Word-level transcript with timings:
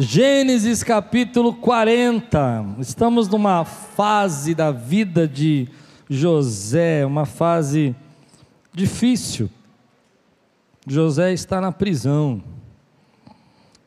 Gênesis 0.00 0.84
capítulo 0.84 1.52
40. 1.52 2.76
Estamos 2.78 3.26
numa 3.26 3.64
fase 3.64 4.54
da 4.54 4.70
vida 4.70 5.26
de 5.26 5.66
José, 6.08 7.04
uma 7.04 7.26
fase 7.26 7.96
difícil. 8.72 9.50
José 10.86 11.32
está 11.32 11.60
na 11.60 11.72
prisão. 11.72 12.40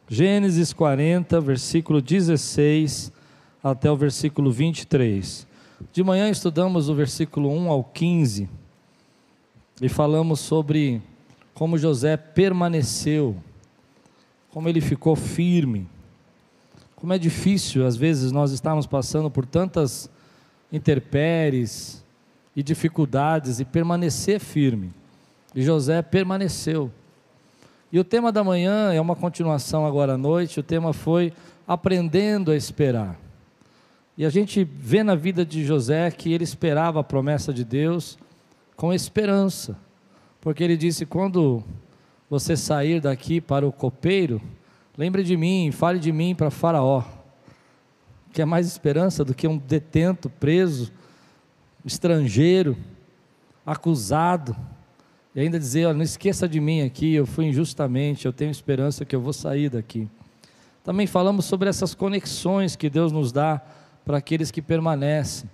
Gênesis 0.10 0.74
40, 0.74 1.40
versículo 1.40 2.02
16 2.02 3.10
até 3.64 3.90
o 3.90 3.96
versículo 3.96 4.52
23. 4.52 5.48
De 5.94 6.04
manhã 6.04 6.30
estudamos 6.30 6.90
o 6.90 6.94
versículo 6.94 7.50
1 7.50 7.70
ao 7.70 7.86
15 7.86 8.50
e 9.82 9.88
falamos 9.88 10.42
sobre 10.42 11.02
como 11.54 11.78
José 11.78 12.18
permaneceu, 12.18 13.38
como 14.50 14.68
ele 14.68 14.82
ficou 14.82 15.16
firme 15.16 15.88
como 17.02 17.14
é 17.14 17.18
difícil, 17.18 17.88
às 17.88 17.98
vezes, 17.98 18.32
nós 18.32 18.52
estamos 18.52 18.86
passando 18.86 19.28
por 19.32 19.44
tantas 19.44 20.08
interpéries 20.72 22.06
e 22.56 22.62
dificuldades 22.62 23.60
e 23.60 23.66
permanecer 23.66 24.40
firme. 24.40 24.94
E 25.56 25.64
José 25.64 26.04
permaneceu. 26.04 26.92
E 27.92 27.98
o 27.98 28.04
tema 28.04 28.32
da 28.32 28.44
manhã 28.44 28.94
é 28.94 29.02
uma 29.02 29.16
continuação 29.16 29.84
agora 29.84 30.14
à 30.14 30.18
noite. 30.18 30.60
O 30.60 30.64
tema 30.64 30.94
foi 30.94 31.34
aprendendo 31.68 32.52
a 32.52 32.56
esperar. 32.56 33.20
E 34.16 34.24
a 34.24 34.30
gente 34.30 34.64
vê 34.64 35.02
na 35.02 35.16
vida 35.16 35.44
de 35.44 35.66
José 35.66 36.12
que 36.12 36.32
ele 36.32 36.44
esperava 36.44 37.00
a 37.00 37.04
promessa 37.04 37.52
de 37.52 37.64
Deus 37.64 38.16
com 38.76 38.94
esperança. 38.94 39.76
Porque 40.40 40.64
ele 40.64 40.78
disse: 40.78 41.04
quando 41.04 41.64
você 42.30 42.56
sair 42.56 43.02
daqui 43.02 43.42
para 43.42 43.68
o 43.68 43.72
copeiro, 43.72 44.40
Lembre 44.98 45.24
de 45.24 45.38
mim, 45.38 45.72
fale 45.72 46.00
de 46.00 46.12
mim 46.12 46.36
para 46.36 46.52
Faraó. 46.52 47.04
Que 48.34 48.42
é 48.42 48.46
mais 48.46 48.68
esperança 48.68 49.24
do 49.24 49.34
que 49.34 49.48
um 49.48 49.58
detento, 49.58 50.30
preso, 50.30 50.92
estrangeiro, 51.86 52.78
acusado. 53.66 54.56
E 55.34 55.40
ainda 55.40 55.58
dizer: 55.58 55.86
olha, 55.86 55.96
não 55.96 56.04
esqueça 56.04 56.48
de 56.48 56.60
mim 56.60 56.82
aqui, 56.82 57.14
eu 57.14 57.26
fui 57.26 57.46
injustamente, 57.46 58.26
eu 58.26 58.34
tenho 58.34 58.52
esperança 58.52 59.06
que 59.06 59.16
eu 59.16 59.22
vou 59.22 59.34
sair 59.34 59.70
daqui. 59.70 60.08
Também 60.84 61.08
falamos 61.08 61.46
sobre 61.46 61.70
essas 61.70 61.94
conexões 61.94 62.76
que 62.76 62.90
Deus 62.90 63.12
nos 63.12 63.32
dá 63.32 63.62
para 64.04 64.18
aqueles 64.18 64.50
que 64.50 64.62
permanecem. 64.62 65.50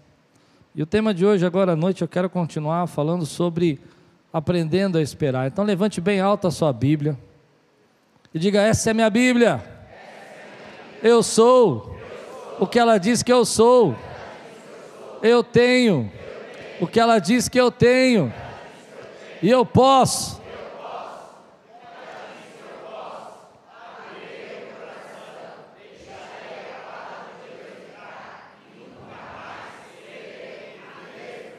E 0.74 0.82
o 0.82 0.86
tema 0.86 1.14
de 1.14 1.26
hoje, 1.26 1.46
agora 1.46 1.74
à 1.74 1.76
noite, 1.76 2.02
eu 2.02 2.08
quero 2.08 2.30
continuar 2.30 2.88
falando 2.88 3.26
sobre 3.26 3.80
aprendendo 4.32 4.98
a 4.98 5.02
esperar. 5.02 5.48
Então 5.48 5.66
levante 5.66 6.00
bem 6.00 6.20
alta 6.22 6.48
a 6.48 6.52
sua 6.52 6.72
Bíblia. 6.72 7.18
E 8.38 8.40
diga: 8.40 8.62
Essa 8.62 8.92
é 8.92 8.94
minha 8.94 9.10
Bíblia. 9.10 9.64
Eu 11.02 11.24
sou 11.24 11.98
o 12.60 12.68
que 12.68 12.78
ela 12.78 13.00
diz 13.00 13.24
que 13.24 13.34
eu 13.34 13.44
sou. 13.44 13.96
Eu 15.24 15.44
tenho 15.44 16.12
o 16.80 16.86
que 16.86 17.00
ela 17.00 17.18
diz 17.18 17.50
que 17.50 17.60
eu 17.60 17.72
tenho. 17.72 18.32
E 19.42 19.50
eu 19.50 19.66
posso. 19.66 20.40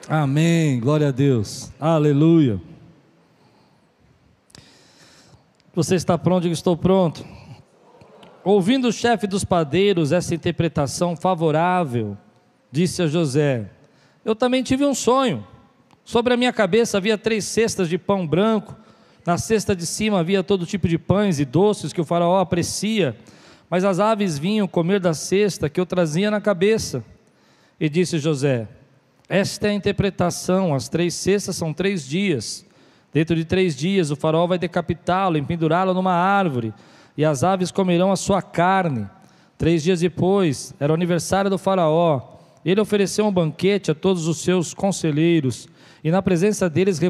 Amém, 0.08 0.78
glória 0.78 1.08
a 1.08 1.10
Deus, 1.10 1.72
aleluia. 1.80 2.67
Você 5.78 5.94
está 5.94 6.18
pronto? 6.18 6.44
Eu 6.44 6.52
estou 6.52 6.76
pronto. 6.76 7.24
Ouvindo 8.42 8.88
o 8.88 8.92
chefe 8.92 9.28
dos 9.28 9.44
padeiros 9.44 10.10
essa 10.10 10.34
interpretação 10.34 11.14
favorável, 11.14 12.18
disse 12.68 13.00
a 13.00 13.06
José: 13.06 13.70
Eu 14.24 14.34
também 14.34 14.60
tive 14.64 14.84
um 14.84 14.92
sonho. 14.92 15.46
Sobre 16.04 16.34
a 16.34 16.36
minha 16.36 16.52
cabeça 16.52 16.98
havia 16.98 17.17
três 17.17 17.44
cestas 17.44 17.88
de 17.88 17.96
pão 17.96 18.27
branco. 18.27 18.74
Na 19.24 19.38
cesta 19.38 19.77
de 19.77 19.86
cima 19.86 20.18
havia 20.18 20.42
todo 20.42 20.67
tipo 20.67 20.88
de 20.88 20.98
pães 20.98 21.38
e 21.38 21.44
doces 21.44 21.92
que 21.92 22.00
o 22.00 22.05
faraó 22.05 22.40
aprecia, 22.40 23.17
mas 23.70 23.84
as 23.84 24.00
aves 24.00 24.36
vinham 24.36 24.67
comer 24.67 24.98
da 24.98 25.14
cesta 25.14 25.70
que 25.70 25.78
eu 25.78 25.86
trazia 25.86 26.28
na 26.28 26.40
cabeça. 26.40 27.05
E 27.78 27.88
disse 27.88 28.18
José: 28.18 28.67
Esta 29.28 29.68
é 29.68 29.70
a 29.70 29.74
interpretação, 29.74 30.74
as 30.74 30.88
três 30.88 31.14
cestas 31.14 31.55
são 31.55 31.72
três 31.72 32.05
dias. 32.05 32.67
Dentro 33.13 33.35
de 33.35 33.45
três 33.45 33.74
dias 33.74 34.11
o 34.11 34.17
faraó 34.17 34.46
vai 34.46 34.58
decapitá-lo, 34.58 35.39
empendurá-lo 35.39 35.95
numa 35.95 36.13
árvore, 36.13 36.74
e 37.17 37.24
as 37.24 37.42
aves 37.42 37.70
comerão 37.70 38.13
a 38.13 38.17
sua 38.17 38.42
carne. 38.42 39.08
Três 39.57 39.83
dias 39.83 40.01
depois, 40.01 40.74
era 40.79 40.92
o 40.92 40.95
aniversário 40.95 41.51
do 41.51 41.58
faraó. 41.58 42.20
Ele 42.64 42.80
ofereceu 42.80 43.27
um 43.27 43.33
banquete 43.33 43.91
a 43.91 43.95
todos 43.95 44.29
os 44.29 44.39
seus 44.39 44.74
conselheiros, 44.74 45.68
e 46.05 46.11
na 46.11 46.23
presença 46.23 46.68
deles 46.68 47.01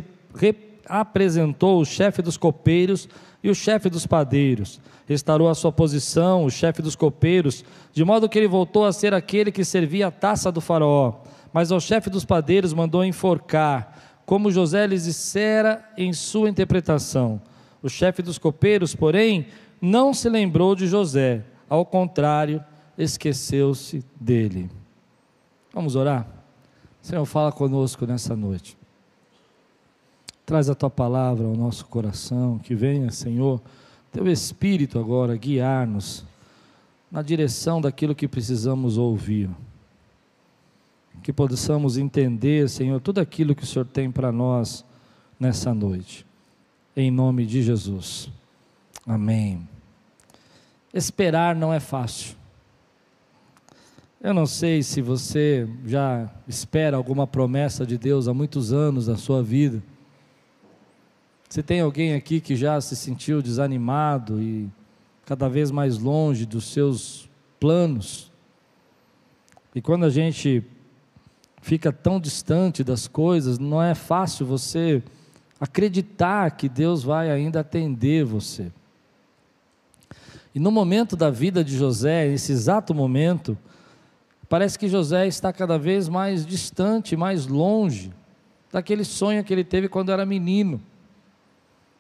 apresentou 0.88 1.80
o 1.80 1.84
chefe 1.84 2.22
dos 2.22 2.36
copeiros 2.36 3.08
e 3.42 3.50
o 3.50 3.54
chefe 3.54 3.90
dos 3.90 4.06
padeiros. 4.06 4.80
Restaurou 5.06 5.48
a 5.48 5.54
sua 5.54 5.72
posição, 5.72 6.44
o 6.44 6.50
chefe 6.50 6.80
dos 6.80 6.94
copeiros, 6.94 7.64
de 7.92 8.04
modo 8.04 8.28
que 8.28 8.38
ele 8.38 8.48
voltou 8.48 8.84
a 8.84 8.92
ser 8.92 9.12
aquele 9.12 9.50
que 9.50 9.64
servia 9.64 10.06
a 10.06 10.10
taça 10.10 10.52
do 10.52 10.60
faraó. 10.60 11.14
Mas 11.52 11.72
ao 11.72 11.80
chefe 11.80 12.08
dos 12.08 12.24
padeiros 12.24 12.72
mandou 12.72 13.04
enforcar 13.04 14.07
como 14.28 14.50
José 14.50 14.86
lhes 14.86 15.04
dissera 15.04 15.82
em 15.96 16.12
sua 16.12 16.50
interpretação. 16.50 17.40
O 17.82 17.88
chefe 17.88 18.20
dos 18.20 18.36
copeiros, 18.36 18.94
porém, 18.94 19.46
não 19.80 20.12
se 20.12 20.28
lembrou 20.28 20.74
de 20.74 20.86
José, 20.86 21.42
ao 21.66 21.82
contrário, 21.86 22.62
esqueceu-se 22.98 24.04
dele. 24.20 24.70
Vamos 25.72 25.96
orar? 25.96 26.28
Senhor, 27.00 27.24
fala 27.24 27.50
conosco 27.50 28.04
nessa 28.04 28.36
noite. 28.36 28.76
Traz 30.44 30.68
a 30.68 30.74
tua 30.74 30.90
palavra 30.90 31.46
ao 31.46 31.56
nosso 31.56 31.86
coração, 31.86 32.58
que 32.58 32.74
venha, 32.74 33.10
Senhor, 33.10 33.62
teu 34.12 34.28
Espírito 34.28 34.98
agora 34.98 35.38
guiar-nos 35.38 36.22
na 37.10 37.22
direção 37.22 37.80
daquilo 37.80 38.14
que 38.14 38.28
precisamos 38.28 38.98
ouvir 38.98 39.48
que 41.28 41.32
possamos 41.34 41.98
entender, 41.98 42.70
Senhor, 42.70 43.02
tudo 43.02 43.20
aquilo 43.20 43.54
que 43.54 43.62
o 43.62 43.66
Senhor 43.66 43.84
tem 43.84 44.10
para 44.10 44.32
nós 44.32 44.82
nessa 45.38 45.74
noite. 45.74 46.24
Em 46.96 47.10
nome 47.10 47.44
de 47.44 47.62
Jesus. 47.62 48.30
Amém. 49.06 49.68
Esperar 50.90 51.54
não 51.54 51.70
é 51.70 51.80
fácil. 51.80 52.34
Eu 54.22 54.32
não 54.32 54.46
sei 54.46 54.82
se 54.82 55.02
você 55.02 55.68
já 55.84 56.32
espera 56.48 56.96
alguma 56.96 57.26
promessa 57.26 57.84
de 57.84 57.98
Deus 57.98 58.26
há 58.26 58.32
muitos 58.32 58.72
anos 58.72 59.04
da 59.04 59.18
sua 59.18 59.42
vida. 59.42 59.82
Se 61.50 61.62
tem 61.62 61.82
alguém 61.82 62.14
aqui 62.14 62.40
que 62.40 62.56
já 62.56 62.80
se 62.80 62.96
sentiu 62.96 63.42
desanimado 63.42 64.40
e 64.40 64.66
cada 65.26 65.46
vez 65.46 65.70
mais 65.70 65.98
longe 65.98 66.46
dos 66.46 66.72
seus 66.72 67.28
planos. 67.60 68.32
E 69.74 69.82
quando 69.82 70.06
a 70.06 70.10
gente 70.10 70.64
fica 71.68 71.92
tão 71.92 72.18
distante 72.18 72.82
das 72.82 73.06
coisas, 73.06 73.58
não 73.58 73.82
é 73.82 73.94
fácil 73.94 74.46
você 74.46 75.02
acreditar 75.60 76.52
que 76.52 76.66
Deus 76.66 77.02
vai 77.02 77.30
ainda 77.30 77.60
atender 77.60 78.24
você. 78.24 78.72
E 80.54 80.58
no 80.58 80.70
momento 80.70 81.14
da 81.14 81.28
vida 81.28 81.62
de 81.62 81.76
José, 81.76 82.26
nesse 82.26 82.52
exato 82.52 82.94
momento, 82.94 83.56
parece 84.48 84.78
que 84.78 84.88
José 84.88 85.26
está 85.26 85.52
cada 85.52 85.78
vez 85.78 86.08
mais 86.08 86.46
distante, 86.46 87.14
mais 87.18 87.46
longe 87.46 88.14
daquele 88.72 89.04
sonho 89.04 89.44
que 89.44 89.52
ele 89.52 89.62
teve 89.62 89.90
quando 89.90 90.10
era 90.10 90.24
menino. 90.24 90.80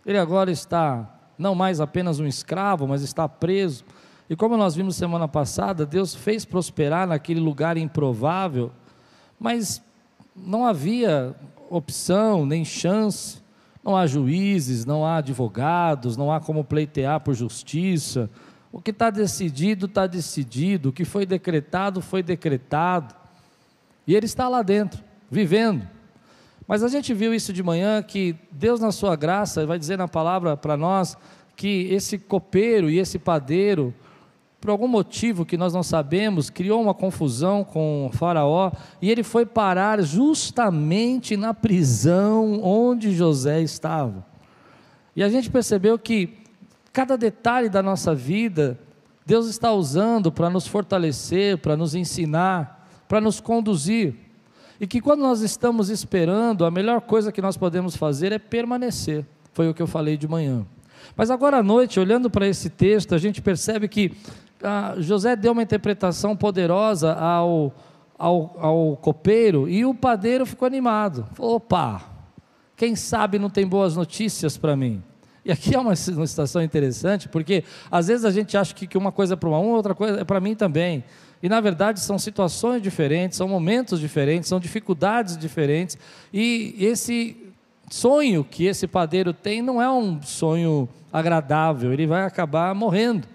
Ele 0.06 0.16
agora 0.16 0.50
está 0.50 1.14
não 1.36 1.54
mais 1.54 1.78
apenas 1.78 2.18
um 2.18 2.26
escravo, 2.26 2.88
mas 2.88 3.02
está 3.02 3.28
preso. 3.28 3.84
E 4.30 4.34
como 4.34 4.56
nós 4.56 4.74
vimos 4.74 4.96
semana 4.96 5.28
passada, 5.28 5.84
Deus 5.84 6.14
fez 6.14 6.46
prosperar 6.46 7.06
naquele 7.06 7.38
lugar 7.38 7.76
improvável 7.76 8.72
mas 9.38 9.82
não 10.34 10.64
havia 10.64 11.34
opção, 11.70 12.46
nem 12.46 12.64
chance, 12.64 13.42
não 13.84 13.96
há 13.96 14.06
juízes, 14.06 14.84
não 14.84 15.04
há 15.04 15.16
advogados, 15.16 16.16
não 16.16 16.32
há 16.32 16.40
como 16.40 16.64
pleitear 16.64 17.20
por 17.20 17.34
justiça. 17.34 18.28
O 18.70 18.80
que 18.80 18.90
está 18.90 19.10
decidido, 19.10 19.86
está 19.86 20.06
decidido. 20.06 20.90
O 20.90 20.92
que 20.92 21.04
foi 21.04 21.24
decretado, 21.24 22.02
foi 22.02 22.22
decretado. 22.22 23.14
E 24.06 24.14
ele 24.14 24.26
está 24.26 24.48
lá 24.48 24.62
dentro, 24.62 25.02
vivendo. 25.30 25.88
Mas 26.66 26.82
a 26.82 26.88
gente 26.88 27.14
viu 27.14 27.32
isso 27.32 27.52
de 27.52 27.62
manhã, 27.62 28.02
que 28.02 28.36
Deus, 28.52 28.78
na 28.78 28.92
sua 28.92 29.16
graça, 29.16 29.66
vai 29.66 29.78
dizer 29.78 29.96
na 29.96 30.06
palavra 30.06 30.54
para 30.56 30.76
nós 30.76 31.16
que 31.56 31.88
esse 31.90 32.18
copeiro 32.18 32.90
e 32.90 32.98
esse 32.98 33.18
padeiro, 33.18 33.94
por 34.60 34.70
algum 34.70 34.88
motivo 34.88 35.46
que 35.46 35.56
nós 35.56 35.72
não 35.72 35.82
sabemos, 35.82 36.50
criou 36.50 36.82
uma 36.82 36.94
confusão 36.94 37.62
com 37.62 38.10
Faraó 38.12 38.72
e 39.00 39.10
ele 39.10 39.22
foi 39.22 39.46
parar 39.46 40.02
justamente 40.02 41.36
na 41.36 41.54
prisão 41.54 42.60
onde 42.62 43.14
José 43.14 43.60
estava. 43.62 44.26
E 45.14 45.22
a 45.22 45.28
gente 45.28 45.50
percebeu 45.50 45.98
que 45.98 46.38
cada 46.92 47.16
detalhe 47.16 47.68
da 47.68 47.82
nossa 47.82 48.14
vida 48.14 48.78
Deus 49.24 49.46
está 49.46 49.70
usando 49.72 50.32
para 50.32 50.48
nos 50.48 50.66
fortalecer, 50.66 51.58
para 51.58 51.76
nos 51.76 51.94
ensinar, 51.94 52.88
para 53.06 53.20
nos 53.20 53.40
conduzir. 53.40 54.14
E 54.80 54.86
que 54.86 55.00
quando 55.00 55.20
nós 55.20 55.42
estamos 55.42 55.90
esperando, 55.90 56.64
a 56.64 56.70
melhor 56.70 57.02
coisa 57.02 57.30
que 57.30 57.42
nós 57.42 57.56
podemos 57.56 57.94
fazer 57.94 58.32
é 58.32 58.38
permanecer. 58.38 59.26
Foi 59.52 59.68
o 59.68 59.74
que 59.74 59.82
eu 59.82 59.86
falei 59.86 60.16
de 60.16 60.26
manhã. 60.26 60.64
Mas 61.16 61.30
agora 61.30 61.58
à 61.58 61.62
noite, 61.62 61.98
olhando 61.98 62.30
para 62.30 62.46
esse 62.46 62.70
texto, 62.70 63.14
a 63.14 63.18
gente 63.18 63.42
percebe 63.42 63.88
que 63.88 64.12
ah, 64.62 64.94
José 64.98 65.36
deu 65.36 65.52
uma 65.52 65.62
interpretação 65.62 66.36
poderosa 66.36 67.12
ao, 67.12 67.74
ao, 68.18 68.56
ao 68.58 68.96
copeiro 68.96 69.68
e 69.68 69.84
o 69.84 69.94
padeiro 69.94 70.44
ficou 70.44 70.66
animado. 70.66 71.26
Falou: 71.34 71.56
opa, 71.56 72.02
quem 72.76 72.94
sabe 72.96 73.38
não 73.38 73.50
tem 73.50 73.66
boas 73.66 73.96
notícias 73.96 74.56
para 74.56 74.76
mim. 74.76 75.02
E 75.44 75.52
aqui 75.52 75.74
é 75.74 75.78
uma, 75.78 75.94
uma 76.08 76.26
situação 76.26 76.62
interessante, 76.62 77.28
porque 77.28 77.64
às 77.90 78.08
vezes 78.08 78.24
a 78.24 78.30
gente 78.30 78.56
acha 78.56 78.74
que, 78.74 78.86
que 78.86 78.98
uma 78.98 79.10
coisa 79.10 79.34
é 79.34 79.36
para 79.36 79.48
uma, 79.48 79.58
outra 79.58 79.94
coisa 79.94 80.20
é 80.20 80.24
para 80.24 80.40
mim 80.40 80.54
também. 80.54 81.02
E 81.42 81.48
na 81.48 81.60
verdade 81.60 82.00
são 82.00 82.18
situações 82.18 82.82
diferentes, 82.82 83.38
são 83.38 83.48
momentos 83.48 84.00
diferentes, 84.00 84.48
são 84.48 84.60
dificuldades 84.60 85.38
diferentes. 85.38 85.96
E 86.32 86.74
esse 86.78 87.47
sonho 87.90 88.44
que 88.44 88.64
esse 88.64 88.86
padeiro 88.86 89.32
tem 89.32 89.62
não 89.62 89.80
é 89.80 89.90
um 89.90 90.20
sonho 90.22 90.88
agradável, 91.12 91.92
ele 91.92 92.06
vai 92.06 92.24
acabar 92.24 92.74
morrendo. 92.74 93.26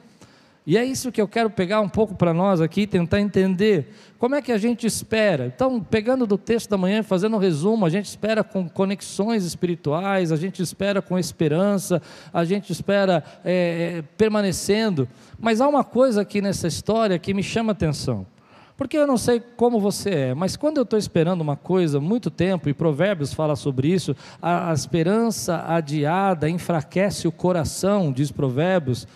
E 0.65 0.77
é 0.77 0.85
isso 0.85 1.11
que 1.11 1.19
eu 1.19 1.27
quero 1.27 1.49
pegar 1.49 1.81
um 1.81 1.89
pouco 1.89 2.15
para 2.15 2.33
nós 2.33 2.61
aqui, 2.61 2.87
tentar 2.87 3.19
entender 3.19 3.93
como 4.17 4.35
é 4.35 4.41
que 4.41 4.51
a 4.51 4.57
gente 4.57 4.87
espera. 4.87 5.47
Então, 5.53 5.81
pegando 5.81 6.25
do 6.25 6.37
texto 6.37 6.69
da 6.69 6.77
manhã, 6.77 7.03
fazendo 7.03 7.35
um 7.35 7.39
resumo, 7.39 7.85
a 7.85 7.89
gente 7.89 8.05
espera 8.05 8.45
com 8.45 8.69
conexões 8.69 9.43
espirituais, 9.43 10.31
a 10.31 10.37
gente 10.37 10.63
espera 10.63 11.01
com 11.01 11.19
esperança, 11.19 12.01
a 12.33 12.45
gente 12.45 12.71
espera 12.71 13.21
é, 13.43 14.03
permanecendo. 14.17 15.05
Mas 15.37 15.59
há 15.59 15.67
uma 15.67 15.83
coisa 15.83 16.21
aqui 16.21 16.41
nessa 16.41 16.65
história 16.65 17.19
que 17.19 17.33
me 17.33 17.43
chama 17.43 17.73
atenção. 17.73 18.25
Porque 18.75 18.97
eu 18.97 19.05
não 19.05 19.17
sei 19.17 19.39
como 19.39 19.79
você 19.79 20.09
é, 20.09 20.33
mas 20.33 20.55
quando 20.55 20.77
eu 20.77 20.83
estou 20.83 20.97
esperando 20.97 21.41
uma 21.41 21.55
coisa 21.55 21.99
muito 21.99 22.31
tempo, 22.31 22.67
e 22.67 22.73
Provérbios 22.73 23.33
fala 23.33 23.55
sobre 23.55 23.87
isso, 23.87 24.15
a, 24.41 24.71
a 24.71 24.73
esperança 24.73 25.63
adiada 25.67 26.49
enfraquece 26.49 27.27
o 27.27 27.31
coração, 27.31 28.11
diz 28.11 28.31
Provérbios. 28.31 29.07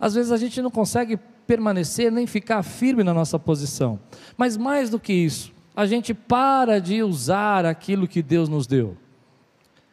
Às 0.00 0.14
vezes 0.14 0.32
a 0.32 0.36
gente 0.36 0.62
não 0.62 0.70
consegue 0.70 1.18
permanecer 1.46 2.10
nem 2.10 2.26
ficar 2.26 2.62
firme 2.62 3.04
na 3.04 3.12
nossa 3.12 3.38
posição. 3.38 4.00
Mas 4.36 4.56
mais 4.56 4.88
do 4.88 4.98
que 4.98 5.12
isso, 5.12 5.52
a 5.76 5.84
gente 5.84 6.14
para 6.14 6.80
de 6.80 7.02
usar 7.02 7.66
aquilo 7.66 8.08
que 8.08 8.22
Deus 8.22 8.48
nos 8.48 8.66
deu. 8.66 8.96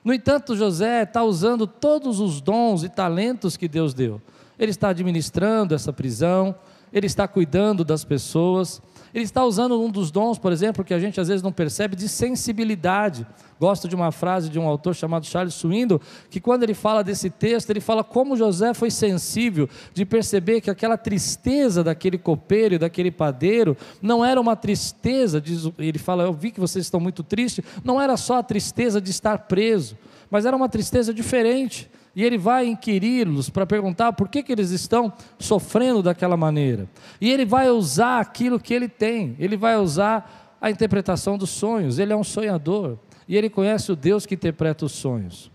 No 0.04 0.14
entanto, 0.14 0.56
José 0.56 1.04
está 1.04 1.24
usando 1.24 1.68
todos 1.68 2.20
os 2.20 2.40
dons 2.40 2.84
e 2.84 2.90
talentos 2.90 3.58
que 3.58 3.68
Deus 3.68 3.94
deu. 3.94 4.22
Ele 4.58 4.72
está 4.72 4.90
administrando 4.90 5.76
essa 5.76 5.92
prisão, 5.92 6.56
ele 6.92 7.06
está 7.06 7.28
cuidando 7.28 7.84
das 7.84 8.04
pessoas, 8.04 8.82
ele 9.14 9.24
está 9.24 9.44
usando 9.44 9.80
um 9.82 9.90
dos 9.90 10.12
dons, 10.12 10.38
por 10.38 10.52
exemplo, 10.52 10.84
que 10.84 10.94
a 10.94 11.00
gente 11.00 11.20
às 11.20 11.28
vezes 11.28 11.42
não 11.42 11.52
percebe, 11.52 11.96
de 11.96 12.08
sensibilidade. 12.08 13.26
Gosto 13.60 13.88
de 13.88 13.96
uma 13.96 14.12
frase 14.12 14.50
de 14.50 14.58
um 14.58 14.68
autor 14.68 14.96
chamado 14.96 15.26
Charles 15.26 15.54
Swindoll, 15.54 16.00
que 16.30 16.40
quando 16.40 16.64
ele 16.64 16.74
fala 16.74 17.04
desse 17.04 17.30
texto, 17.30 17.70
ele 17.70 17.82
fala 17.82 18.04
como 18.04 18.38
José 18.38 18.74
foi 18.74 18.90
sensível 18.90 19.70
de 19.94 20.06
perceber 20.06 20.62
que 20.62 20.70
aquela 20.70 20.98
tristeza 20.98 21.84
daquele 21.84 22.18
copeiro 22.18 22.76
e 22.76 22.78
daquele 22.78 23.12
padeiro 23.12 23.76
não 24.02 24.24
era 24.24 24.40
uma 24.40 24.56
tristeza, 24.56 25.42
diz, 25.42 25.70
ele 25.78 26.00
fala, 26.00 26.24
eu 26.24 26.34
vi 26.34 26.52
que 26.52 26.60
vocês 26.60 26.86
estão 26.86 27.00
muito 27.00 27.22
tristes, 27.22 27.66
não 27.84 28.00
era 28.00 28.16
só 28.16 28.38
a 28.38 28.44
tristeza 28.44 29.02
de 29.02 29.12
estar 29.12 29.38
preso, 29.40 29.98
mas 30.32 30.46
era 30.46 30.56
uma 30.56 30.70
tristeza 30.70 31.14
diferente 31.14 31.90
e 32.20 32.24
ele 32.26 32.38
vai 32.38 32.68
inquiri-los 32.68 33.50
para 33.50 33.66
perguntar 33.66 34.12
por 34.12 34.28
que, 34.28 34.44
que 34.44 34.52
eles 34.52 34.72
estão 34.72 35.14
sofrendo 35.40 36.04
daquela 36.04 36.36
maneira. 36.36 36.86
E 37.22 37.32
ele 37.32 37.46
vai 37.46 37.70
usar 37.70 38.20
aquilo 38.20 38.60
que 38.60 38.74
ele 38.74 38.90
tem, 38.90 39.38
ele 39.40 39.56
vai 39.56 39.78
usar 39.78 40.58
a 40.60 40.70
interpretação 40.70 41.38
dos 41.38 41.50
sonhos, 41.50 41.98
ele 41.98 42.12
é 42.12 42.16
um 42.18 42.24
sonhador 42.26 42.98
e 43.26 43.38
ele 43.38 43.50
conhece 43.50 43.90
o 43.90 43.96
Deus 43.96 44.26
que 44.26 44.36
interpreta 44.36 44.84
os 44.84 44.92
sonhos. 44.92 45.50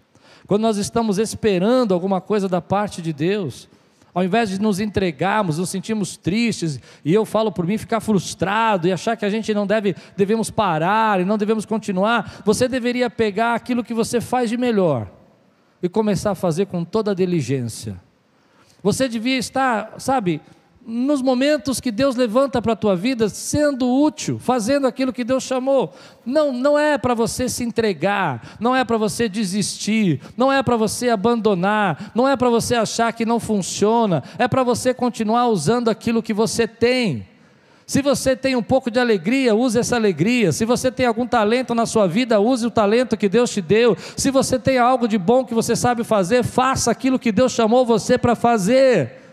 Quando 0.47 0.63
nós 0.63 0.79
estamos 0.79 1.19
esperando 1.19 1.93
alguma 1.93 2.19
coisa 2.19 2.49
da 2.49 2.63
parte 2.63 3.03
de 3.03 3.13
Deus, 3.13 3.69
ao 4.15 4.25
invés 4.25 4.49
de 4.49 4.59
nos 4.59 4.81
entregarmos, 4.81 5.59
nos 5.59 5.69
sentimos 5.69 6.17
tristes, 6.17 6.81
e 7.05 7.13
eu 7.13 7.27
falo 7.27 7.53
por 7.53 7.67
mim, 7.67 7.77
ficar 7.77 8.01
frustrado 8.01 8.89
e 8.89 8.93
achar 8.93 9.19
que 9.19 9.27
a 9.27 9.31
gente 9.31 9.53
não 9.53 9.67
deve, 9.67 9.95
devemos 10.17 10.49
parar 10.49 11.21
e 11.21 11.27
não 11.27 11.37
devemos 11.37 11.67
continuar, 11.67 12.41
você 12.43 12.67
deveria 12.67 13.11
pegar 13.11 13.55
aquilo 13.55 13.85
que 13.85 13.93
você 13.93 14.19
faz 14.19 14.49
de 14.49 14.57
melhor 14.57 15.24
e 15.85 15.89
começar 15.89 16.31
a 16.31 16.35
fazer 16.35 16.65
com 16.65 16.83
toda 16.83 17.11
a 17.11 17.15
diligência. 17.15 18.01
Você 18.83 19.07
devia 19.07 19.37
estar, 19.37 19.97
sabe, 19.99 20.41
nos 20.87 21.21
momentos 21.21 21.79
que 21.79 21.91
Deus 21.91 22.17
levanta 22.17 22.63
para 22.63 22.73
a 22.73 22.77
tua 22.77 22.97
vida, 22.97 23.29
sendo 23.29 23.87
útil, 23.87 24.39
fazendo 24.39 24.87
aquilo 24.87 25.13
que 25.13 25.23
Deus 25.23 25.43
chamou. 25.43 25.93
Não, 26.25 26.55
não 26.55 26.79
é 26.79 26.97
para 26.97 27.13
você 27.13 27.51
se 27.51 27.63
entregar, 27.63 28.57
não 28.59 28.75
é 28.75 28.83
para 28.83 28.97
você 28.97 29.29
desistir, 29.29 30.23
não 30.39 30.51
é 30.51 30.63
para 30.63 30.79
você 30.79 31.11
abandonar, 31.11 32.13
não 32.15 32.27
é 32.27 32.35
para 32.35 32.49
você 32.49 32.75
achar 32.75 33.13
que 33.13 33.27
não 33.27 33.39
funciona, 33.39 34.23
é 34.39 34.49
para 34.49 34.63
você 34.63 34.95
continuar 34.95 35.49
usando 35.49 35.91
aquilo 35.91 36.23
que 36.23 36.33
você 36.33 36.67
tem. 36.67 37.29
Se 37.87 38.01
você 38.01 38.35
tem 38.35 38.57
um 38.57 38.63
pouco 38.63 38.91
de 38.91 38.99
alegria, 38.99 39.55
use 39.55 39.79
essa 39.79 39.97
alegria. 39.97 40.53
Se 40.53 40.65
você 40.65 40.91
tem 40.91 41.07
algum 41.07 41.27
talento 41.27 41.75
na 41.75 41.85
sua 41.85 42.07
vida, 42.07 42.41
use 42.41 42.67
o 42.67 42.71
talento 42.71 43.17
que 43.17 43.29
Deus 43.29 43.51
te 43.51 43.61
deu. 43.61 43.97
Se 44.17 44.31
você 44.31 44.59
tem 44.59 44.79
algo 44.79 45.07
de 45.07 45.19
bom 45.19 45.45
que 45.45 45.53
você 45.53 45.77
sabe 45.77 46.03
fazer, 46.03 46.43
faça 46.45 46.91
aquilo 46.91 47.19
que 47.19 47.31
Deus 47.31 47.53
chamou 47.53 47.85
você 47.85 48.17
para 48.17 48.35
fazer. 48.35 49.24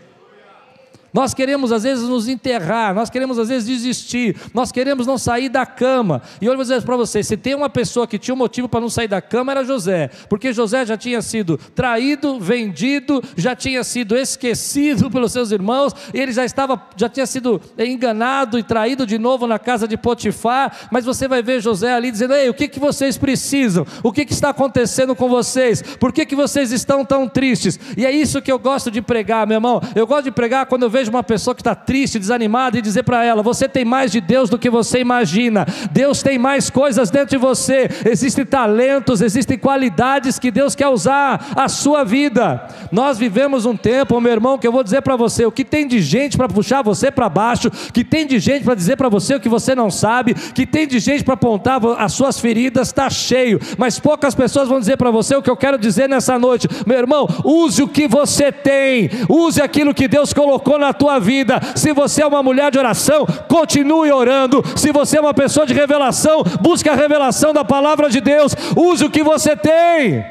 Nós 1.13 1.33
queremos 1.33 1.71
às 1.71 1.83
vezes 1.83 2.07
nos 2.07 2.27
enterrar, 2.27 2.93
nós 2.95 3.09
queremos 3.09 3.37
às 3.37 3.49
vezes 3.49 3.67
desistir, 3.67 4.35
nós 4.53 4.71
queremos 4.71 5.05
não 5.05 5.17
sair 5.17 5.49
da 5.49 5.65
cama. 5.65 6.21
E 6.39 6.45
eu 6.45 6.55
vou 6.55 6.63
dizer 6.63 6.81
para 6.83 6.95
vocês: 6.95 7.27
se 7.27 7.35
tem 7.35 7.53
uma 7.53 7.69
pessoa 7.69 8.07
que 8.07 8.17
tinha 8.17 8.33
um 8.33 8.37
motivo 8.37 8.69
para 8.69 8.79
não 8.79 8.89
sair 8.89 9.07
da 9.07 9.21
cama, 9.21 9.51
era 9.51 9.63
José, 9.63 10.09
porque 10.29 10.53
José 10.53 10.85
já 10.85 10.95
tinha 10.95 11.21
sido 11.21 11.59
traído, 11.75 12.39
vendido, 12.39 13.21
já 13.35 13.55
tinha 13.55 13.83
sido 13.83 14.15
esquecido 14.15 15.09
pelos 15.11 15.33
seus 15.33 15.51
irmãos, 15.51 15.93
ele 16.13 16.31
já 16.31 16.45
estava, 16.45 16.81
já 16.95 17.09
tinha 17.09 17.25
sido 17.25 17.61
enganado 17.77 18.57
e 18.57 18.63
traído 18.63 19.05
de 19.05 19.17
novo 19.17 19.45
na 19.47 19.59
casa 19.59 19.87
de 19.87 19.97
Potifar. 19.97 20.87
Mas 20.91 21.03
você 21.03 21.27
vai 21.27 21.43
ver 21.43 21.61
José 21.61 21.93
ali 21.93 22.09
dizendo: 22.09 22.33
Ei, 22.33 22.49
o 22.49 22.53
que, 22.53 22.69
que 22.69 22.79
vocês 22.79 23.17
precisam? 23.17 23.85
O 24.01 24.13
que, 24.13 24.23
que 24.23 24.33
está 24.33 24.49
acontecendo 24.49 25.13
com 25.13 25.27
vocês? 25.27 25.81
Por 25.81 26.13
que, 26.13 26.25
que 26.25 26.35
vocês 26.35 26.71
estão 26.71 27.03
tão 27.03 27.27
tristes? 27.27 27.77
E 27.97 28.05
é 28.05 28.11
isso 28.11 28.41
que 28.41 28.51
eu 28.51 28.59
gosto 28.59 28.89
de 28.89 29.01
pregar, 29.01 29.45
meu 29.45 29.55
irmão. 29.55 29.81
Eu 29.93 30.07
gosto 30.07 30.23
de 30.25 30.31
pregar 30.31 30.65
quando 30.67 30.83
eu 30.83 30.89
vejo 30.89 31.00
vejo 31.01 31.09
uma 31.09 31.23
pessoa 31.23 31.55
que 31.55 31.61
está 31.61 31.73
triste, 31.73 32.19
desanimada 32.19 32.77
e 32.77 32.81
dizer 32.81 33.03
para 33.03 33.25
ela: 33.25 33.41
você 33.41 33.67
tem 33.67 33.83
mais 33.83 34.11
de 34.11 34.21
Deus 34.21 34.49
do 34.49 34.57
que 34.57 34.69
você 34.69 34.99
imagina. 34.99 35.65
Deus 35.91 36.21
tem 36.21 36.37
mais 36.37 36.69
coisas 36.69 37.09
dentro 37.09 37.29
de 37.29 37.37
você. 37.37 37.89
Existem 38.05 38.45
talentos, 38.45 39.21
existem 39.21 39.57
qualidades 39.57 40.37
que 40.37 40.51
Deus 40.51 40.75
quer 40.75 40.87
usar 40.87 41.53
a 41.55 41.67
sua 41.67 42.03
vida. 42.03 42.67
Nós 42.91 43.17
vivemos 43.17 43.65
um 43.65 43.75
tempo, 43.75 44.19
meu 44.21 44.31
irmão, 44.31 44.57
que 44.57 44.67
eu 44.67 44.71
vou 44.71 44.83
dizer 44.83 45.01
para 45.01 45.15
você: 45.15 45.45
o 45.45 45.51
que 45.51 45.65
tem 45.65 45.87
de 45.87 45.99
gente 46.01 46.37
para 46.37 46.47
puxar 46.47 46.81
você 46.83 47.09
para 47.09 47.27
baixo, 47.27 47.71
que 47.91 48.03
tem 48.03 48.27
de 48.27 48.39
gente 48.39 48.63
para 48.63 48.75
dizer 48.75 48.95
para 48.95 49.09
você 49.09 49.35
o 49.35 49.39
que 49.39 49.49
você 49.49 49.73
não 49.73 49.89
sabe, 49.89 50.33
que 50.33 50.65
tem 50.65 50.87
de 50.87 50.99
gente 50.99 51.23
para 51.23 51.33
apontar 51.33 51.81
as 51.97 52.13
suas 52.13 52.39
feridas, 52.39 52.89
está 52.89 53.09
cheio. 53.09 53.59
Mas 53.77 53.99
poucas 53.99 54.35
pessoas 54.35 54.67
vão 54.67 54.79
dizer 54.79 54.97
para 54.97 55.09
você 55.09 55.35
o 55.35 55.41
que 55.41 55.49
eu 55.49 55.57
quero 55.57 55.77
dizer 55.77 56.07
nessa 56.07 56.37
noite. 56.37 56.67
Meu 56.85 56.97
irmão, 56.97 57.27
use 57.43 57.81
o 57.81 57.87
que 57.87 58.07
você 58.07 58.51
tem, 58.51 59.09
use 59.27 59.61
aquilo 59.61 59.93
que 59.93 60.07
Deus 60.07 60.33
colocou 60.33 60.77
na 60.77 60.90
tua 60.93 61.19
vida. 61.19 61.59
Se 61.75 61.93
você 61.93 62.23
é 62.23 62.27
uma 62.27 62.43
mulher 62.43 62.71
de 62.71 62.79
oração, 62.79 63.25
continue 63.47 64.11
orando. 64.11 64.63
Se 64.77 64.91
você 64.91 65.17
é 65.17 65.21
uma 65.21 65.33
pessoa 65.33 65.65
de 65.65 65.73
revelação, 65.73 66.43
busque 66.61 66.89
a 66.89 66.95
revelação 66.95 67.53
da 67.53 67.63
palavra 67.63 68.09
de 68.09 68.21
Deus. 68.21 68.55
Use 68.75 69.05
o 69.05 69.09
que 69.09 69.23
você 69.23 69.55
tem. 69.55 70.25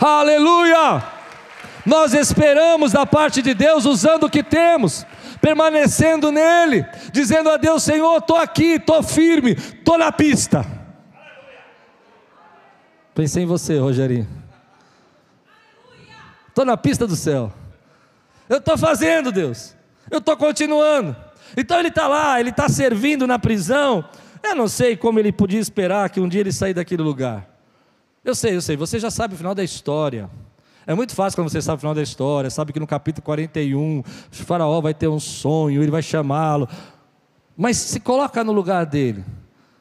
Aleluia! 0.00 1.02
Nós 1.86 2.14
esperamos 2.14 2.92
da 2.92 3.04
parte 3.04 3.42
de 3.42 3.52
Deus 3.52 3.84
usando 3.84 4.24
o 4.24 4.30
que 4.30 4.42
temos, 4.42 5.06
permanecendo 5.40 6.32
nele, 6.32 6.84
dizendo 7.12 7.50
a 7.50 7.56
Deus: 7.56 7.82
Senhor, 7.82 8.18
estou 8.18 8.36
aqui, 8.36 8.74
estou 8.74 9.02
firme, 9.02 9.52
estou 9.52 9.98
na 9.98 10.10
pista. 10.10 10.64
Pensei 13.14 13.44
em 13.44 13.46
você, 13.46 13.78
Rogerinho. 13.78 14.26
Estou 16.48 16.64
na 16.64 16.76
pista 16.76 17.06
do 17.06 17.16
céu. 17.16 17.52
Eu 18.54 18.58
estou 18.58 18.78
fazendo, 18.78 19.32
Deus. 19.32 19.74
Eu 20.08 20.18
estou 20.18 20.36
continuando. 20.36 21.16
Então 21.56 21.76
ele 21.80 21.88
está 21.88 22.06
lá, 22.06 22.38
ele 22.38 22.50
está 22.50 22.68
servindo 22.68 23.26
na 23.26 23.36
prisão. 23.36 24.04
Eu 24.44 24.54
não 24.54 24.68
sei 24.68 24.96
como 24.96 25.18
ele 25.18 25.32
podia 25.32 25.58
esperar 25.58 26.08
que 26.08 26.20
um 26.20 26.28
dia 26.28 26.40
ele 26.40 26.52
sair 26.52 26.72
daquele 26.72 27.02
lugar. 27.02 27.48
Eu 28.24 28.32
sei, 28.32 28.54
eu 28.54 28.62
sei, 28.62 28.76
você 28.76 29.00
já 29.00 29.10
sabe 29.10 29.34
o 29.34 29.36
final 29.36 29.56
da 29.56 29.64
história. 29.64 30.30
É 30.86 30.94
muito 30.94 31.16
fácil 31.16 31.36
quando 31.36 31.50
você 31.50 31.60
sabe 31.60 31.78
o 31.78 31.80
final 31.80 31.94
da 31.96 32.02
história, 32.02 32.48
sabe 32.48 32.72
que 32.72 32.78
no 32.78 32.86
capítulo 32.86 33.24
41, 33.24 34.00
o 34.00 34.04
faraó 34.30 34.80
vai 34.80 34.94
ter 34.94 35.08
um 35.08 35.18
sonho, 35.18 35.82
ele 35.82 35.90
vai 35.90 36.02
chamá-lo. 36.02 36.68
Mas 37.56 37.76
se 37.76 37.98
coloca 37.98 38.44
no 38.44 38.52
lugar 38.52 38.86
dele. 38.86 39.24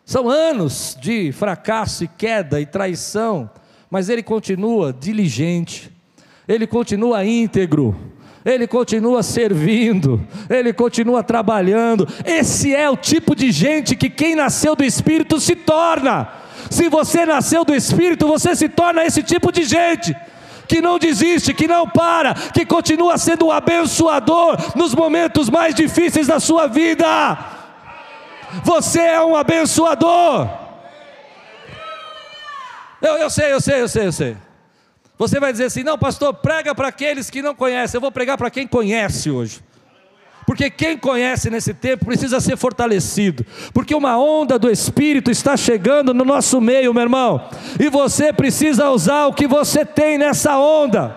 São 0.04 0.28
anos 0.28 0.98
de 1.00 1.32
fracasso 1.32 2.06
e 2.06 2.08
queda 2.08 2.60
e 2.60 2.66
traição, 2.66 3.52
mas 3.88 4.10
ele 4.10 4.24
continua 4.24 4.92
diligente, 4.92 5.92
ele 6.48 6.66
continua 6.66 7.24
íntegro, 7.24 8.13
ele 8.46 8.68
continua 8.68 9.24
servindo, 9.24 10.22
ele 10.50 10.74
continua 10.74 11.24
trabalhando. 11.24 12.08
Esse 12.26 12.76
é 12.76 12.90
o 12.90 12.98
tipo 12.98 13.36
de 13.36 13.52
gente 13.52 13.96
que 13.96 14.10
quem 14.10 14.36
nasceu 14.36 14.76
do 14.76 14.84
Espírito 14.84 15.40
se 15.40 15.56
torna. 15.56 16.28
Se 16.70 16.90
você 16.90 17.26
nasceu 17.26 17.64
do 17.64 17.74
Espírito, 17.74 18.28
você 18.28 18.56
se 18.56 18.68
torna 18.68 19.06
esse 19.06 19.24
tipo 19.24 19.52
de 19.52 19.64
gente 19.64 20.16
que 20.68 20.82
não 20.82 20.98
desiste, 20.98 21.54
que 21.54 21.68
não 21.68 21.88
para, 21.88 22.34
que 22.34 22.66
continua 22.66 23.18
sendo 23.18 23.48
um 23.48 23.52
abençoador 23.52 24.58
nos 24.76 24.96
momentos 24.96 25.50
mais 25.50 25.76
difíceis 25.76 26.28
da 26.28 26.40
sua 26.40 26.68
vida. 26.68 27.38
Você 28.64 29.00
é 29.00 29.24
um 29.24 29.36
abençoador. 29.36 30.50
Eu, 33.02 33.18
eu 33.18 33.30
sei, 33.30 33.54
eu 33.54 33.62
sei, 33.62 33.82
eu 33.82 33.88
sei, 33.88 34.08
eu 34.08 34.12
sei. 34.12 34.38
Você 35.18 35.40
vai 35.40 35.52
dizer 35.52 35.66
assim: 35.66 35.84
não, 35.84 35.98
pastor, 35.98 36.34
prega 36.34 36.74
para 36.74 36.88
aqueles 36.88 37.30
que 37.30 37.42
não 37.42 37.56
conhecem. 37.56 37.98
Eu 37.98 38.02
vou 38.02 38.12
pregar 38.12 38.38
para 38.38 38.50
quem 38.50 38.68
conhece 38.68 39.30
hoje. 39.30 39.62
Porque 40.46 40.70
quem 40.70 40.98
conhece 40.98 41.50
nesse 41.50 41.74
tempo 41.74 42.06
precisa 42.06 42.40
ser 42.40 42.58
fortalecido, 42.58 43.46
porque 43.74 43.96
uma 43.96 44.18
onda 44.18 44.60
do 44.60 44.70
Espírito 44.70 45.32
está 45.32 45.56
chegando 45.56 46.14
no 46.14 46.26
nosso 46.26 46.60
meio, 46.60 46.94
meu 46.94 47.04
irmão, 47.04 47.50
e 47.80 47.90
você 47.90 48.34
precisa 48.34 48.90
usar 48.90 49.28
o 49.28 49.34
que 49.34 49.48
você 49.48 49.86
tem 49.86 50.18
nessa 50.18 50.58
onda. 50.58 51.16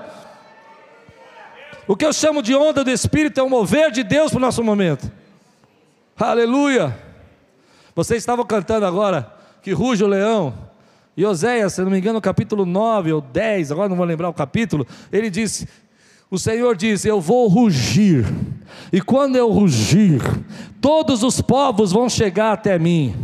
O 1.88 1.96
que 1.96 2.04
eu 2.04 2.12
chamo 2.12 2.42
de 2.42 2.54
onda 2.54 2.84
do 2.84 2.90
Espírito 2.90 3.40
é 3.40 3.42
o 3.42 3.50
mover 3.50 3.90
de 3.90 4.02
Deus 4.02 4.30
para 4.30 4.38
o 4.38 4.40
nosso 4.40 4.62
momento. 4.62 5.10
Aleluia! 6.16 6.96
Vocês 7.94 8.22
estavam 8.22 8.44
cantando 8.44 8.86
agora 8.86 9.32
que 9.62 9.72
ruge 9.72 10.04
o 10.04 10.08
leão, 10.08 10.54
e 11.16 11.24
Oséias, 11.24 11.72
se 11.72 11.80
não 11.80 11.90
me 11.90 11.98
engano, 11.98 12.14
no 12.14 12.20
capítulo 12.20 12.66
9 12.66 13.12
ou 13.12 13.20
10, 13.20 13.72
agora 13.72 13.88
não 13.88 13.96
vou 13.96 14.04
lembrar 14.04 14.28
o 14.28 14.34
capítulo, 14.34 14.86
ele 15.10 15.30
disse: 15.30 15.66
O 16.28 16.38
Senhor 16.38 16.74
diz: 16.76 17.04
Eu 17.04 17.20
vou 17.20 17.46
rugir, 17.46 18.24
e 18.92 19.00
quando 19.00 19.36
eu 19.36 19.48
rugir, 19.48 20.20
todos 20.80 21.22
os 21.22 21.40
povos 21.40 21.92
vão 21.92 22.08
chegar 22.08 22.52
até 22.52 22.76
mim. 22.78 23.14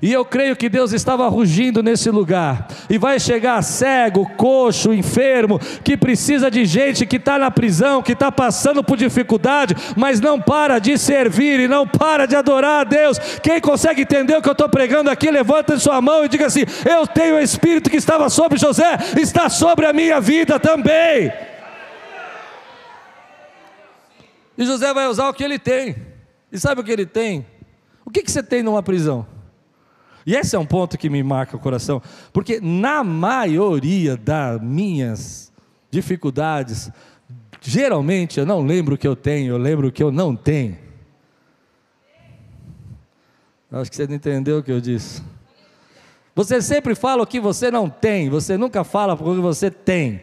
E 0.00 0.12
eu 0.12 0.24
creio 0.24 0.54
que 0.54 0.68
Deus 0.68 0.92
estava 0.92 1.28
rugindo 1.28 1.82
nesse 1.82 2.08
lugar. 2.08 2.68
E 2.88 2.98
vai 2.98 3.18
chegar 3.18 3.60
cego, 3.62 4.28
coxo, 4.36 4.92
enfermo, 4.92 5.58
que 5.82 5.96
precisa 5.96 6.48
de 6.48 6.64
gente 6.64 7.04
que 7.04 7.16
está 7.16 7.36
na 7.36 7.50
prisão, 7.50 8.00
que 8.00 8.12
está 8.12 8.30
passando 8.30 8.82
por 8.82 8.96
dificuldade, 8.96 9.74
mas 9.96 10.20
não 10.20 10.40
para 10.40 10.78
de 10.78 10.96
servir 10.96 11.58
e 11.58 11.66
não 11.66 11.84
para 11.84 12.26
de 12.26 12.36
adorar 12.36 12.82
a 12.82 12.84
Deus. 12.84 13.18
Quem 13.42 13.60
consegue 13.60 14.02
entender 14.02 14.36
o 14.36 14.42
que 14.42 14.48
eu 14.48 14.52
estou 14.52 14.68
pregando 14.68 15.10
aqui, 15.10 15.32
levanta 15.32 15.78
sua 15.78 16.00
mão 16.00 16.24
e 16.24 16.28
diga 16.28 16.46
assim: 16.46 16.64
Eu 16.88 17.08
tenho 17.08 17.34
o 17.34 17.40
Espírito 17.40 17.90
que 17.90 17.96
estava 17.96 18.30
sobre 18.30 18.56
José, 18.56 18.98
está 19.20 19.48
sobre 19.48 19.86
a 19.86 19.92
minha 19.92 20.20
vida 20.20 20.60
também. 20.60 21.32
E 24.62 24.64
José 24.64 24.94
vai 24.94 25.08
usar 25.08 25.28
o 25.28 25.34
que 25.34 25.42
ele 25.42 25.58
tem. 25.58 25.96
E 26.52 26.56
sabe 26.56 26.80
o 26.80 26.84
que 26.84 26.92
ele 26.92 27.04
tem? 27.04 27.44
O 28.04 28.10
que, 28.12 28.22
que 28.22 28.30
você 28.30 28.44
tem 28.44 28.62
numa 28.62 28.80
prisão? 28.80 29.26
E 30.24 30.36
esse 30.36 30.54
é 30.54 30.58
um 30.58 30.64
ponto 30.64 30.96
que 30.96 31.10
me 31.10 31.20
marca 31.20 31.56
o 31.56 31.58
coração, 31.58 32.00
porque 32.32 32.60
na 32.60 33.02
maioria 33.02 34.16
das 34.16 34.62
minhas 34.62 35.52
dificuldades, 35.90 36.92
geralmente 37.60 38.38
eu 38.38 38.46
não 38.46 38.64
lembro 38.64 38.94
o 38.94 38.98
que 38.98 39.08
eu 39.08 39.16
tenho, 39.16 39.52
eu 39.52 39.58
lembro 39.58 39.88
o 39.88 39.92
que 39.92 40.00
eu 40.00 40.12
não 40.12 40.36
tenho. 40.36 40.78
Acho 43.72 43.90
que 43.90 43.96
você 43.96 44.06
não 44.06 44.14
entendeu 44.14 44.58
o 44.58 44.62
que 44.62 44.70
eu 44.70 44.80
disse. 44.80 45.24
Você 46.36 46.62
sempre 46.62 46.94
fala 46.94 47.24
o 47.24 47.26
que 47.26 47.40
você 47.40 47.68
não 47.68 47.90
tem, 47.90 48.30
você 48.30 48.56
nunca 48.56 48.84
fala 48.84 49.14
o 49.14 49.16
que 49.16 49.40
você 49.40 49.72
tem. 49.72 50.20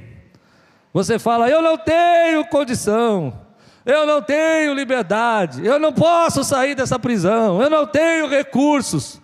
Você 0.93 1.19
fala, 1.19 1.49
eu 1.49 1.61
não 1.61 1.77
tenho 1.77 2.45
condição, 2.45 3.48
eu 3.89 4.05
não 4.05 4.21
tenho 4.21 4.75
liberdade, 4.75 5.65
eu 5.65 5.79
não 5.79 5.91
posso 5.91 6.43
sair 6.43 6.75
dessa 6.75 6.99
prisão, 6.99 7.59
eu 7.59 7.69
não 7.71 7.87
tenho 7.87 8.29
recursos. 8.29 9.19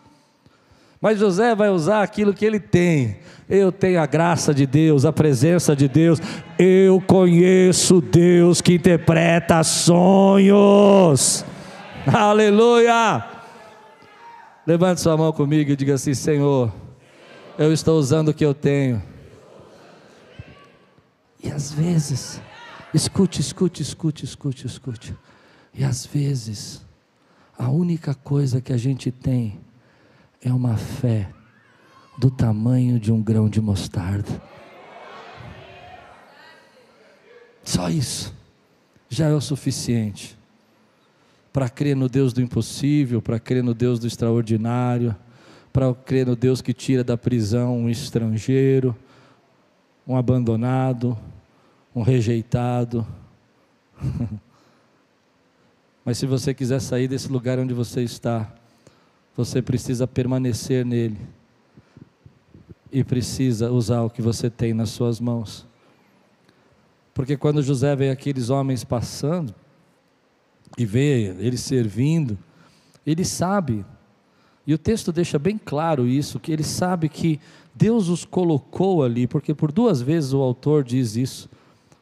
Mas 0.99 1.19
José 1.19 1.53
vai 1.53 1.69
usar 1.69 2.01
aquilo 2.01 2.33
que 2.33 2.43
ele 2.43 2.59
tem. 2.59 3.19
Eu 3.47 3.71
tenho 3.71 4.01
a 4.01 4.07
graça 4.07 4.55
de 4.55 4.65
Deus, 4.65 5.05
a 5.05 5.13
presença 5.13 5.75
de 5.75 5.87
Deus. 5.87 6.19
Eu 6.57 6.99
conheço 6.99 8.01
Deus 8.01 8.59
que 8.59 8.73
interpreta 8.73 9.63
sonhos. 9.63 11.45
Aleluia! 12.07 13.23
Levante 14.65 14.99
sua 14.99 15.15
mão 15.15 15.31
comigo 15.31 15.69
e 15.69 15.75
diga 15.75 15.93
assim: 15.93 16.15
Senhor, 16.15 16.73
eu 17.55 17.71
estou 17.71 17.99
usando 17.99 18.29
o 18.29 18.33
que 18.33 18.43
eu 18.43 18.55
tenho. 18.55 18.99
E 21.43 21.51
às 21.51 21.71
vezes, 21.71 22.41
escute, 22.93 23.41
escute, 23.41 23.81
escute, 23.81 24.25
escute, 24.25 24.67
escute. 24.67 25.15
E 25.73 25.83
às 25.83 26.05
vezes, 26.05 26.85
a 27.57 27.69
única 27.69 28.13
coisa 28.13 28.61
que 28.61 28.71
a 28.71 28.77
gente 28.77 29.11
tem 29.11 29.59
é 30.41 30.51
uma 30.53 30.77
fé 30.77 31.29
do 32.17 32.31
tamanho 32.31 32.99
de 32.99 33.11
um 33.11 33.21
grão 33.21 33.49
de 33.49 33.59
mostarda. 33.59 34.41
Só 37.63 37.89
isso 37.89 38.33
já 39.09 39.27
é 39.27 39.33
o 39.33 39.41
suficiente 39.41 40.37
para 41.51 41.69
crer 41.69 41.95
no 41.95 42.09
Deus 42.09 42.33
do 42.33 42.41
impossível, 42.41 43.21
para 43.21 43.39
crer 43.39 43.63
no 43.63 43.73
Deus 43.73 43.97
do 43.97 44.07
extraordinário, 44.07 45.15
para 45.71 45.93
crer 45.93 46.27
no 46.27 46.35
Deus 46.35 46.61
que 46.61 46.73
tira 46.73 47.03
da 47.03 47.17
prisão 47.17 47.77
um 47.77 47.89
estrangeiro, 47.89 48.95
um 50.05 50.15
abandonado, 50.15 51.17
um 51.95 52.01
rejeitado. 52.01 53.07
Mas 56.03 56.17
se 56.17 56.25
você 56.25 56.53
quiser 56.53 56.81
sair 56.81 57.07
desse 57.07 57.31
lugar 57.31 57.57
onde 57.57 57.73
você 57.73 58.03
está, 58.03 58.53
você 59.35 59.61
precisa 59.61 60.05
permanecer 60.05 60.85
nele 60.85 61.17
e 62.91 63.03
precisa 63.03 63.71
usar 63.71 64.01
o 64.01 64.09
que 64.09 64.21
você 64.21 64.49
tem 64.49 64.73
nas 64.73 64.89
suas 64.89 65.19
mãos. 65.19 65.65
Porque 67.13 67.37
quando 67.37 67.63
José 67.63 67.95
vê 67.95 68.09
aqueles 68.09 68.49
homens 68.49 68.83
passando 68.83 69.55
e 70.77 70.85
vê 70.85 71.33
eles 71.39 71.61
servindo, 71.61 72.37
ele 73.07 73.23
sabe, 73.23 73.85
e 74.67 74.73
o 74.73 74.77
texto 74.77 75.11
deixa 75.11 75.39
bem 75.39 75.57
claro 75.57 76.07
isso, 76.07 76.39
que 76.39 76.51
ele 76.51 76.63
sabe 76.63 77.07
que 77.07 77.39
Deus 77.73 78.09
os 78.09 78.25
colocou 78.25 79.03
ali, 79.03 79.27
porque 79.27 79.53
por 79.53 79.71
duas 79.71 80.01
vezes 80.01 80.33
o 80.33 80.41
autor 80.41 80.83
diz 80.83 81.15
isso. 81.15 81.49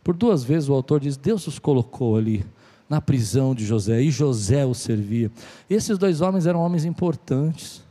Por 0.03 0.15
duas 0.15 0.43
vezes 0.43 0.69
o 0.69 0.73
autor 0.73 0.99
diz: 0.99 1.15
Deus 1.15 1.47
os 1.47 1.59
colocou 1.59 2.17
ali 2.17 2.45
na 2.89 3.01
prisão 3.01 3.55
de 3.55 3.65
José, 3.65 4.01
e 4.01 4.11
José 4.11 4.65
o 4.65 4.73
servia. 4.73 5.31
Esses 5.69 5.97
dois 5.97 6.21
homens 6.21 6.45
eram 6.45 6.59
homens 6.59 6.85
importantes. 6.85 7.81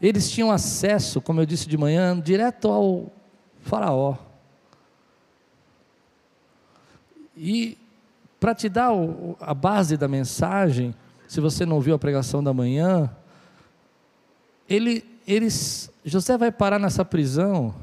Eles 0.00 0.30
tinham 0.30 0.50
acesso, 0.50 1.20
como 1.20 1.40
eu 1.40 1.46
disse 1.46 1.68
de 1.68 1.78
manhã, 1.78 2.18
direto 2.20 2.68
ao 2.68 3.12
Faraó. 3.62 4.16
E 7.36 7.78
para 8.38 8.54
te 8.54 8.68
dar 8.68 8.90
a 9.40 9.54
base 9.54 9.96
da 9.96 10.06
mensagem, 10.06 10.94
se 11.26 11.40
você 11.40 11.64
não 11.64 11.80
viu 11.80 11.94
a 11.94 11.98
pregação 11.98 12.42
da 12.42 12.52
manhã, 12.52 13.10
ele, 14.68 15.04
eles, 15.26 15.90
José 16.04 16.36
vai 16.36 16.52
parar 16.52 16.78
nessa 16.78 17.04
prisão 17.04 17.74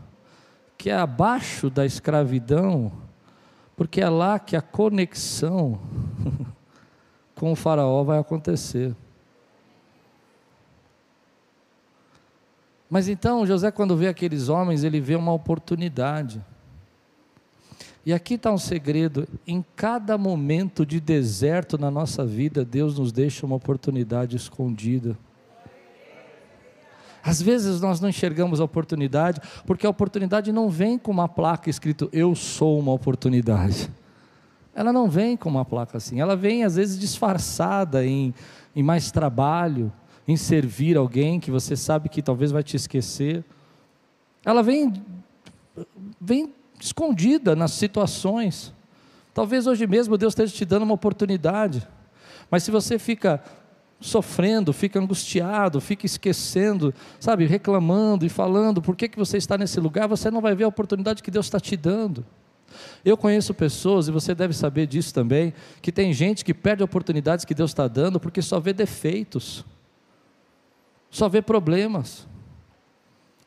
que 0.83 0.89
é 0.89 0.97
abaixo 0.97 1.69
da 1.69 1.85
escravidão 1.85 2.91
porque 3.73 4.01
é 4.01 4.09
lá 4.09 4.37
que 4.37 4.53
a 4.53 4.61
conexão 4.61 5.79
com 7.35 7.53
o 7.53 7.55
Faraó 7.55 8.03
vai 8.03 8.19
acontecer. 8.19 8.93
Mas 12.89 13.07
então 13.07 13.47
José, 13.47 13.71
quando 13.71 13.95
vê 13.95 14.09
aqueles 14.09 14.49
homens, 14.49 14.83
ele 14.83 14.99
vê 14.99 15.15
uma 15.15 15.31
oportunidade. 15.31 16.43
E 18.05 18.11
aqui 18.11 18.33
está 18.33 18.51
um 18.51 18.57
segredo: 18.57 19.25
em 19.47 19.63
cada 19.77 20.17
momento 20.17 20.85
de 20.85 20.99
deserto 20.99 21.77
na 21.77 21.89
nossa 21.89 22.25
vida, 22.25 22.65
Deus 22.65 22.99
nos 22.99 23.13
deixa 23.13 23.45
uma 23.45 23.55
oportunidade 23.55 24.35
escondida. 24.35 25.17
Às 27.23 27.41
vezes 27.41 27.79
nós 27.79 28.01
não 28.01 28.09
enxergamos 28.09 28.59
a 28.59 28.65
oportunidade, 28.65 29.39
porque 29.65 29.87
a 29.87 29.89
oportunidade 29.89 30.51
não 30.51 30.69
vem 30.69 30.97
com 30.97 31.11
uma 31.11 31.29
placa 31.29 31.69
escrito 31.69 32.09
Eu 32.11 32.35
sou 32.35 32.77
uma 32.77 32.91
oportunidade. 32.91 33.89
Ela 34.75 34.91
não 34.91 35.09
vem 35.09 35.37
com 35.37 35.47
uma 35.47 35.63
placa 35.63 35.97
assim, 35.97 36.19
ela 36.19 36.35
vem 36.35 36.63
às 36.63 36.75
vezes 36.75 36.99
disfarçada 36.99 38.05
em, 38.05 38.33
em 38.75 38.83
mais 38.83 39.11
trabalho, 39.11 39.93
em 40.27 40.35
servir 40.35 40.97
alguém 40.97 41.39
que 41.39 41.51
você 41.51 41.75
sabe 41.75 42.09
que 42.09 42.21
talvez 42.21 42.51
vai 42.51 42.63
te 42.63 42.75
esquecer. 42.75 43.45
Ela 44.43 44.61
vem, 44.61 44.91
vem 46.19 46.53
escondida 46.79 47.55
nas 47.55 47.71
situações. 47.71 48.73
Talvez 49.33 49.65
hoje 49.65 49.87
mesmo 49.87 50.17
Deus 50.17 50.31
esteja 50.31 50.53
te 50.53 50.65
dando 50.65 50.83
uma 50.83 50.93
oportunidade, 50.95 51.87
mas 52.51 52.63
se 52.63 52.71
você 52.71 52.99
fica 52.99 53.41
sofrendo, 54.03 54.73
fica 54.73 54.99
angustiado, 54.99 55.79
fica 55.79 56.05
esquecendo, 56.05 56.93
sabe, 57.19 57.45
reclamando 57.45 58.25
e 58.25 58.29
falando, 58.29 58.81
por 58.81 58.95
que, 58.95 59.07
que 59.07 59.17
você 59.17 59.37
está 59.37 59.57
nesse 59.57 59.79
lugar, 59.79 60.07
você 60.07 60.29
não 60.29 60.41
vai 60.41 60.53
ver 60.53 60.65
a 60.65 60.67
oportunidade 60.67 61.23
que 61.23 61.31
Deus 61.31 61.45
está 61.45 61.59
te 61.59 61.77
dando. 61.77 62.25
Eu 63.05 63.15
conheço 63.15 63.53
pessoas, 63.53 64.07
e 64.07 64.11
você 64.11 64.35
deve 64.35 64.53
saber 64.53 64.87
disso 64.87 65.13
também, 65.13 65.53
que 65.81 65.91
tem 65.91 66.11
gente 66.11 66.43
que 66.43 66.53
perde 66.53 66.83
oportunidades 66.83 67.45
que 67.45 67.53
Deus 67.53 67.71
está 67.71 67.87
dando 67.87 68.19
porque 68.19 68.41
só 68.41 68.59
vê 68.59 68.73
defeitos, 68.73 69.65
só 71.09 71.29
vê 71.29 71.41
problemas. 71.41 72.27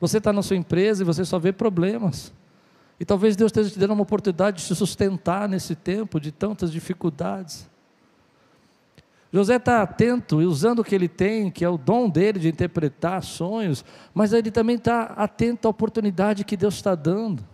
Você 0.00 0.18
está 0.18 0.32
na 0.32 0.42
sua 0.42 0.56
empresa 0.56 1.02
e 1.02 1.06
você 1.06 1.24
só 1.24 1.38
vê 1.38 1.52
problemas. 1.52 2.32
E 2.98 3.04
talvez 3.04 3.36
Deus 3.36 3.50
esteja 3.50 3.70
te 3.70 3.78
dando 3.78 3.92
uma 3.92 4.02
oportunidade 4.02 4.58
de 4.58 4.62
se 4.62 4.74
sustentar 4.74 5.48
nesse 5.48 5.74
tempo 5.74 6.18
de 6.18 6.32
tantas 6.32 6.72
dificuldades. 6.72 7.68
José 9.32 9.56
está 9.56 9.82
atento 9.82 10.40
e 10.40 10.46
usando 10.46 10.80
o 10.80 10.84
que 10.84 10.94
ele 10.94 11.08
tem, 11.08 11.50
que 11.50 11.64
é 11.64 11.68
o 11.68 11.76
dom 11.76 12.08
dele 12.08 12.38
de 12.38 12.48
interpretar 12.48 13.22
sonhos, 13.22 13.84
mas 14.14 14.32
ele 14.32 14.50
também 14.50 14.76
está 14.76 15.02
atento 15.16 15.66
à 15.66 15.70
oportunidade 15.70 16.44
que 16.44 16.56
Deus 16.56 16.74
está 16.74 16.94
dando. 16.94 17.44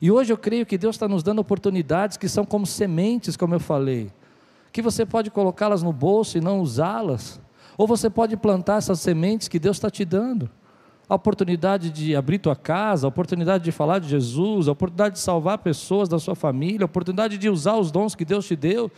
E 0.00 0.10
hoje 0.10 0.32
eu 0.32 0.38
creio 0.38 0.66
que 0.66 0.78
Deus 0.78 0.96
está 0.96 1.08
nos 1.08 1.22
dando 1.22 1.40
oportunidades 1.40 2.16
que 2.16 2.28
são 2.28 2.44
como 2.44 2.66
sementes, 2.66 3.36
como 3.36 3.54
eu 3.54 3.60
falei, 3.60 4.12
que 4.72 4.82
você 4.82 5.04
pode 5.04 5.30
colocá-las 5.30 5.82
no 5.82 5.92
bolso 5.92 6.38
e 6.38 6.40
não 6.40 6.60
usá-las, 6.60 7.40
ou 7.76 7.86
você 7.86 8.10
pode 8.10 8.36
plantar 8.36 8.78
essas 8.78 9.00
sementes 9.00 9.48
que 9.48 9.58
Deus 9.58 9.76
está 9.76 9.90
te 9.90 10.04
dando. 10.04 10.50
A 11.08 11.14
oportunidade 11.14 11.90
de 11.90 12.14
abrir 12.14 12.38
tua 12.38 12.54
casa, 12.54 13.06
a 13.06 13.08
oportunidade 13.08 13.64
de 13.64 13.72
falar 13.72 13.98
de 13.98 14.08
Jesus, 14.08 14.68
a 14.68 14.72
oportunidade 14.72 15.14
de 15.14 15.20
salvar 15.20 15.58
pessoas 15.58 16.08
da 16.08 16.18
sua 16.18 16.34
família, 16.34 16.84
a 16.84 16.86
oportunidade 16.86 17.38
de 17.38 17.48
usar 17.48 17.76
os 17.76 17.90
dons 17.90 18.14
que 18.14 18.26
Deus 18.26 18.46
te 18.46 18.54
deu. 18.54 18.90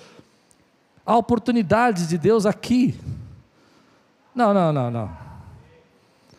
Há 1.04 1.16
oportunidades 1.16 2.08
de 2.08 2.18
Deus 2.18 2.46
aqui. 2.46 2.94
Não, 4.34 4.54
não, 4.54 4.72
não, 4.72 4.90
não. 4.90 5.10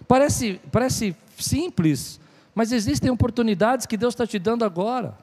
Parece, 0.08 0.60
parece 0.72 1.16
simples, 1.38 2.20
mas 2.54 2.72
existem 2.72 3.10
oportunidades 3.10 3.86
que 3.86 3.98
Deus 3.98 4.14
está 4.14 4.28
te 4.28 4.38
dando 4.38 4.66
agora. 4.66 5.18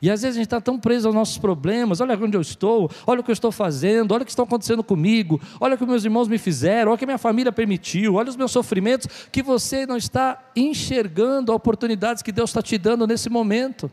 E 0.00 0.10
às 0.10 0.22
vezes 0.22 0.36
a 0.36 0.38
gente 0.38 0.46
está 0.46 0.60
tão 0.60 0.78
preso 0.78 1.08
aos 1.08 1.14
nossos 1.14 1.38
problemas, 1.38 2.00
olha 2.00 2.16
onde 2.16 2.36
eu 2.36 2.40
estou, 2.40 2.90
olha 3.06 3.20
o 3.20 3.24
que 3.24 3.30
eu 3.30 3.34
estou 3.34 3.50
fazendo, 3.50 4.12
olha 4.12 4.22
o 4.22 4.24
que 4.26 4.30
está 4.30 4.42
acontecendo 4.42 4.84
comigo, 4.84 5.40
olha 5.58 5.74
o 5.74 5.78
que 5.78 5.86
meus 5.86 6.04
irmãos 6.04 6.28
me 6.28 6.38
fizeram, 6.38 6.90
olha 6.90 6.96
o 6.96 6.98
que 6.98 7.06
minha 7.06 7.18
família 7.18 7.50
permitiu, 7.50 8.14
olha 8.14 8.28
os 8.28 8.36
meus 8.36 8.52
sofrimentos, 8.52 9.08
que 9.32 9.42
você 9.42 9.86
não 9.86 9.96
está 9.96 10.50
enxergando 10.54 11.50
as 11.50 11.56
oportunidades 11.56 12.22
que 12.22 12.30
Deus 12.30 12.50
está 12.50 12.60
te 12.60 12.76
dando 12.76 13.06
nesse 13.06 13.30
momento. 13.30 13.90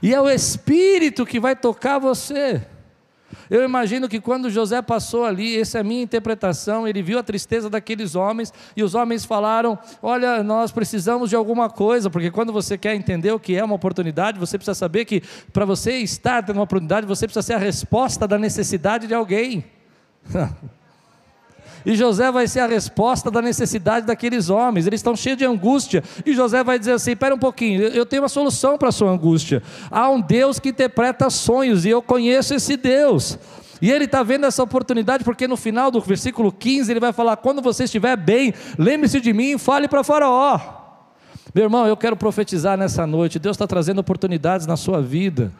E 0.00 0.14
é 0.14 0.20
o 0.20 0.30
Espírito 0.30 1.26
que 1.26 1.40
vai 1.40 1.56
tocar 1.56 1.98
você. 1.98 2.64
Eu 3.50 3.64
imagino 3.64 4.08
que 4.08 4.20
quando 4.20 4.50
José 4.50 4.80
passou 4.82 5.24
ali, 5.24 5.58
essa 5.58 5.78
é 5.78 5.80
a 5.80 5.84
minha 5.84 6.02
interpretação, 6.02 6.86
ele 6.86 7.02
viu 7.02 7.18
a 7.18 7.22
tristeza 7.22 7.68
daqueles 7.70 8.14
homens 8.14 8.52
e 8.76 8.82
os 8.82 8.94
homens 8.94 9.24
falaram: 9.24 9.78
Olha, 10.02 10.42
nós 10.42 10.72
precisamos 10.72 11.30
de 11.30 11.36
alguma 11.36 11.70
coisa, 11.70 12.10
porque 12.10 12.30
quando 12.30 12.52
você 12.52 12.76
quer 12.76 12.94
entender 12.94 13.32
o 13.32 13.40
que 13.40 13.56
é 13.56 13.64
uma 13.64 13.74
oportunidade, 13.74 14.38
você 14.38 14.58
precisa 14.58 14.74
saber 14.74 15.04
que 15.04 15.22
para 15.52 15.64
você 15.64 15.98
estar 15.98 16.42
tendo 16.42 16.56
uma 16.56 16.64
oportunidade, 16.64 17.06
você 17.06 17.26
precisa 17.26 17.42
ser 17.42 17.54
a 17.54 17.58
resposta 17.58 18.26
da 18.26 18.38
necessidade 18.38 19.06
de 19.06 19.14
alguém. 19.14 19.64
E 21.84 21.94
José 21.94 22.30
vai 22.30 22.46
ser 22.46 22.60
a 22.60 22.66
resposta 22.66 23.30
da 23.30 23.42
necessidade 23.42 24.06
daqueles 24.06 24.50
homens. 24.50 24.86
Eles 24.86 25.00
estão 25.00 25.16
cheios 25.16 25.38
de 25.38 25.44
angústia. 25.44 26.02
E 26.24 26.32
José 26.32 26.62
vai 26.62 26.78
dizer 26.78 26.92
assim: 26.92 27.12
espera 27.12 27.34
um 27.34 27.38
pouquinho, 27.38 27.82
eu 27.82 28.06
tenho 28.06 28.22
uma 28.22 28.28
solução 28.28 28.78
para 28.78 28.88
a 28.88 28.92
sua 28.92 29.10
angústia. 29.10 29.62
Há 29.90 30.08
um 30.10 30.20
Deus 30.20 30.58
que 30.58 30.70
interpreta 30.70 31.28
sonhos, 31.30 31.84
e 31.84 31.90
eu 31.90 32.02
conheço 32.02 32.54
esse 32.54 32.76
Deus. 32.76 33.38
E 33.80 33.90
ele 33.90 34.04
está 34.04 34.22
vendo 34.22 34.46
essa 34.46 34.62
oportunidade, 34.62 35.24
porque 35.24 35.48
no 35.48 35.56
final 35.56 35.90
do 35.90 36.00
versículo 36.00 36.52
15 36.52 36.90
ele 36.90 37.00
vai 37.00 37.12
falar: 37.12 37.36
quando 37.36 37.60
você 37.60 37.84
estiver 37.84 38.16
bem, 38.16 38.54
lembre-se 38.78 39.20
de 39.20 39.32
mim 39.32 39.54
e 39.54 39.58
fale 39.58 39.88
para 39.88 40.04
Faraó. 40.04 40.60
Meu 41.54 41.64
irmão, 41.64 41.86
eu 41.86 41.96
quero 41.96 42.16
profetizar 42.16 42.78
nessa 42.78 43.06
noite. 43.06 43.38
Deus 43.38 43.56
está 43.56 43.66
trazendo 43.66 43.98
oportunidades 43.98 44.66
na 44.66 44.76
sua 44.76 45.02
vida. 45.02 45.52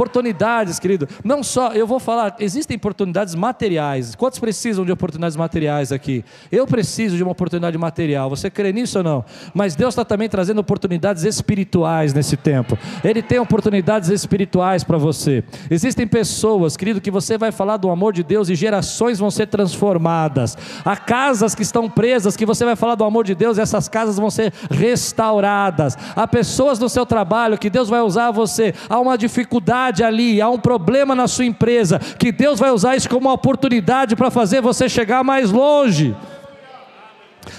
Oportunidades, 0.00 0.78
querido. 0.78 1.06
Não 1.22 1.42
só, 1.42 1.72
eu 1.72 1.86
vou 1.86 2.00
falar, 2.00 2.34
existem 2.38 2.74
oportunidades 2.74 3.34
materiais. 3.34 4.14
Quantos 4.14 4.38
precisam 4.38 4.82
de 4.82 4.90
oportunidades 4.90 5.36
materiais 5.36 5.92
aqui? 5.92 6.24
Eu 6.50 6.66
preciso 6.66 7.18
de 7.18 7.22
uma 7.22 7.32
oportunidade 7.32 7.76
material. 7.76 8.30
Você 8.30 8.48
crê 8.48 8.72
nisso 8.72 8.96
ou 8.96 9.04
não? 9.04 9.22
Mas 9.52 9.76
Deus 9.76 9.92
está 9.92 10.02
também 10.02 10.26
trazendo 10.26 10.58
oportunidades 10.58 11.24
espirituais 11.24 12.14
nesse 12.14 12.34
tempo. 12.34 12.78
Ele 13.04 13.20
tem 13.20 13.38
oportunidades 13.40 14.08
espirituais 14.08 14.82
para 14.82 14.96
você. 14.96 15.44
Existem 15.70 16.06
pessoas, 16.06 16.78
querido, 16.78 16.98
que 16.98 17.10
você 17.10 17.36
vai 17.36 17.52
falar 17.52 17.76
do 17.76 17.90
amor 17.90 18.14
de 18.14 18.22
Deus 18.22 18.48
e 18.48 18.54
gerações 18.54 19.18
vão 19.18 19.30
ser 19.30 19.48
transformadas. 19.48 20.56
Há 20.82 20.96
casas 20.96 21.54
que 21.54 21.62
estão 21.62 21.90
presas 21.90 22.38
que 22.38 22.46
você 22.46 22.64
vai 22.64 22.74
falar 22.74 22.94
do 22.94 23.04
amor 23.04 23.22
de 23.22 23.34
Deus 23.34 23.58
e 23.58 23.60
essas 23.60 23.86
casas 23.86 24.16
vão 24.16 24.30
ser 24.30 24.50
restauradas. 24.70 25.98
Há 26.16 26.26
pessoas 26.26 26.78
no 26.78 26.88
seu 26.88 27.04
trabalho 27.04 27.58
que 27.58 27.68
Deus 27.68 27.90
vai 27.90 28.00
usar 28.00 28.30
você. 28.30 28.72
Há 28.88 28.98
uma 28.98 29.18
dificuldade 29.18 29.89
dificuldade 29.90 30.04
ali, 30.04 30.40
há 30.40 30.48
um 30.48 30.58
problema 30.58 31.14
na 31.14 31.26
sua 31.26 31.44
empresa, 31.44 31.98
que 31.98 32.32
Deus 32.32 32.58
vai 32.58 32.70
usar 32.70 32.96
isso 32.96 33.08
como 33.08 33.28
uma 33.28 33.32
oportunidade 33.32 34.16
para 34.16 34.30
fazer 34.30 34.60
você 34.60 34.88
chegar 34.88 35.22
mais 35.24 35.50
longe. 35.50 36.16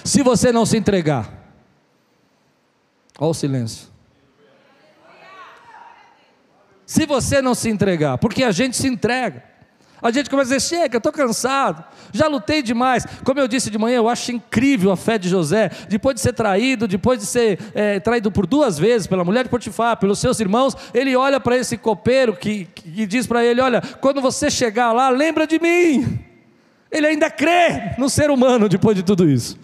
Se 0.03 0.23
você 0.23 0.51
não 0.51 0.65
se 0.65 0.77
entregar. 0.77 1.29
Olha 3.19 3.29
o 3.29 3.33
silêncio. 3.33 3.89
Se 6.85 7.05
você 7.05 7.41
não 7.41 7.55
se 7.55 7.69
entregar, 7.69 8.17
porque 8.17 8.43
a 8.43 8.51
gente 8.51 8.75
se 8.75 8.87
entrega. 8.87 9.50
A 10.01 10.11
gente 10.11 10.29
começa 10.29 10.53
a 10.53 10.57
dizer: 10.57 10.75
chega, 10.75 10.97
estou 10.97 11.11
cansado, 11.11 11.83
já 12.11 12.27
lutei 12.27 12.61
demais. 12.61 13.05
Como 13.23 13.39
eu 13.39 13.47
disse 13.47 13.69
de 13.69 13.77
manhã, 13.77 13.97
eu 13.97 14.09
acho 14.09 14.31
incrível 14.31 14.91
a 14.91 14.97
fé 14.97 15.17
de 15.17 15.29
José. 15.29 15.69
Depois 15.87 16.15
de 16.15 16.21
ser 16.21 16.33
traído, 16.33 16.87
depois 16.87 17.19
de 17.19 17.25
ser 17.25 17.59
é, 17.73 17.99
traído 17.99 18.31
por 18.31 18.47
duas 18.47 18.79
vezes 18.79 19.05
pela 19.05 19.23
mulher 19.23 19.43
de 19.43 19.49
Potifar, 19.49 19.97
pelos 19.97 20.19
seus 20.19 20.39
irmãos, 20.39 20.75
ele 20.93 21.15
olha 21.15 21.39
para 21.39 21.57
esse 21.57 21.77
copeiro 21.77 22.35
que, 22.35 22.65
que 22.65 23.05
diz 23.05 23.27
para 23.27 23.45
ele: 23.45 23.61
Olha, 23.61 23.81
quando 24.01 24.21
você 24.21 24.49
chegar 24.49 24.91
lá, 24.91 25.09
lembra 25.09 25.45
de 25.45 25.59
mim. 25.59 26.19
Ele 26.91 27.07
ainda 27.07 27.29
crê 27.29 27.93
no 27.97 28.09
ser 28.09 28.29
humano 28.29 28.67
depois 28.67 28.97
de 28.97 29.03
tudo 29.03 29.29
isso. 29.29 29.57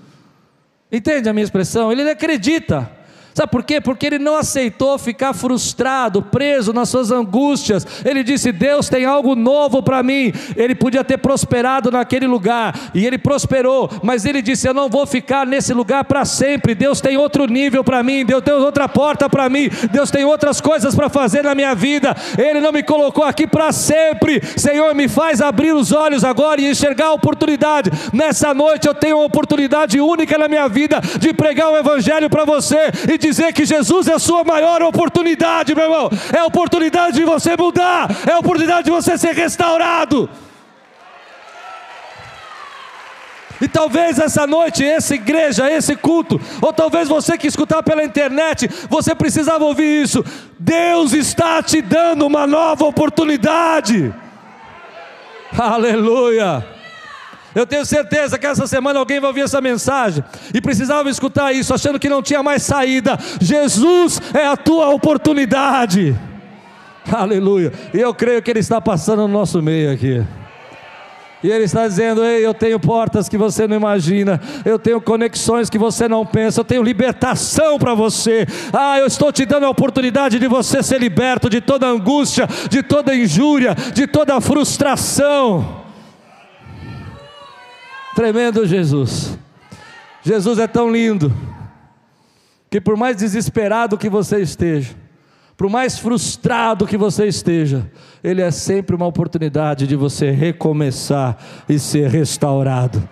Entende 0.91 1.27
a 1.27 1.33
minha 1.33 1.43
expressão? 1.43 1.91
Ele 1.91 2.09
acredita. 2.09 2.96
Sabe 3.37 3.51
por 3.51 3.63
quê? 3.63 3.79
Porque 3.79 4.07
ele 4.07 4.17
não 4.17 4.35
aceitou 4.35 4.97
ficar 4.97 5.31
frustrado, 5.31 6.23
preso 6.23 6.73
nas 6.73 6.89
suas 6.89 7.11
angústias. 7.11 7.85
Ele 8.03 8.23
disse: 8.23 8.51
Deus 8.51 8.89
tem 8.89 9.05
algo 9.05 9.35
novo 9.35 9.83
para 9.83 10.01
mim. 10.01 10.33
Ele 10.55 10.73
podia 10.73 11.03
ter 11.03 11.19
prosperado 11.19 11.91
naquele 11.91 12.25
lugar, 12.25 12.73
e 12.95 13.05
ele 13.05 13.19
prosperou, 13.19 13.91
mas 14.01 14.25
ele 14.25 14.41
disse: 14.41 14.67
Eu 14.67 14.73
não 14.73 14.89
vou 14.89 15.05
ficar 15.05 15.45
nesse 15.45 15.71
lugar 15.71 16.03
para 16.05 16.25
sempre. 16.25 16.73
Deus 16.73 16.99
tem 16.99 17.15
outro 17.15 17.45
nível 17.45 17.83
para 17.83 18.01
mim, 18.01 18.25
Deus 18.25 18.43
tem 18.43 18.55
outra 18.55 18.89
porta 18.89 19.29
para 19.29 19.47
mim, 19.47 19.69
Deus 19.91 20.09
tem 20.09 20.25
outras 20.25 20.59
coisas 20.59 20.95
para 20.95 21.07
fazer 21.07 21.43
na 21.43 21.53
minha 21.53 21.75
vida. 21.75 22.15
Ele 22.39 22.59
não 22.59 22.71
me 22.71 22.81
colocou 22.81 23.23
aqui 23.23 23.45
para 23.45 23.71
sempre. 23.71 24.41
Senhor, 24.57 24.95
me 24.95 25.07
faz 25.07 25.41
abrir 25.41 25.73
os 25.73 25.91
olhos 25.91 26.23
agora 26.23 26.59
e 26.59 26.71
enxergar 26.71 27.09
a 27.09 27.13
oportunidade. 27.13 27.91
Nessa 28.11 28.51
noite 28.51 28.87
eu 28.87 28.95
tenho 28.95 29.17
uma 29.17 29.25
oportunidade 29.25 30.01
única 30.01 30.39
na 30.39 30.47
minha 30.47 30.67
vida 30.67 30.99
de 31.19 31.31
pregar 31.35 31.69
o 31.69 31.77
Evangelho 31.77 32.31
para 32.31 32.43
você 32.43 32.89
e 33.07 33.15
de 33.15 33.26
dizer 33.29 33.53
que 33.53 33.65
Jesus 33.65 34.07
é 34.07 34.13
a 34.13 34.19
sua 34.19 34.43
maior 34.43 34.81
oportunidade, 34.81 35.75
meu 35.75 35.85
irmão. 35.85 36.09
É 36.33 36.39
a 36.39 36.45
oportunidade 36.45 37.17
de 37.17 37.23
você 37.23 37.55
mudar, 37.55 38.09
é 38.27 38.31
a 38.31 38.39
oportunidade 38.39 38.85
de 38.85 38.91
você 38.91 39.17
ser 39.17 39.33
restaurado. 39.33 40.29
E 43.59 43.67
talvez 43.67 44.19
essa 44.19 44.45
noite, 44.45 44.85
essa 44.85 45.15
igreja, 45.15 45.71
esse 45.71 45.95
culto, 45.95 46.39
ou 46.61 46.71
talvez 46.71 47.09
você 47.09 47.37
que 47.37 47.47
escutar 47.47 47.81
pela 47.81 48.03
internet, 48.03 48.69
você 48.89 49.15
precisava 49.15 49.65
ouvir 49.65 50.03
isso. 50.03 50.23
Deus 50.59 51.13
está 51.13 51.61
te 51.63 51.81
dando 51.81 52.25
uma 52.25 52.45
nova 52.45 52.85
oportunidade. 52.85 54.13
Aleluia. 55.57 56.76
Eu 57.57 57.65
tenho 57.65 57.83
certeza 57.83 58.37
que 58.37 58.45
essa 58.45 58.67
semana 58.67 58.99
alguém 58.99 59.19
vai 59.19 59.29
ouvir 59.29 59.41
essa 59.41 59.59
mensagem 59.59 60.23
e 60.53 60.61
precisava 60.61 61.09
escutar 61.09 61.51
isso, 61.51 61.73
achando 61.73 61.97
que 61.97 62.07
não 62.07 62.21
tinha 62.21 62.43
mais 62.43 62.61
saída. 62.61 63.17
Jesus 63.41 64.21
é 64.31 64.45
a 64.45 64.55
tua 64.55 64.89
oportunidade. 64.89 66.15
Aleluia. 67.11 67.73
E 67.95 67.99
eu 67.99 68.13
creio 68.13 68.43
que 68.43 68.51
Ele 68.51 68.59
está 68.59 68.79
passando 68.79 69.23
no 69.23 69.27
nosso 69.27 69.59
meio 69.59 69.91
aqui. 69.91 70.23
E 71.43 71.49
Ele 71.49 71.63
está 71.63 71.87
dizendo: 71.87 72.23
Ei, 72.23 72.45
eu 72.45 72.53
tenho 72.53 72.79
portas 72.79 73.27
que 73.27 73.39
você 73.39 73.67
não 73.67 73.75
imagina, 73.75 74.39
eu 74.63 74.77
tenho 74.77 75.01
conexões 75.01 75.67
que 75.67 75.79
você 75.79 76.07
não 76.07 76.23
pensa, 76.23 76.59
eu 76.59 76.65
tenho 76.65 76.83
libertação 76.83 77.79
para 77.79 77.95
você. 77.95 78.45
Ah, 78.71 78.99
eu 78.99 79.07
estou 79.07 79.31
te 79.31 79.47
dando 79.47 79.65
a 79.65 79.69
oportunidade 79.71 80.37
de 80.37 80.47
você 80.47 80.83
ser 80.83 80.99
liberto 80.99 81.49
de 81.49 81.59
toda 81.59 81.87
angústia, 81.87 82.47
de 82.69 82.83
toda 82.83 83.15
injúria, 83.15 83.73
de 83.95 84.05
toda 84.05 84.39
frustração. 84.39 85.86
Tremendo 88.17 88.65
Jesus. 88.65 89.37
Jesus 90.23 90.57
é 90.57 90.65
tão 90.65 90.89
lindo, 90.89 91.31
que 92.67 92.81
por 92.81 92.97
mais 92.97 93.17
desesperado 93.17 93.95
que 93.95 94.09
você 94.09 94.41
esteja, 94.41 94.95
por 95.55 95.69
mais 95.69 95.99
frustrado 95.99 96.87
que 96.87 96.97
você 96.97 97.27
esteja, 97.27 97.87
Ele 98.23 98.41
é 98.41 98.49
sempre 98.49 98.95
uma 98.95 99.05
oportunidade 99.05 99.85
de 99.85 99.95
você 99.95 100.31
recomeçar 100.31 101.37
e 101.69 101.77
ser 101.77 102.09
restaurado. 102.09 103.07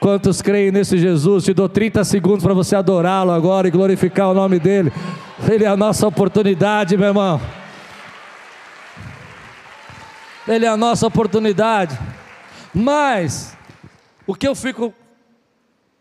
Quantos 0.00 0.40
creem 0.40 0.70
nesse 0.70 0.96
Jesus? 0.96 1.44
Te 1.44 1.52
dou 1.52 1.68
30 1.68 2.02
segundos 2.02 2.42
para 2.42 2.54
você 2.54 2.74
adorá-lo 2.74 3.32
agora 3.32 3.68
e 3.68 3.70
glorificar 3.70 4.30
o 4.30 4.34
nome 4.34 4.58
dele. 4.58 4.90
Ele 5.46 5.64
é 5.64 5.68
a 5.68 5.76
nossa 5.76 6.06
oportunidade, 6.06 6.96
meu 6.96 7.08
irmão. 7.08 7.38
Ele 10.48 10.64
é 10.64 10.68
a 10.68 10.78
nossa 10.78 11.06
oportunidade. 11.06 12.00
Mas, 12.72 13.59
o 14.30 14.34
que 14.34 14.46
eu 14.46 14.54
fico 14.54 14.94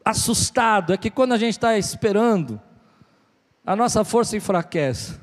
assustado 0.06 0.94
é 0.94 0.98
que 0.98 1.10
quando 1.10 1.34
a 1.34 1.38
gente 1.38 1.54
está 1.54 1.76
esperando, 1.80 2.62
a 3.66 3.76
nossa 3.76 4.04
força 4.04 4.38
enfraquece. 4.38 5.20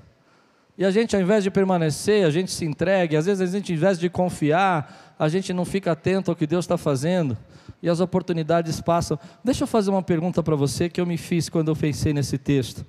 E 0.76 0.84
a 0.84 0.90
gente, 0.90 1.14
ao 1.14 1.22
invés 1.22 1.44
de 1.44 1.48
permanecer, 1.48 2.26
a 2.26 2.30
gente 2.30 2.50
se 2.50 2.64
entrega, 2.64 3.16
às 3.16 3.26
vezes 3.26 3.48
a 3.48 3.56
gente, 3.56 3.70
ao 3.70 3.76
invés 3.76 3.96
de 4.00 4.10
confiar, 4.10 5.14
a 5.16 5.28
gente 5.28 5.52
não 5.52 5.64
fica 5.64 5.92
atento 5.92 6.32
ao 6.32 6.36
que 6.36 6.48
Deus 6.48 6.64
está 6.64 6.76
fazendo, 6.76 7.38
e 7.80 7.88
as 7.88 8.00
oportunidades 8.00 8.80
passam. 8.80 9.16
Deixa 9.44 9.62
eu 9.62 9.68
fazer 9.68 9.92
uma 9.92 10.02
pergunta 10.02 10.42
para 10.42 10.56
você 10.56 10.88
que 10.88 11.00
eu 11.00 11.06
me 11.06 11.16
fiz 11.16 11.48
quando 11.48 11.68
eu 11.68 11.76
pensei 11.76 12.12
nesse 12.12 12.36
texto. 12.36 12.84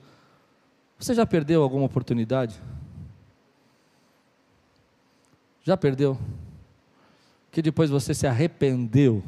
Você 0.97 1.13
já 1.13 1.27
perdeu 1.27 1.61
alguma 1.61 1.85
oportunidade? 1.85 2.59
Já 5.63 5.77
perdeu? 5.77 6.17
Que 7.51 7.61
depois 7.61 7.91
você 7.91 8.15
se 8.15 8.25
arrependeu, 8.25 9.23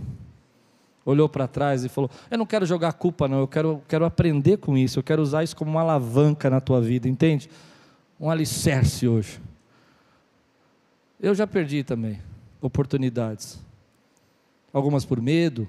olhou 1.06 1.28
para 1.30 1.48
trás 1.48 1.84
e 1.84 1.90
falou: 1.90 2.10
Eu 2.30 2.38
não 2.38 2.46
quero 2.46 2.66
jogar 2.66 2.94
culpa, 2.94 3.28
não, 3.28 3.40
eu 3.40 3.48
quero, 3.48 3.82
quero 3.88 4.06
aprender 4.06 4.58
com 4.58 4.78
isso, 4.78 5.00
eu 5.00 5.04
quero 5.04 5.22
usar 5.22 5.44
isso 5.44 5.56
como 5.56 5.72
uma 5.72 5.82
alavanca 5.82 6.50
na 6.50 6.60
tua 6.60 6.82
vida, 6.82 7.08
entende? 7.08 7.50
Um 8.20 8.30
alicerce 8.30 9.08
hoje. 9.08 9.42
Eu 11.20 11.36
já 11.36 11.46
perdi 11.46 11.84
também 11.84 12.22
oportunidades. 12.62 13.60
Algumas 14.72 15.04
por 15.04 15.20
medo, 15.22 15.68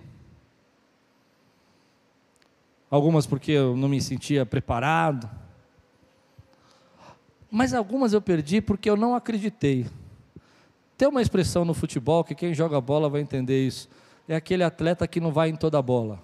algumas 2.91 3.27
porque 3.27 3.53
eu 3.53 3.77
não 3.77 3.89
me 3.89 4.01
sentia 4.01 4.45
preparado, 4.45 5.29
mas 7.51 7.73
algumas 7.73 8.13
eu 8.13 8.21
perdi 8.21 8.61
porque 8.61 8.91
eu 8.91 8.97
não 8.97 9.15
acreditei. 9.15 9.87
Tem 10.97 11.09
uma 11.09 11.23
expressão 11.23 11.65
no 11.65 11.73
futebol 11.73 12.23
que 12.23 12.35
quem 12.35 12.53
joga 12.53 12.81
bola 12.81 13.09
vai 13.09 13.23
entender 13.23 13.67
isso. 13.67 13.89
É 14.31 14.37
aquele 14.37 14.63
atleta 14.63 15.09
que 15.09 15.19
não 15.19 15.33
vai 15.33 15.49
em 15.49 15.57
toda 15.57 15.77
a 15.77 15.83
bola. 15.83 16.23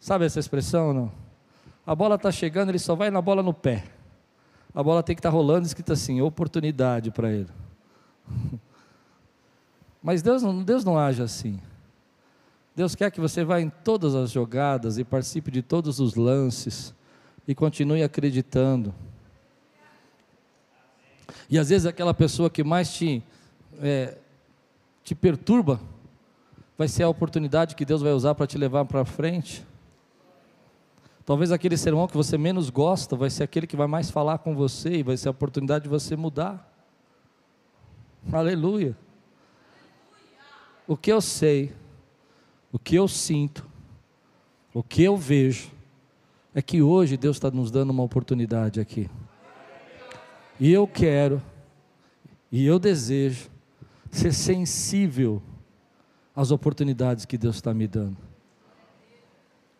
Sabe 0.00 0.24
essa 0.24 0.40
expressão 0.40 0.88
ou 0.88 0.94
não? 0.94 1.12
A 1.86 1.94
bola 1.94 2.16
está 2.16 2.32
chegando, 2.32 2.70
ele 2.70 2.78
só 2.80 2.96
vai 2.96 3.08
na 3.08 3.22
bola 3.22 3.40
no 3.40 3.54
pé. 3.54 3.84
A 4.74 4.82
bola 4.82 5.00
tem 5.00 5.14
que 5.14 5.20
estar 5.20 5.30
tá 5.30 5.32
rolando, 5.32 5.64
escrito 5.64 5.92
assim, 5.92 6.20
oportunidade 6.20 7.12
para 7.12 7.30
ele. 7.30 7.46
Mas 10.02 10.22
Deus 10.22 10.42
não, 10.42 10.60
Deus 10.60 10.84
não 10.84 10.98
age 10.98 11.22
assim. 11.22 11.60
Deus 12.74 12.96
quer 12.96 13.12
que 13.12 13.20
você 13.20 13.44
vá 13.44 13.60
em 13.60 13.70
todas 13.70 14.16
as 14.16 14.32
jogadas 14.32 14.98
e 14.98 15.04
participe 15.04 15.52
de 15.52 15.62
todos 15.62 16.00
os 16.00 16.16
lances 16.16 16.92
e 17.46 17.54
continue 17.54 18.02
acreditando. 18.02 18.92
E 21.48 21.56
às 21.56 21.68
vezes 21.68 21.86
aquela 21.86 22.12
pessoa 22.12 22.50
que 22.50 22.64
mais 22.64 22.92
te, 22.92 23.22
é, 23.80 24.18
te 25.04 25.14
perturba 25.14 25.78
vai 26.80 26.88
ser 26.88 27.02
a 27.02 27.10
oportunidade 27.10 27.76
que 27.76 27.84
Deus 27.84 28.00
vai 28.00 28.10
usar 28.10 28.34
para 28.34 28.46
te 28.46 28.56
levar 28.56 28.86
para 28.86 29.04
frente. 29.04 29.66
Talvez 31.26 31.52
aquele 31.52 31.76
sermão 31.76 32.08
que 32.08 32.16
você 32.16 32.38
menos 32.38 32.70
gosta 32.70 33.14
vai 33.14 33.28
ser 33.28 33.42
aquele 33.42 33.66
que 33.66 33.76
vai 33.76 33.86
mais 33.86 34.10
falar 34.10 34.38
com 34.38 34.56
você 34.56 34.94
e 34.94 35.02
vai 35.02 35.14
ser 35.18 35.28
a 35.28 35.30
oportunidade 35.30 35.82
de 35.82 35.90
você 35.90 36.16
mudar. 36.16 36.72
Aleluia. 38.32 38.96
O 40.88 40.96
que 40.96 41.12
eu 41.12 41.20
sei, 41.20 41.70
o 42.72 42.78
que 42.78 42.94
eu 42.96 43.06
sinto, 43.06 43.68
o 44.72 44.82
que 44.82 45.02
eu 45.02 45.18
vejo, 45.18 45.70
é 46.54 46.62
que 46.62 46.80
hoje 46.80 47.18
Deus 47.18 47.36
está 47.36 47.50
nos 47.50 47.70
dando 47.70 47.90
uma 47.90 48.04
oportunidade 48.04 48.80
aqui. 48.80 49.10
E 50.58 50.72
eu 50.72 50.86
quero, 50.86 51.42
e 52.50 52.64
eu 52.64 52.78
desejo, 52.78 53.50
ser 54.10 54.32
sensível 54.32 55.42
às 56.34 56.50
oportunidades 56.50 57.24
que 57.24 57.36
Deus 57.36 57.56
está 57.56 57.74
me 57.74 57.86
dando. 57.86 58.16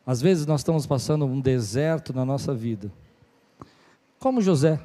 Às 0.06 0.20
vezes 0.20 0.46
nós 0.46 0.60
estamos 0.60 0.86
passando 0.86 1.24
um 1.24 1.40
deserto 1.40 2.12
na 2.12 2.24
nossa 2.24 2.54
vida, 2.54 2.90
como 4.18 4.40
José, 4.40 4.80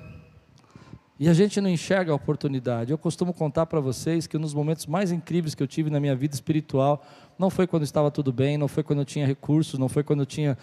e 1.18 1.30
a 1.30 1.34
gente 1.34 1.62
não 1.62 1.70
enxerga 1.70 2.12
a 2.12 2.16
oportunidade. 2.16 2.92
Eu 2.92 2.98
costumo 2.98 3.34
contar 3.34 3.66
para 3.66 3.80
vocês 3.80 4.28
que 4.28 4.36
um 4.36 4.42
dos 4.42 4.54
momentos 4.54 4.86
mais 4.86 5.12
incríveis 5.12 5.56
que 5.56 5.64
eu 5.64 5.68
tive 5.68 5.90
na 5.90 6.00
minha 6.00 6.16
vida 6.16 6.36
espiritual 6.36 7.06
não 7.40 7.50
foi 7.50 7.66
quando 7.66 7.84
estava 7.84 8.12
tudo 8.12 8.34
bem, 8.34 8.58
não 8.58 8.68
foi 8.68 8.84
quando 8.84 9.00
eu 9.00 9.06
tinha 9.06 9.26
recursos, 9.26 9.80
não 9.80 9.88
foi 9.88 10.04
quando 10.04 10.20
eu 10.22 10.26
tinha 10.26 10.58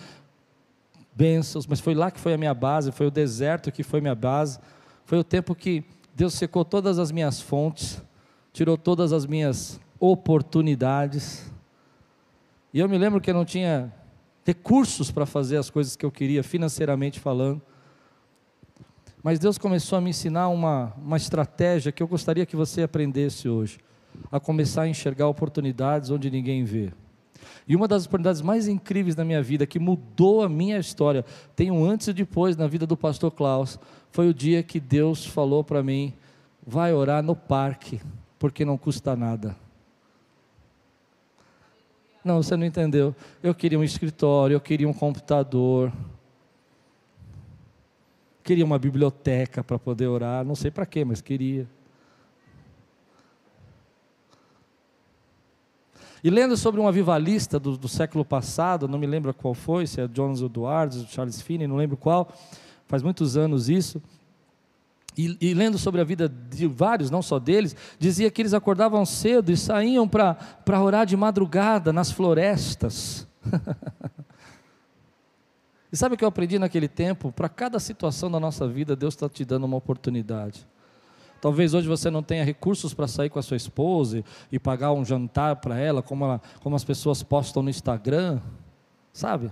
bênçãos, 1.15 1.67
mas 1.67 1.81
foi 1.81 1.95
lá 1.95 2.11
que 2.11 2.21
foi 2.21 2.35
a 2.35 2.39
minha 2.39 2.55
base, 2.55 2.93
foi 2.93 3.07
o 3.07 3.11
deserto 3.11 3.73
que 3.73 3.83
foi 3.83 4.01
minha 4.01 4.15
base. 4.15 4.59
Foi 5.05 5.19
o 5.19 5.25
tempo 5.25 5.55
que 5.55 5.85
Deus 6.15 6.35
secou 6.35 6.65
todas 6.65 6.99
as 6.99 7.11
minhas 7.11 7.41
fontes, 7.41 8.03
tirou 8.53 8.77
todas 8.77 9.13
as 9.13 9.27
minhas 9.27 9.81
oportunidades. 10.03 11.49
E 12.75 12.81
eu 12.81 12.89
me 12.89 12.99
lembro 12.99 13.21
que 13.21 13.31
eu 13.31 13.35
não 13.35 13.45
tinha 13.45 13.95
recursos 14.45 15.13
para 15.13 15.25
fazer 15.25 15.59
as 15.59 15.71
coisas 15.71 15.95
que 15.95 16.05
eu 16.05 16.11
queria, 16.11 16.43
financeiramente 16.43 17.21
falando. 17.21 17.63
Mas 19.23 19.39
Deus 19.39 19.57
começou 19.59 19.97
a 19.97 20.01
me 20.01 20.11
ensinar 20.11 20.49
uma, 20.49 20.93
uma 20.99 21.17
estratégia 21.17 21.93
que 21.93 22.03
eu 22.03 22.09
gostaria 22.09 22.45
que 22.45 22.57
você 22.57 22.83
aprendesse 22.83 23.49
hoje. 23.49 23.79
A 24.29 24.41
começar 24.41 24.83
a 24.83 24.89
enxergar 24.89 25.29
oportunidades 25.29 26.11
onde 26.11 26.29
ninguém 26.33 26.65
vê. 26.65 26.93
E 27.69 27.77
uma 27.77 27.87
das 27.87 28.05
oportunidades 28.05 28.43
mais 28.43 28.67
incríveis 28.67 29.15
da 29.15 29.25
minha 29.25 29.41
vida, 29.41 29.69
que 29.69 29.79
mudou 29.79 30.43
a 30.43 30.49
minha 30.49 30.81
história, 30.81 31.25
tem 31.55 31.71
um 31.71 31.85
antes 31.85 32.09
e 32.09 32.13
depois 32.13 32.57
na 32.57 32.67
vida 32.67 32.89
do 32.89 32.97
pastor 32.97 33.31
Klaus, 33.31 33.79
foi 34.11 34.29
o 34.29 34.35
dia 34.35 34.65
que 34.65 34.81
Deus 34.81 35.25
falou 35.25 35.63
para 35.63 35.81
mim: 35.81 36.13
vai 36.67 36.93
orar 36.93 37.23
no 37.23 37.37
parque, 37.37 38.01
porque 38.37 38.65
não 38.65 38.77
custa 38.77 39.15
nada. 39.15 39.62
Não, 42.25 42.43
você 42.43 42.57
não 42.57 42.65
entendeu. 42.65 43.15
Eu 43.43 43.55
queria 43.55 43.79
um 43.79 43.85
escritório, 43.85 44.55
eu 44.55 44.61
queria 44.61 44.89
um 44.89 44.93
computador, 44.93 45.93
queria 48.43 48.65
uma 48.65 48.79
biblioteca 48.79 49.63
para 49.63 49.79
poder 49.79 50.07
orar, 50.07 50.45
não 50.45 50.55
sei 50.55 50.71
para 50.71 50.87
quê, 50.87 51.05
mas 51.05 51.21
queria. 51.21 51.67
E 56.25 56.31
lendo 56.31 56.57
sobre 56.57 56.81
um 56.81 56.87
avivalista 56.87 57.59
do, 57.59 57.77
do, 57.77 57.89
século 57.89 58.25
passado, 58.25 58.87
não 58.87 58.99
me 58.99 59.07
lembro 59.07 59.35
qual 59.35 59.55
foi, 59.55 59.89
se 59.89 60.01
é 60.01 60.07
Jones 60.07 60.41
Edwards, 60.41 61.05
Charles 61.09 61.41
Finney, 61.41 61.67
não 61.67 61.75
lembro 61.75 61.97
qual, 61.97 62.33
faz 62.87 63.03
muitos 63.03 63.37
anos 63.37 63.69
isso. 63.69 64.01
E, 65.17 65.37
e, 65.41 65.55
lendo 65.55 65.77
sobre 65.77 66.01
a 66.01 66.05
vida 66.05 66.29
de 66.29 66.67
vários, 66.67 67.11
não 67.11 67.21
só 67.21 67.39
deles, 67.39 67.77
dizia 67.99 68.31
que 68.31 68.41
eles 68.41 68.55
acordavam 68.55 69.05
cedo 69.05 69.53
e 69.53 69.57
saíam 69.57 70.09
para 70.09 70.37
orar 70.83 71.05
de 71.05 71.17
madrugada 71.17 71.93
nas 71.93 72.11
florestas. 72.11 73.27
e 75.93 75.97
sabe 75.97 76.15
o 76.15 76.19
que 76.19 76.25
eu 76.25 76.29
aprendi 76.29 76.59
naquele 76.59 76.89
tempo? 76.89 77.31
Para 77.31 77.49
cada 77.49 77.79
situação 77.79 78.31
da 78.31 78.41
nossa 78.41 78.67
vida, 78.67 78.97
Deus 78.97 79.15
está 79.15 79.29
te 79.29 79.45
dando 79.45 79.65
uma 79.65 79.77
oportunidade. 79.77 80.67
Talvez 81.43 81.75
hoje 81.75 81.89
você 81.89 82.09
não 82.09 82.23
tenha 82.23 82.45
recursos 82.45 82.95
para 82.95 83.09
sair 83.09 83.29
com 83.29 83.39
a 83.39 83.43
sua 83.43 83.57
esposa 83.57 84.25
e, 84.51 84.61
pagar 84.61 84.93
um 84.93 85.05
jantar 85.05 85.57
para 85.57 85.77
ela, 85.77 86.01
como, 86.01 86.25
ela, 86.25 86.41
como 86.61 86.77
as 86.77 86.85
pessoas 86.85 87.21
postam 87.23 87.65
no 87.65 87.69
Instagram, 87.69 88.41
sabe? 89.13 89.51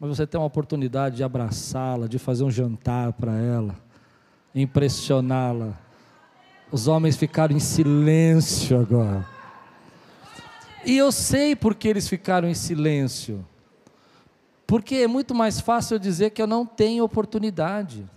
Mas 0.00 0.10
você 0.10 0.26
tem 0.26 0.38
uma 0.38 0.48
oportunidade 0.48 1.16
de 1.16 1.22
abraçá-la, 1.22 2.08
de 2.08 2.18
fazer 2.18 2.42
um 2.42 2.50
jantar 2.50 3.12
para 3.12 3.38
ela, 3.38 3.76
impressioná-la. 4.62 5.78
Os 6.72 6.88
homens 6.88 7.16
ficaram 7.16 7.54
em 7.54 7.60
silêncio 7.60 8.80
agora. 8.80 9.26
E 10.84 10.96
eu 10.96 11.12
sei 11.12 11.54
por 11.54 11.74
que 11.74 11.88
eles 11.88 12.08
ficaram 12.08 12.48
em 12.48 12.54
silêncio. 12.54 13.44
Porque 14.66 14.96
é 14.96 15.06
muito 15.06 15.34
mais 15.34 15.60
fácil 15.60 15.94
eu 15.94 15.98
dizer 15.98 16.30
que 16.30 16.40
eu 16.40 16.46
não 16.46 16.64
tenho 16.64 17.04
oportunidade. 17.04 18.08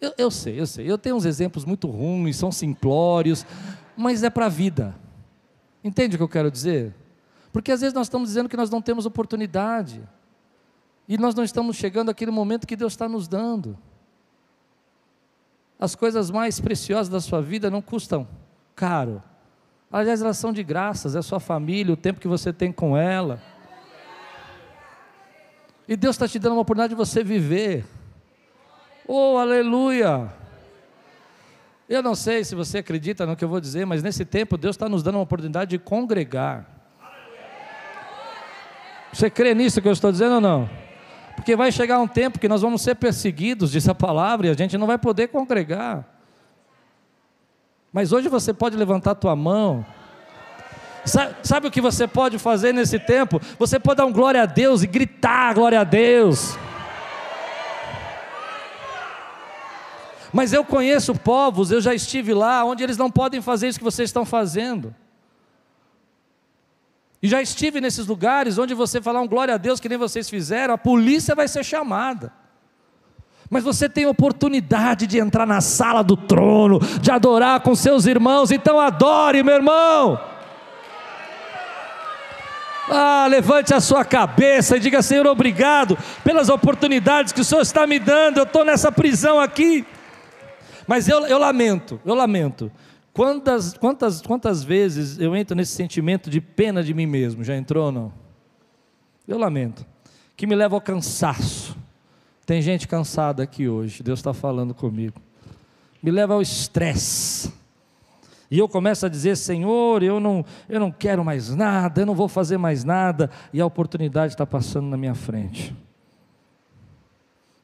Eu, 0.00 0.12
eu 0.16 0.30
sei, 0.30 0.60
eu 0.60 0.66
sei. 0.66 0.90
Eu 0.90 0.98
tenho 0.98 1.16
uns 1.16 1.24
exemplos 1.24 1.64
muito 1.64 1.88
ruins, 1.88 2.36
são 2.36 2.52
simplórios, 2.52 3.44
mas 3.96 4.22
é 4.22 4.30
para 4.30 4.46
a 4.46 4.48
vida. 4.48 4.94
Entende 5.82 6.14
o 6.14 6.18
que 6.18 6.22
eu 6.22 6.28
quero 6.28 6.50
dizer? 6.50 6.94
Porque 7.52 7.72
às 7.72 7.80
vezes 7.80 7.94
nós 7.94 8.06
estamos 8.06 8.28
dizendo 8.28 8.48
que 8.48 8.56
nós 8.56 8.70
não 8.70 8.80
temos 8.80 9.06
oportunidade. 9.06 10.02
E 11.08 11.18
nós 11.18 11.34
não 11.34 11.42
estamos 11.42 11.76
chegando 11.76 12.10
àquele 12.10 12.30
momento 12.30 12.66
que 12.66 12.76
Deus 12.76 12.92
está 12.92 13.08
nos 13.08 13.26
dando. 13.26 13.76
As 15.80 15.94
coisas 15.94 16.30
mais 16.30 16.60
preciosas 16.60 17.08
da 17.08 17.20
sua 17.20 17.40
vida 17.40 17.70
não 17.70 17.80
custam 17.80 18.28
caro. 18.76 19.22
Aliás, 19.90 20.20
elas 20.20 20.36
são 20.36 20.52
de 20.52 20.62
graças, 20.62 21.16
é 21.16 21.22
sua 21.22 21.40
família, 21.40 21.94
o 21.94 21.96
tempo 21.96 22.20
que 22.20 22.28
você 22.28 22.52
tem 22.52 22.70
com 22.70 22.94
ela. 22.94 23.40
E 25.88 25.96
Deus 25.96 26.14
está 26.14 26.28
te 26.28 26.38
dando 26.38 26.52
uma 26.52 26.60
oportunidade 26.60 26.90
de 26.90 26.96
você 26.96 27.24
viver. 27.24 27.86
Oh, 29.08 29.38
aleluia! 29.38 30.30
Eu 31.88 32.02
não 32.02 32.14
sei 32.14 32.44
se 32.44 32.54
você 32.54 32.78
acredita 32.78 33.24
no 33.24 33.34
que 33.34 33.42
eu 33.42 33.48
vou 33.48 33.60
dizer, 33.60 33.86
mas 33.86 34.02
nesse 34.02 34.24
tempo 34.24 34.58
Deus 34.58 34.76
está 34.76 34.88
nos 34.88 35.02
dando 35.02 35.16
uma 35.16 35.22
oportunidade 35.22 35.70
de 35.70 35.78
congregar. 35.78 36.64
Você 39.12 39.28
crê 39.28 39.54
nisso 39.54 39.80
que 39.80 39.88
eu 39.88 39.92
estou 39.92 40.12
dizendo 40.12 40.36
ou 40.36 40.40
não? 40.40 40.70
Porque 41.40 41.56
vai 41.56 41.72
chegar 41.72 41.98
um 41.98 42.06
tempo 42.06 42.38
que 42.38 42.46
nós 42.46 42.60
vamos 42.60 42.82
ser 42.82 42.96
perseguidos, 42.96 43.72
diz 43.72 43.88
a 43.88 43.94
palavra, 43.94 44.46
e 44.46 44.50
a 44.50 44.52
gente 44.52 44.76
não 44.76 44.86
vai 44.86 44.98
poder 44.98 45.28
congregar. 45.28 46.04
Mas 47.90 48.12
hoje 48.12 48.28
você 48.28 48.52
pode 48.52 48.76
levantar 48.76 49.12
a 49.12 49.14
tua 49.14 49.34
mão. 49.34 49.84
Sabe, 51.02 51.34
sabe, 51.42 51.66
o 51.66 51.70
que 51.70 51.80
você 51.80 52.06
pode 52.06 52.38
fazer 52.38 52.74
nesse 52.74 52.98
tempo? 52.98 53.40
Você 53.58 53.80
pode 53.80 53.96
dar 53.96 54.04
um 54.04 54.12
glória 54.12 54.42
a 54.42 54.44
Deus 54.44 54.82
e 54.82 54.86
gritar 54.86 55.54
glória 55.54 55.80
a 55.80 55.84
Deus. 55.84 56.58
Mas 60.30 60.52
eu 60.52 60.62
conheço 60.62 61.14
povos, 61.14 61.70
eu 61.70 61.80
já 61.80 61.94
estive 61.94 62.34
lá, 62.34 62.62
onde 62.66 62.84
eles 62.84 62.98
não 62.98 63.10
podem 63.10 63.40
fazer 63.40 63.68
isso 63.68 63.78
que 63.78 63.84
vocês 63.84 64.10
estão 64.10 64.26
fazendo. 64.26 64.94
E 67.22 67.28
já 67.28 67.42
estive 67.42 67.80
nesses 67.80 68.06
lugares 68.06 68.56
onde 68.58 68.72
você 68.72 69.00
falar 69.00 69.20
um 69.20 69.28
glória 69.28 69.54
a 69.54 69.58
Deus 69.58 69.78
que 69.78 69.88
nem 69.88 69.98
vocês 69.98 70.30
fizeram, 70.30 70.72
a 70.74 70.78
polícia 70.78 71.34
vai 71.34 71.46
ser 71.46 71.64
chamada. 71.64 72.32
Mas 73.50 73.64
você 73.64 73.88
tem 73.88 74.06
oportunidade 74.06 75.06
de 75.06 75.18
entrar 75.18 75.44
na 75.44 75.60
sala 75.60 76.02
do 76.02 76.16
trono, 76.16 76.78
de 77.00 77.10
adorar 77.10 77.60
com 77.60 77.74
seus 77.74 78.06
irmãos, 78.06 78.50
então 78.50 78.78
adore, 78.78 79.42
meu 79.42 79.56
irmão. 79.56 80.20
Ah, 82.88 83.26
levante 83.28 83.74
a 83.74 83.80
sua 83.80 84.04
cabeça 84.04 84.76
e 84.76 84.80
diga: 84.80 85.02
Senhor, 85.02 85.26
obrigado 85.26 85.98
pelas 86.24 86.48
oportunidades 86.48 87.32
que 87.32 87.40
o 87.40 87.44
Senhor 87.44 87.60
está 87.60 87.86
me 87.86 87.98
dando. 87.98 88.38
Eu 88.38 88.44
estou 88.44 88.64
nessa 88.64 88.90
prisão 88.90 89.38
aqui. 89.38 89.86
Mas 90.86 91.08
eu, 91.08 91.24
eu 91.26 91.38
lamento, 91.38 92.00
eu 92.04 92.14
lamento. 92.14 92.70
Quantas, 93.12 93.74
quantas, 93.74 94.22
quantas 94.22 94.62
vezes 94.62 95.18
eu 95.18 95.34
entro 95.34 95.56
nesse 95.56 95.72
sentimento 95.72 96.30
de 96.30 96.40
pena 96.40 96.82
de 96.82 96.94
mim 96.94 97.06
mesmo? 97.06 97.42
Já 97.42 97.56
entrou 97.56 97.86
ou 97.86 97.92
não? 97.92 98.12
Eu 99.26 99.38
lamento. 99.38 99.84
Que 100.36 100.46
me 100.46 100.54
leva 100.54 100.76
ao 100.76 100.80
cansaço. 100.80 101.76
Tem 102.46 102.62
gente 102.62 102.88
cansada 102.88 103.42
aqui 103.42 103.68
hoje, 103.68 104.02
Deus 104.02 104.18
está 104.18 104.32
falando 104.32 104.74
comigo. 104.74 105.20
Me 106.02 106.10
leva 106.10 106.34
ao 106.34 106.42
estresse. 106.42 107.52
E 108.50 108.58
eu 108.58 108.68
começo 108.68 109.06
a 109.06 109.08
dizer, 109.08 109.36
Senhor, 109.36 110.02
eu 110.02 110.18
não, 110.18 110.44
eu 110.68 110.80
não 110.80 110.90
quero 110.90 111.24
mais 111.24 111.54
nada, 111.54 112.00
eu 112.00 112.06
não 112.06 112.14
vou 112.14 112.26
fazer 112.26 112.58
mais 112.58 112.82
nada, 112.82 113.30
e 113.52 113.60
a 113.60 113.66
oportunidade 113.66 114.32
está 114.32 114.44
passando 114.44 114.88
na 114.88 114.96
minha 114.96 115.14
frente. 115.14 115.76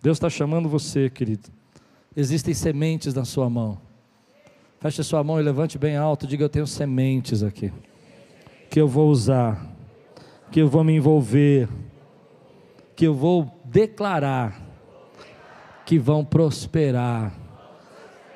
Deus 0.00 0.16
está 0.16 0.30
chamando 0.30 0.68
você, 0.68 1.10
querido, 1.10 1.50
Existem 2.16 2.54
sementes 2.54 3.12
na 3.12 3.26
sua 3.26 3.50
mão. 3.50 3.78
Feche 4.86 5.02
sua 5.02 5.24
mão 5.24 5.40
e 5.40 5.42
levante 5.42 5.76
bem 5.78 5.96
alto. 5.96 6.28
Diga: 6.28 6.44
Eu 6.44 6.48
tenho 6.48 6.66
sementes 6.66 7.42
aqui. 7.42 7.72
Que 8.70 8.80
eu 8.80 8.86
vou 8.86 9.08
usar. 9.10 9.66
Que 10.52 10.60
eu 10.60 10.68
vou 10.68 10.84
me 10.84 10.94
envolver. 10.94 11.68
Que 12.94 13.04
eu 13.04 13.12
vou 13.12 13.50
declarar. 13.64 14.62
Que 15.84 15.98
vão 15.98 16.24
prosperar. 16.24 17.34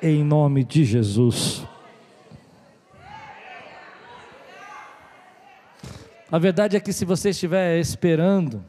Em 0.03 0.25
nome 0.25 0.65
de 0.65 0.83
Jesus. 0.83 1.65
A 6.29 6.37
verdade 6.37 6.75
é 6.75 6.81
que 6.81 6.91
se 6.91 7.05
você 7.05 7.29
estiver 7.29 7.79
esperando, 7.79 8.61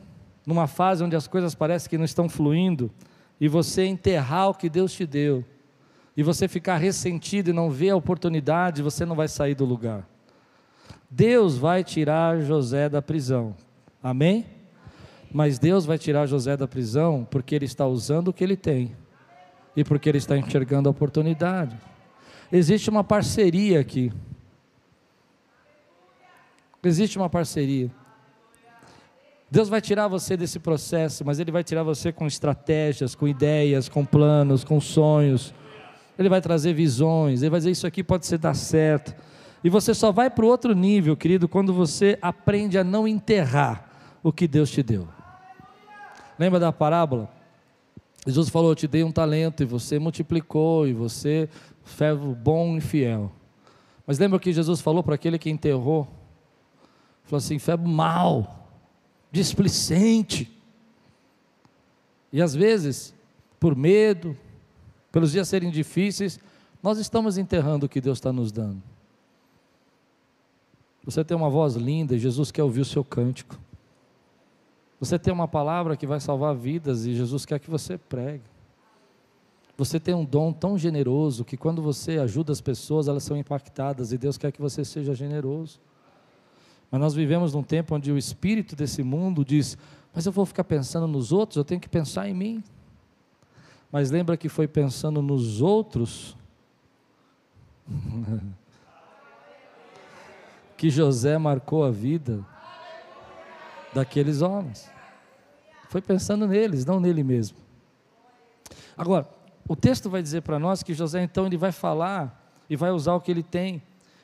numa 0.47 0.69
fase 0.69 1.03
onde 1.03 1.17
as 1.17 1.27
coisas 1.27 1.53
parecem 1.53 1.91
que 1.91 1.99
não 1.99 2.05
estão 2.05 2.29
fluindo, 2.29 2.93
e 3.41 3.49
você 3.49 3.85
enterrar 3.87 4.51
o 4.51 4.55
que 4.55 4.69
Deus 4.69 4.93
te 4.93 5.05
deu, 5.05 5.45
e 6.17 6.23
você 6.23 6.47
ficar 6.47 6.77
ressentido 6.77 7.51
e 7.51 7.53
não 7.53 7.71
ver 7.71 7.91
a 7.91 7.97
oportunidade, 7.97 8.83
você 8.83 9.05
não 9.05 9.17
vai 9.17 9.29
sair 9.29 9.55
do 9.55 9.65
lugar. 9.65 10.07
Deus 11.11 11.57
vai 11.57 11.83
tirar 11.85 12.41
José 12.41 12.89
da 12.89 13.03
prisão, 13.03 13.55
amém? 14.03 14.47
Mas 15.31 15.59
Deus 15.59 15.85
vai 15.87 15.99
tirar 15.99 16.27
José 16.27 16.57
da 16.57 16.69
prisão 16.69 17.27
porque 17.31 17.55
ele 17.55 17.65
está 17.65 17.87
usando 17.87 18.29
o 18.29 18.33
que 18.33 18.45
ele 18.45 18.57
tem 18.57 18.95
e 19.75 19.83
porque 19.83 20.09
ele 20.09 20.19
está 20.19 20.37
enxergando 20.37 20.89
a 20.89 20.93
oportunidade. 20.93 21.79
Existe 22.51 22.91
uma 22.91 23.03
parceria 23.03 23.81
aqui. 23.81 24.13
Existe 26.83 27.17
uma 27.17 27.31
parceria. 27.31 27.91
Deus 29.51 29.69
vai 29.69 29.81
tirar 29.81 30.09
você 30.09 30.35
desse 30.35 30.59
processo, 30.59 31.25
mas 31.25 31.39
Ele 31.39 31.53
vai 31.53 31.63
tirar 31.63 31.83
você 31.83 32.11
com 32.11 32.27
estratégias, 32.27 33.15
com 33.15 33.29
ideias, 33.29 33.87
com 33.87 34.03
planos, 34.03 34.65
com 34.65 34.81
sonhos. 34.81 35.55
Ele 36.23 36.29
vai 36.29 36.41
trazer 36.41 36.73
visões, 36.73 37.43
Ele 37.43 37.51
vai 37.51 37.61
dizer: 37.61 37.71
Isso 37.71 37.87
aqui 37.87 38.03
pode 38.03 38.27
ser 38.27 38.39
dar 38.39 38.55
certo. 38.55 39.15
E 39.65 39.69
você 39.69 39.95
só 39.95 40.11
vai 40.11 40.29
para 40.31 40.45
o 40.45 40.49
outro 40.49 40.75
nível, 40.75 41.17
querido, 41.17 41.49
quando 41.49 41.73
você 41.73 42.19
aprende 42.21 42.79
a 42.79 42.85
não 42.85 43.07
enterrar 43.07 43.89
o 44.23 44.33
que 44.33 44.49
Deus 44.49 44.71
te 44.71 44.83
deu. 44.83 45.07
Lembra 46.39 46.59
da 46.59 46.73
parábola? 46.73 47.31
Jesus 48.27 48.49
falou: 48.49 48.71
Eu 48.71 48.77
te 48.77 48.87
dei 48.87 49.05
um 49.05 49.13
talento 49.13 49.63
e 49.63 49.67
você 49.67 49.99
multiplicou, 49.99 50.87
e 50.87 50.93
você, 50.93 51.49
ferro 51.85 52.35
bom 52.35 52.77
e 52.77 52.81
fiel. 52.81 53.31
Mas 54.07 54.19
lembra 54.19 54.37
o 54.37 54.41
que 54.41 54.53
Jesus 54.53 54.81
falou 54.81 55.03
para 55.03 55.15
aquele 55.15 55.39
que 55.39 55.51
enterrou? 55.51 56.09
Falou 57.25 57.39
assim: 57.39 57.59
ferro 57.59 57.87
mal 57.87 58.69
displicente. 59.31 60.51
E 62.33 62.41
às 62.41 62.55
vezes, 62.55 63.15
por 63.59 63.77
medo, 63.77 64.37
pelos 65.13 65.31
dias 65.31 65.49
serem 65.49 65.71
difíceis, 65.71 66.41
nós 66.83 66.99
estamos 66.99 67.39
enterrando 67.39 67.87
o 67.87 67.89
que 67.89 68.01
Deus 68.01 68.19
está 68.19 68.33
nos 68.33 68.51
dando. 68.51 68.83
Você 71.05 71.23
tem 71.23 71.37
uma 71.37 71.51
voz 71.51 71.75
linda 71.75 72.17
e 72.17 72.19
Jesus 72.19 72.51
quer 72.51 72.63
ouvir 72.63 72.81
o 72.81 72.85
seu 72.85 73.05
cântico. 73.05 73.59
Você 74.99 75.19
tem 75.19 75.33
uma 75.33 75.47
palavra 75.47 75.97
que 75.97 76.07
vai 76.07 76.21
salvar 76.21 76.55
vidas 76.55 77.05
e 77.05 77.15
Jesus 77.15 77.45
quer 77.45 77.59
que 77.59 77.71
você 77.71 77.99
pregue. 77.99 78.45
Você 79.77 79.99
tem 79.99 80.15
um 80.15 80.25
dom 80.25 80.53
tão 80.53 80.79
generoso 80.79 81.45
que 81.45 81.57
quando 81.57 81.83
você 81.83 82.19
ajuda 82.19 82.53
as 82.53 82.61
pessoas, 82.61 83.09
elas 83.09 83.25
são 83.25 83.37
impactadas 83.37 84.13
e 84.13 84.19
Deus 84.19 84.39
quer 84.39 84.53
que 84.53 84.61
você 84.61 84.85
seja 84.85 85.15
generoso. 85.15 85.81
Mas 86.91 87.01
nós 87.01 87.15
vivemos 87.15 87.53
num 87.53 87.63
tempo 87.63 87.95
onde 87.95 88.13
o 88.13 88.19
espírito 88.19 88.77
desse 88.77 89.03
mundo 89.03 89.45
diz: 89.45 89.77
Mas 90.15 90.25
eu 90.25 90.31
vou 90.31 90.47
ficar 90.47 90.63
pensando 90.63 91.09
nos 91.09 91.33
outros, 91.33 91.57
eu 91.57 91.65
tenho 91.65 91.81
que 91.81 91.89
pensar 91.89 92.29
em 92.29 92.35
mim. 92.35 92.63
Mas 93.93 94.11
lembra 94.11 94.37
que 94.37 94.49
foi 94.49 94.67
pensando 94.67 95.23
nos 95.23 95.61
outros 95.61 96.37
que 100.77 100.91
José 100.91 101.39
marcou 101.39 101.85
a 101.85 101.91
vida 101.91 102.45
daqueles 103.93 104.41
homens. 104.43 104.91
Foi 105.91 106.01
pensando 106.01 106.47
neles, 106.47 106.87
não 106.87 106.99
nele 106.99 107.23
mesmo. 107.23 107.59
Agora, 108.97 109.29
o 109.69 109.77
texto 109.77 110.09
vai 110.09 110.23
dizer 110.23 110.41
para 110.41 110.59
nós 110.59 110.83
que 110.83 110.95
José 110.95 111.23
então 111.23 111.47
ele 111.47 111.59
vai 111.59 111.71
falar 111.71 112.43
e 112.69 112.75
vai 112.75 112.91
usar 112.91 113.15
o 113.15 113.21
que 113.21 113.31
ele 113.31 113.43
tem 113.43 113.83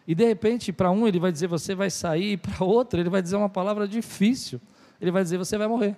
e 0.09 0.15
de 0.15 0.25
repente, 0.25 0.73
para 0.73 0.91
um 0.91 1.07
ele 1.07 1.21
vai 1.21 1.31
dizer 1.31 1.49
você 1.49 1.75
vai 1.75 1.91
sair, 1.91 2.39
para 2.39 2.65
outro 2.65 2.99
ele 2.99 3.11
vai 3.11 3.21
dizer 3.21 3.37
uma 3.37 3.51
palavra 3.51 3.87
difícil. 3.87 4.59
Ele 4.99 5.11
vai 5.11 5.23
dizer 5.23 5.37
você 5.37 5.59
vai 5.59 5.69
morrer. 5.69 5.95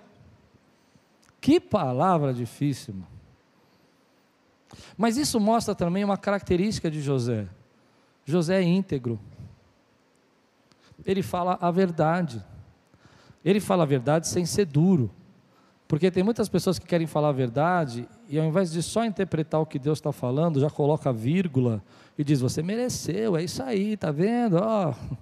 Que 1.41 1.61
palavra 1.61 2.35
difícil. 2.35 2.95
Mano. 2.95 3.20
Mas 4.97 5.17
isso 5.17 5.41
mostra 5.41 5.75
também 5.75 6.05
uma 6.05 6.17
característica 6.17 6.91
de 6.91 7.01
José. 7.01 7.49
José 8.25 8.61
é 8.61 8.63
íntegro. 8.63 9.19
Ele 11.05 11.23
fala 11.23 11.59
a 11.61 11.71
verdade. 11.71 12.45
Ele 13.45 13.61
fala 13.61 13.83
a 13.83 13.87
verdade 13.87 14.29
sem 14.29 14.45
ser 14.45 14.67
duro. 14.67 15.11
Porque 15.91 16.09
tem 16.11 16.23
muitas 16.23 16.49
pessoas 16.49 16.79
que 16.79 16.87
querem 16.87 17.07
falar 17.07 17.31
a 17.31 17.33
verdade 17.33 18.09
e 18.29 18.39
ao 18.39 18.45
invés 18.47 18.71
de 18.71 18.81
só 18.81 19.05
interpretar 19.05 19.61
o 19.61 19.67
que 19.67 19.77
Deus 19.77 19.99
está 19.99 20.13
falando, 20.13 20.61
já 20.61 20.71
coloca 20.71 21.13
vírgula 21.13 21.83
e 22.17 22.23
diz: 22.23 22.41
Você 22.41 22.63
mereceu, 22.63 23.37
é 23.37 23.43
isso 23.43 23.61
aí, 23.61 23.97
tá 23.97 24.13
vendo? 24.13 24.57
Ó, 24.63 24.91
oh, 24.91 25.17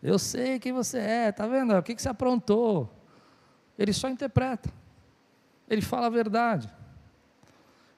eu 0.00 0.16
sei 0.16 0.60
quem 0.60 0.72
você 0.72 0.98
é, 0.98 1.32
tá 1.32 1.44
vendo? 1.48 1.76
O 1.76 1.82
que, 1.82 1.92
que 1.92 2.00
você 2.00 2.08
aprontou? 2.08 2.88
Ele 3.76 3.92
só 3.92 4.08
interpreta, 4.08 4.70
ele 5.68 5.82
fala 5.82 6.06
a 6.06 6.10
verdade. 6.10 6.70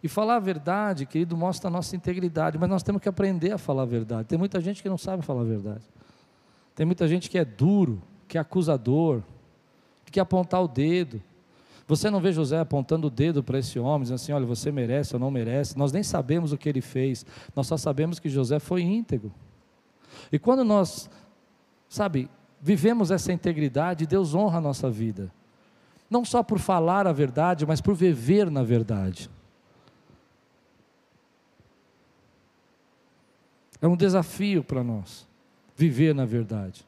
E 0.02 0.08
falar 0.08 0.36
a 0.36 0.40
verdade, 0.40 1.06
querido, 1.06 1.36
mostra 1.36 1.68
a 1.68 1.70
nossa 1.70 1.96
integridade, 1.96 2.56
mas 2.56 2.68
nós 2.68 2.82
temos 2.82 3.02
que 3.02 3.08
aprender 3.08 3.52
a 3.52 3.58
falar 3.58 3.82
a 3.82 3.86
verdade. 3.86 4.28
Tem 4.28 4.38
muita 4.38 4.60
gente 4.60 4.82
que 4.82 4.88
não 4.88 4.98
sabe 4.98 5.24
falar 5.24 5.40
a 5.40 5.44
verdade. 5.44 5.82
Tem 6.74 6.86
muita 6.86 7.08
gente 7.08 7.28
que 7.28 7.36
é 7.36 7.44
duro, 7.44 8.00
que 8.28 8.38
é 8.38 8.40
acusador, 8.40 9.22
que 10.10 10.20
apontar 10.20 10.62
o 10.62 10.68
dedo. 10.68 11.20
Você 11.86 12.10
não 12.10 12.20
vê 12.20 12.32
José 12.32 12.58
apontando 12.60 13.06
o 13.06 13.10
dedo 13.10 13.42
para 13.42 13.58
esse 13.58 13.78
homem, 13.78 14.02
dizendo 14.02 14.16
assim: 14.16 14.32
olha, 14.32 14.46
você 14.46 14.70
merece 14.70 15.16
ou 15.16 15.20
não 15.20 15.30
merece. 15.30 15.76
Nós 15.76 15.90
nem 15.90 16.02
sabemos 16.02 16.52
o 16.52 16.58
que 16.58 16.68
ele 16.68 16.80
fez, 16.80 17.24
nós 17.56 17.66
só 17.66 17.76
sabemos 17.76 18.18
que 18.18 18.28
José 18.28 18.58
foi 18.58 18.82
íntegro. 18.82 19.32
E 20.30 20.38
quando 20.38 20.64
nós, 20.64 21.08
sabe, 21.88 22.30
vivemos 22.60 23.10
essa 23.10 23.32
integridade, 23.32 24.06
Deus 24.06 24.34
honra 24.34 24.58
a 24.58 24.60
nossa 24.60 24.90
vida. 24.90 25.32
Não 26.10 26.24
só 26.24 26.42
por 26.42 26.58
falar 26.58 27.06
a 27.06 27.12
verdade, 27.12 27.66
mas 27.66 27.80
por 27.80 27.94
viver 27.94 28.50
na 28.50 28.62
verdade. 28.62 29.30
É 33.80 33.86
um 33.86 33.96
desafio 33.96 34.62
para 34.64 34.82
nós, 34.82 35.26
viver 35.76 36.14
na 36.14 36.24
verdade. 36.24 36.84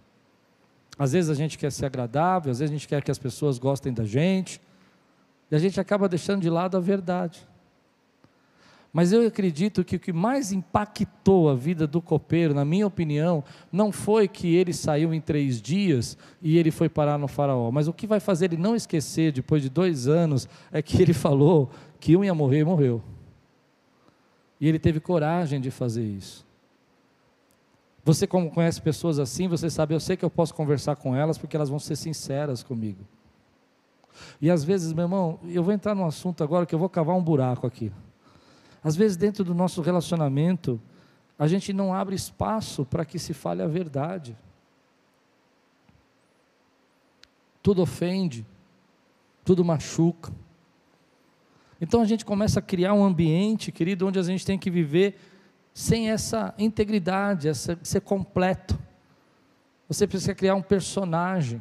Às 0.99 1.13
vezes 1.13 1.31
a 1.31 1.35
gente 1.35 1.57
quer 1.57 1.73
ser 1.73 1.87
agradável, 1.87 2.51
às 2.51 2.59
vezes 2.59 2.71
a 2.71 2.77
gente 2.77 2.89
quer 2.89 3.03
que 3.03 3.11
as 3.11 3.19
pessoas 3.19 3.59
gostem 3.59 3.93
da 3.93 4.05
gente, 4.05 4.61
e 5.51 5.55
a 5.55 5.59
gente 5.59 5.81
acaba 5.81 6.09
deixando 6.09 6.43
de 6.43 6.51
lado 6.51 6.77
a 6.77 6.81
verdade. 6.81 7.47
Mas 8.93 9.13
eu 9.13 9.25
acredito 9.25 9.85
que 9.85 9.97
o 9.97 10.01
que 10.01 10.13
mais 10.13 10.51
impactou 10.51 11.49
a 11.49 11.55
vida 11.55 11.87
do 11.87 12.03
copeiro, 12.03 12.53
na 12.53 12.65
minha 12.65 12.87
opinião, 12.87 13.45
não 13.71 13.93
foi 13.93 14.27
que 14.27 14.55
ele 14.55 14.73
saiu 14.73 15.15
em 15.15 15.21
três 15.21 15.63
dias 15.63 16.19
e 16.43 16.59
ele 16.59 16.73
foi 16.73 16.89
parar 16.89 17.17
no 17.17 17.29
faraó, 17.29 17.71
mas 17.71 17.87
o 17.87 17.93
que 17.93 18.07
vai 18.07 18.19
fazer 18.19 18.47
ele 18.47 18.57
não 18.57 18.75
esquecer, 18.75 19.33
depois 19.33 19.63
de 19.63 19.69
dois 19.69 20.09
anos, 20.09 20.49
é 20.73 20.83
que 20.83 21.01
ele 21.01 21.15
falou 21.15 21.71
que 22.01 22.17
um 22.17 22.25
ia 22.25 22.35
morrer 22.35 22.61
e 22.61 22.65
morreu. 22.65 23.01
E 24.61 24.69
ele 24.69 24.79
teve 24.79 24.99
coragem 24.99 25.61
de 25.61 25.71
fazer 25.71 26.05
isso. 26.05 26.45
Você, 28.05 28.27
como 28.27 28.51
conhece 28.51 28.81
pessoas 28.81 29.19
assim, 29.19 29.47
você 29.47 29.69
sabe, 29.69 29.95
eu 29.95 30.01
sei 30.01 30.17
que 30.17 30.25
eu 30.25 30.31
posso 30.31 30.55
conversar 30.55 30.97
com 30.97 31.15
elas 31.15 31.37
porque 31.37 31.57
elas 31.57 31.69
vão 31.69 31.79
ser 31.79 31.97
sinceras 31.97 32.63
comigo. 32.63 33.05
E 34.41 34.51
às 34.51 34.65
vezes, 34.65 34.93
meu 34.93 35.05
irmão, 35.05 35.39
eu 35.49 35.63
vou 35.63 35.73
entrar 35.73 35.95
num 35.95 36.07
assunto 36.07 36.43
agora 36.43 36.67
que 36.67 36.75
eu 36.75 36.79
vou 36.79 36.89
cavar 36.89 37.17
um 37.17 37.23
buraco 37.23 37.67
aqui. 37.67 37.93
Às 38.83 38.97
vezes, 38.97 39.17
dentro 39.17 39.45
do 39.45 39.55
nosso 39.55 39.83
relacionamento, 39.83 40.81
a 41.39 41.47
gente 41.47 41.73
não 41.73 41.93
abre 41.93 42.15
espaço 42.15 42.85
para 42.85 43.05
que 43.05 43.19
se 43.19 43.35
fale 43.35 43.63
a 43.63 43.67
verdade. 43.67 44.37
Tudo 47.63 47.83
ofende, 47.83 48.47
tudo 49.45 49.65
machuca. 49.65 50.33
Então 51.81 52.01
a 52.01 52.05
gente 52.05 52.25
começa 52.25 52.59
a 52.59 52.63
criar 52.63 52.95
um 52.95 53.05
ambiente, 53.05 53.73
querido, 53.73 54.07
onde 54.07 54.19
a 54.19 54.23
gente 54.23 54.45
tem 54.45 54.59
que 54.59 54.71
viver 54.71 55.19
sem 55.81 56.11
essa 56.11 56.55
integridade, 56.59 57.49
essa, 57.49 57.79
ser 57.83 58.03
completo. 58.03 58.79
Você 59.89 60.07
precisa 60.07 60.35
criar 60.35 60.55
um 60.55 60.61
personagem. 60.61 61.61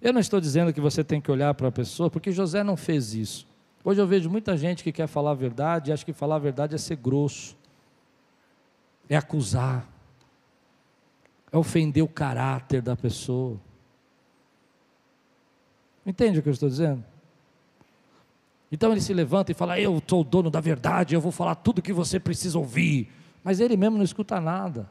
Eu 0.00 0.14
não 0.14 0.20
estou 0.20 0.40
dizendo 0.40 0.72
que 0.72 0.80
você 0.80 1.04
tem 1.04 1.20
que 1.20 1.30
olhar 1.30 1.52
para 1.52 1.68
a 1.68 1.72
pessoa, 1.72 2.10
porque 2.10 2.32
José 2.32 2.64
não 2.64 2.74
fez 2.74 3.12
isso. 3.12 3.46
Hoje 3.84 4.00
eu 4.00 4.06
vejo 4.06 4.30
muita 4.30 4.56
gente 4.56 4.82
que 4.82 4.90
quer 4.90 5.06
falar 5.06 5.32
a 5.32 5.34
verdade 5.34 5.90
e 5.90 5.92
acha 5.92 6.04
que 6.04 6.14
falar 6.14 6.36
a 6.36 6.38
verdade 6.38 6.74
é 6.74 6.78
ser 6.78 6.96
grosso, 6.96 7.54
é 9.06 9.14
acusar, 9.14 9.86
é 11.52 11.58
ofender 11.58 12.02
o 12.02 12.08
caráter 12.08 12.80
da 12.80 12.96
pessoa. 12.96 13.60
Entende 16.06 16.38
o 16.38 16.42
que 16.42 16.48
eu 16.48 16.54
estou 16.54 16.68
dizendo? 16.70 17.11
Então 18.72 18.90
ele 18.90 19.02
se 19.02 19.12
levanta 19.12 19.52
e 19.52 19.54
fala: 19.54 19.78
Eu 19.78 20.02
sou 20.06 20.22
o 20.22 20.24
dono 20.24 20.50
da 20.50 20.58
verdade, 20.58 21.14
eu 21.14 21.20
vou 21.20 21.30
falar 21.30 21.54
tudo 21.56 21.80
o 21.80 21.82
que 21.82 21.92
você 21.92 22.18
precisa 22.18 22.58
ouvir. 22.58 23.12
Mas 23.44 23.60
ele 23.60 23.76
mesmo 23.76 23.98
não 23.98 24.04
escuta 24.04 24.40
nada. 24.40 24.88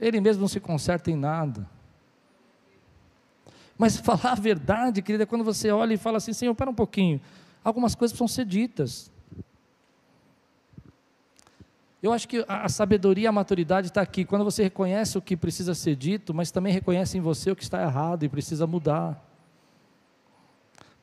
Ele 0.00 0.20
mesmo 0.20 0.40
não 0.40 0.48
se 0.48 0.58
conserta 0.58 1.12
em 1.12 1.16
nada. 1.16 1.70
Mas 3.78 3.96
falar 3.96 4.32
a 4.32 4.34
verdade, 4.34 5.00
querida, 5.00 5.22
é 5.22 5.26
quando 5.26 5.44
você 5.44 5.70
olha 5.70 5.94
e 5.94 5.96
fala 5.96 6.16
assim: 6.16 6.32
Senhor, 6.32 6.54
para 6.56 6.68
um 6.68 6.74
pouquinho, 6.74 7.20
algumas 7.62 7.94
coisas 7.94 8.12
precisam 8.12 8.28
ser 8.28 8.44
ditas. 8.44 9.12
Eu 12.02 12.12
acho 12.12 12.28
que 12.28 12.44
a, 12.46 12.68
sabedoria, 12.68 13.28
a 13.30 13.32
maturidade 13.32 13.86
está 13.86 14.02
aqui. 14.02 14.24
Quando 14.24 14.44
você 14.44 14.64
reconhece 14.64 15.16
o 15.16 15.22
que 15.22 15.36
precisa 15.36 15.72
ser 15.72 15.96
dito, 15.96 16.34
mas 16.34 16.50
também 16.50 16.72
reconhece 16.72 17.16
em 17.16 17.20
você 17.20 17.52
o 17.52 17.56
que 17.56 17.62
está 17.62 17.80
errado 17.80 18.24
e 18.24 18.28
precisa 18.28 18.66
mudar. 18.66 19.33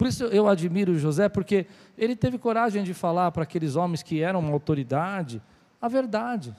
Por 0.01 0.07
isso 0.07 0.23
eu 0.23 0.47
admiro 0.47 0.97
José, 0.97 1.29
porque 1.29 1.67
ele 1.95 2.15
teve 2.15 2.39
coragem 2.39 2.83
de 2.83 2.91
falar 2.91 3.29
para 3.31 3.43
aqueles 3.43 3.75
homens 3.75 4.01
que 4.01 4.19
eram 4.19 4.39
uma 4.39 4.51
autoridade 4.51 5.39
a 5.79 5.87
verdade. 5.87 6.55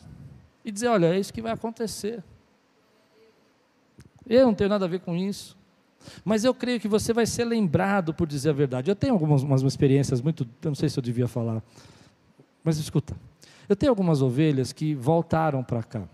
E 0.64 0.70
dizer: 0.70 0.86
olha, 0.86 1.06
é 1.06 1.18
isso 1.18 1.34
que 1.34 1.42
vai 1.42 1.50
acontecer. 1.50 2.22
Eu 4.28 4.46
não 4.46 4.54
tenho 4.54 4.70
nada 4.70 4.84
a 4.84 4.88
ver 4.88 5.00
com 5.00 5.16
isso. 5.16 5.58
Mas 6.24 6.44
eu 6.44 6.54
creio 6.54 6.78
que 6.78 6.86
você 6.86 7.12
vai 7.12 7.26
ser 7.26 7.44
lembrado 7.44 8.14
por 8.14 8.28
dizer 8.28 8.50
a 8.50 8.52
verdade. 8.52 8.88
Eu 8.88 8.94
tenho 8.94 9.12
algumas 9.12 9.42
umas 9.42 9.62
experiências 9.62 10.20
muito. 10.20 10.44
Eu 10.62 10.68
não 10.68 10.76
sei 10.76 10.88
se 10.88 10.96
eu 10.96 11.02
devia 11.02 11.26
falar. 11.26 11.60
Mas 12.62 12.78
escuta. 12.78 13.16
Eu 13.68 13.74
tenho 13.74 13.90
algumas 13.90 14.22
ovelhas 14.22 14.72
que 14.72 14.94
voltaram 14.94 15.64
para 15.64 15.82
cá. 15.82 16.04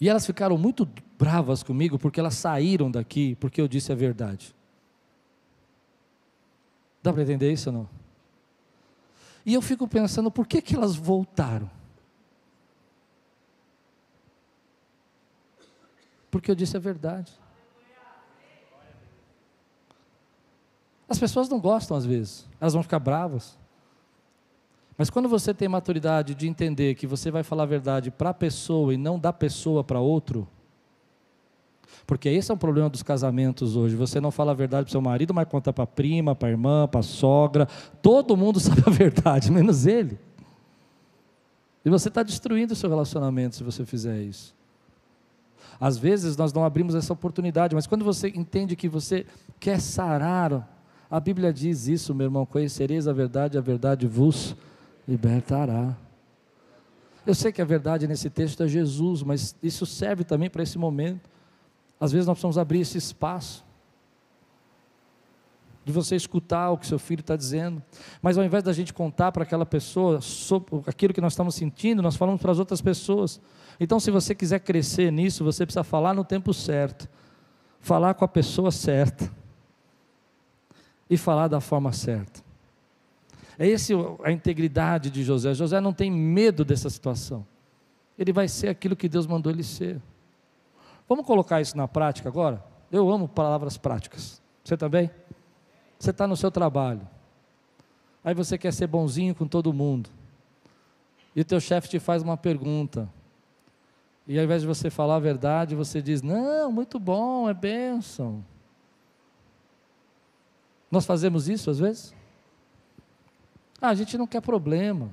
E 0.00 0.08
elas 0.08 0.26
ficaram 0.26 0.58
muito 0.58 0.88
bravas 1.16 1.62
comigo 1.62 2.00
porque 2.00 2.18
elas 2.18 2.34
saíram 2.34 2.90
daqui 2.90 3.36
porque 3.36 3.60
eu 3.60 3.68
disse 3.68 3.92
a 3.92 3.94
verdade. 3.94 4.52
Dá 7.04 7.12
para 7.12 7.20
entender 7.20 7.52
isso 7.52 7.68
ou 7.68 7.76
não? 7.76 7.88
E 9.44 9.52
eu 9.52 9.60
fico 9.60 9.86
pensando, 9.86 10.30
por 10.30 10.46
que, 10.46 10.62
que 10.62 10.74
elas 10.74 10.96
voltaram? 10.96 11.70
Porque 16.30 16.50
eu 16.50 16.54
disse 16.54 16.78
a 16.78 16.80
verdade. 16.80 17.30
As 21.06 21.18
pessoas 21.18 21.46
não 21.46 21.60
gostam 21.60 21.94
às 21.94 22.06
vezes, 22.06 22.48
elas 22.58 22.72
vão 22.72 22.82
ficar 22.82 23.00
bravas. 23.00 23.58
Mas 24.96 25.10
quando 25.10 25.28
você 25.28 25.52
tem 25.52 25.68
maturidade 25.68 26.34
de 26.34 26.48
entender 26.48 26.94
que 26.94 27.06
você 27.06 27.30
vai 27.30 27.42
falar 27.42 27.64
a 27.64 27.66
verdade 27.66 28.10
para 28.10 28.30
a 28.30 28.34
pessoa 28.34 28.94
e 28.94 28.96
não 28.96 29.18
da 29.18 29.30
pessoa 29.30 29.84
para 29.84 30.00
outro, 30.00 30.48
porque 32.06 32.28
esse 32.28 32.50
é 32.50 32.54
um 32.54 32.58
problema 32.58 32.88
dos 32.88 33.02
casamentos 33.02 33.76
hoje. 33.76 33.96
Você 33.96 34.20
não 34.20 34.30
fala 34.30 34.52
a 34.52 34.54
verdade 34.54 34.84
para 34.84 34.92
seu 34.92 35.00
marido, 35.00 35.32
mas 35.32 35.48
conta 35.48 35.72
para 35.72 35.84
a 35.84 35.86
prima, 35.86 36.34
para 36.34 36.48
a 36.48 36.50
irmã, 36.50 36.86
para 36.86 37.00
a 37.00 37.02
sogra. 37.02 37.66
Todo 38.02 38.36
mundo 38.36 38.58
sabe 38.60 38.82
a 38.86 38.90
verdade, 38.90 39.50
menos 39.50 39.86
ele. 39.86 40.18
E 41.84 41.90
você 41.90 42.08
está 42.08 42.22
destruindo 42.22 42.72
o 42.72 42.76
seu 42.76 42.88
relacionamento 42.88 43.56
se 43.56 43.64
você 43.64 43.84
fizer 43.84 44.20
isso. 44.22 44.54
Às 45.80 45.98
vezes 45.98 46.36
nós 46.36 46.52
não 46.52 46.64
abrimos 46.64 46.94
essa 46.94 47.12
oportunidade, 47.12 47.74
mas 47.74 47.86
quando 47.86 48.04
você 48.04 48.28
entende 48.28 48.76
que 48.76 48.88
você 48.88 49.26
quer 49.58 49.80
sarar 49.80 50.74
a 51.14 51.20
Bíblia 51.20 51.52
diz 51.52 51.86
isso, 51.86 52.12
meu 52.12 52.26
irmão: 52.26 52.44
conhecereis 52.44 53.06
a 53.06 53.12
verdade, 53.12 53.56
a 53.56 53.60
verdade 53.60 54.04
vos 54.04 54.56
libertará. 55.06 55.96
Eu 57.26 57.36
sei 57.36 57.52
que 57.52 57.62
a 57.62 57.64
verdade 57.64 58.08
nesse 58.08 58.28
texto 58.28 58.64
é 58.64 58.66
Jesus, 58.66 59.22
mas 59.22 59.54
isso 59.62 59.86
serve 59.86 60.24
também 60.24 60.50
para 60.50 60.64
esse 60.64 60.76
momento. 60.76 61.30
Às 62.00 62.12
vezes 62.12 62.26
nós 62.26 62.34
precisamos 62.34 62.58
abrir 62.58 62.80
esse 62.80 62.98
espaço 62.98 63.64
de 65.84 65.92
você 65.92 66.16
escutar 66.16 66.70
o 66.70 66.78
que 66.78 66.86
seu 66.86 66.98
filho 66.98 67.20
está 67.20 67.36
dizendo, 67.36 67.82
mas 68.22 68.38
ao 68.38 68.44
invés 68.44 68.62
da 68.64 68.72
gente 68.72 68.92
contar 68.92 69.30
para 69.32 69.42
aquela 69.42 69.66
pessoa 69.66 70.18
aquilo 70.86 71.12
que 71.12 71.20
nós 71.20 71.34
estamos 71.34 71.54
sentindo, 71.54 72.00
nós 72.00 72.16
falamos 72.16 72.40
para 72.40 72.52
as 72.52 72.58
outras 72.58 72.80
pessoas. 72.80 73.40
Então, 73.78 74.00
se 74.00 74.10
você 74.10 74.34
quiser 74.34 74.60
crescer 74.60 75.12
nisso, 75.12 75.44
você 75.44 75.66
precisa 75.66 75.84
falar 75.84 76.14
no 76.14 76.24
tempo 76.24 76.54
certo, 76.54 77.08
falar 77.80 78.14
com 78.14 78.24
a 78.24 78.28
pessoa 78.28 78.70
certa 78.70 79.30
e 81.08 81.18
falar 81.18 81.48
da 81.48 81.60
forma 81.60 81.92
certa. 81.92 82.42
É 83.58 83.70
essa 83.70 83.92
a 84.24 84.32
integridade 84.32 85.10
de 85.10 85.22
José. 85.22 85.54
José 85.54 85.80
não 85.80 85.92
tem 85.92 86.10
medo 86.10 86.64
dessa 86.64 86.88
situação. 86.88 87.46
Ele 88.18 88.32
vai 88.32 88.48
ser 88.48 88.68
aquilo 88.68 88.96
que 88.96 89.08
Deus 89.08 89.26
mandou 89.26 89.52
ele 89.52 89.62
ser. 89.62 90.00
Vamos 91.08 91.26
colocar 91.26 91.60
isso 91.60 91.76
na 91.76 91.86
prática 91.86 92.28
agora? 92.28 92.64
Eu 92.90 93.10
amo 93.10 93.28
palavras 93.28 93.76
práticas. 93.76 94.40
Você 94.62 94.76
também? 94.76 95.10
Você 95.98 96.10
está 96.10 96.26
no 96.26 96.36
seu 96.36 96.50
trabalho. 96.50 97.06
Aí 98.22 98.34
você 98.34 98.56
quer 98.56 98.72
ser 98.72 98.86
bonzinho 98.86 99.34
com 99.34 99.46
todo 99.46 99.72
mundo. 99.72 100.08
E 101.36 101.40
o 101.40 101.44
teu 101.44 101.60
chefe 101.60 101.88
te 101.88 101.98
faz 101.98 102.22
uma 102.22 102.36
pergunta. 102.36 103.08
E 104.26 104.38
ao 104.38 104.44
invés 104.44 104.62
de 104.62 104.68
você 104.68 104.88
falar 104.88 105.16
a 105.16 105.20
verdade, 105.20 105.74
você 105.74 106.00
diz: 106.00 106.22
Não, 106.22 106.72
muito 106.72 106.98
bom, 106.98 107.48
é 107.48 107.52
bênção. 107.52 108.42
Nós 110.90 111.04
fazemos 111.04 111.48
isso 111.48 111.70
às 111.70 111.78
vezes? 111.78 112.14
Ah, 113.80 113.88
a 113.88 113.94
gente 113.94 114.16
não 114.16 114.26
quer 114.26 114.40
problema. 114.40 115.10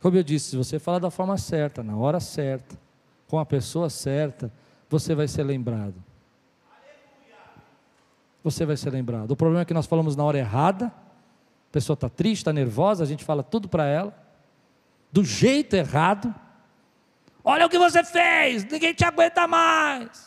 Como 0.00 0.16
eu 0.16 0.22
disse, 0.22 0.50
se 0.50 0.56
você 0.56 0.78
falar 0.78 0.98
da 0.98 1.10
forma 1.10 1.36
certa, 1.36 1.82
na 1.82 1.96
hora 1.96 2.20
certa, 2.20 2.78
com 3.26 3.38
a 3.38 3.46
pessoa 3.46 3.90
certa, 3.90 4.52
você 4.88 5.14
vai 5.14 5.28
ser 5.28 5.42
lembrado. 5.42 5.94
Você 8.42 8.64
vai 8.64 8.76
ser 8.76 8.90
lembrado. 8.90 9.32
O 9.32 9.36
problema 9.36 9.62
é 9.62 9.64
que 9.64 9.74
nós 9.74 9.86
falamos 9.86 10.14
na 10.14 10.22
hora 10.22 10.38
errada, 10.38 10.86
a 10.86 11.72
pessoa 11.72 11.94
está 11.94 12.08
triste, 12.08 12.42
está 12.42 12.52
nervosa, 12.52 13.02
a 13.02 13.06
gente 13.06 13.24
fala 13.24 13.42
tudo 13.42 13.68
para 13.68 13.84
ela, 13.86 14.16
do 15.10 15.24
jeito 15.24 15.74
errado. 15.74 16.32
Olha 17.42 17.66
o 17.66 17.68
que 17.68 17.78
você 17.78 18.04
fez, 18.04 18.64
ninguém 18.64 18.94
te 18.94 19.04
aguenta 19.04 19.46
mais. 19.46 20.25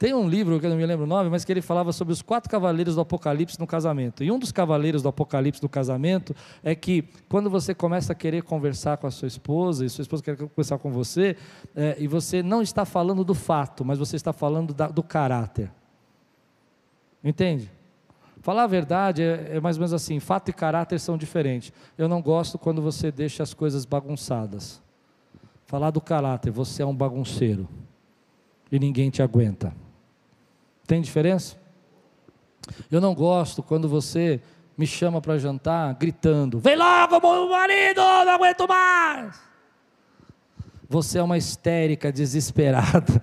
Tem 0.00 0.14
um 0.14 0.26
livro, 0.26 0.58
que 0.58 0.64
eu 0.64 0.70
não 0.70 0.78
me 0.78 0.86
lembro 0.86 1.04
o 1.04 1.06
nome, 1.06 1.28
mas 1.28 1.44
que 1.44 1.52
ele 1.52 1.60
falava 1.60 1.92
sobre 1.92 2.14
os 2.14 2.22
quatro 2.22 2.48
cavaleiros 2.48 2.94
do 2.94 3.02
Apocalipse 3.02 3.60
no 3.60 3.66
casamento. 3.66 4.24
E 4.24 4.32
um 4.32 4.38
dos 4.38 4.50
cavaleiros 4.50 5.02
do 5.02 5.10
Apocalipse 5.10 5.62
no 5.62 5.68
casamento 5.68 6.34
é 6.64 6.74
que 6.74 7.04
quando 7.28 7.50
você 7.50 7.74
começa 7.74 8.12
a 8.12 8.14
querer 8.14 8.42
conversar 8.42 8.96
com 8.96 9.06
a 9.06 9.10
sua 9.10 9.28
esposa, 9.28 9.84
e 9.84 9.90
sua 9.90 10.00
esposa 10.00 10.22
quer 10.22 10.38
conversar 10.38 10.78
com 10.78 10.90
você, 10.90 11.36
é, 11.76 11.96
e 11.98 12.08
você 12.08 12.42
não 12.42 12.62
está 12.62 12.86
falando 12.86 13.22
do 13.22 13.34
fato, 13.34 13.84
mas 13.84 13.98
você 13.98 14.16
está 14.16 14.32
falando 14.32 14.72
da, 14.72 14.88
do 14.88 15.02
caráter. 15.02 15.70
Entende? 17.22 17.70
Falar 18.40 18.62
a 18.62 18.66
verdade 18.66 19.22
é, 19.22 19.56
é 19.56 19.60
mais 19.60 19.76
ou 19.76 19.80
menos 19.80 19.92
assim: 19.92 20.18
fato 20.18 20.48
e 20.48 20.54
caráter 20.54 20.98
são 20.98 21.18
diferentes. 21.18 21.74
Eu 21.98 22.08
não 22.08 22.22
gosto 22.22 22.58
quando 22.58 22.80
você 22.80 23.12
deixa 23.12 23.42
as 23.42 23.52
coisas 23.52 23.84
bagunçadas. 23.84 24.80
falar 25.66 25.90
do 25.90 26.00
caráter, 26.00 26.50
você 26.50 26.82
é 26.82 26.86
um 26.86 26.96
bagunceiro 26.96 27.68
e 28.72 28.78
ninguém 28.78 29.10
te 29.10 29.22
aguenta. 29.22 29.74
Tem 30.90 31.00
diferença? 31.00 31.56
Eu 32.90 33.00
não 33.00 33.14
gosto 33.14 33.62
quando 33.62 33.88
você 33.88 34.42
me 34.76 34.84
chama 34.88 35.20
para 35.20 35.38
jantar 35.38 35.94
gritando: 35.94 36.58
Vem 36.58 36.74
logo, 36.74 37.20
meu 37.20 37.48
marido, 37.48 38.00
não 38.00 38.32
aguento 38.32 38.66
mais. 38.66 39.40
Você 40.88 41.20
é 41.20 41.22
uma 41.22 41.38
histérica 41.38 42.10
desesperada. 42.10 43.22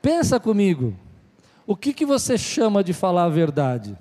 Pensa 0.00 0.40
comigo, 0.40 0.98
o 1.66 1.76
que, 1.76 1.92
que 1.92 2.06
você 2.06 2.38
chama 2.38 2.82
de 2.82 2.94
falar 2.94 3.24
a 3.24 3.28
verdade? 3.28 3.98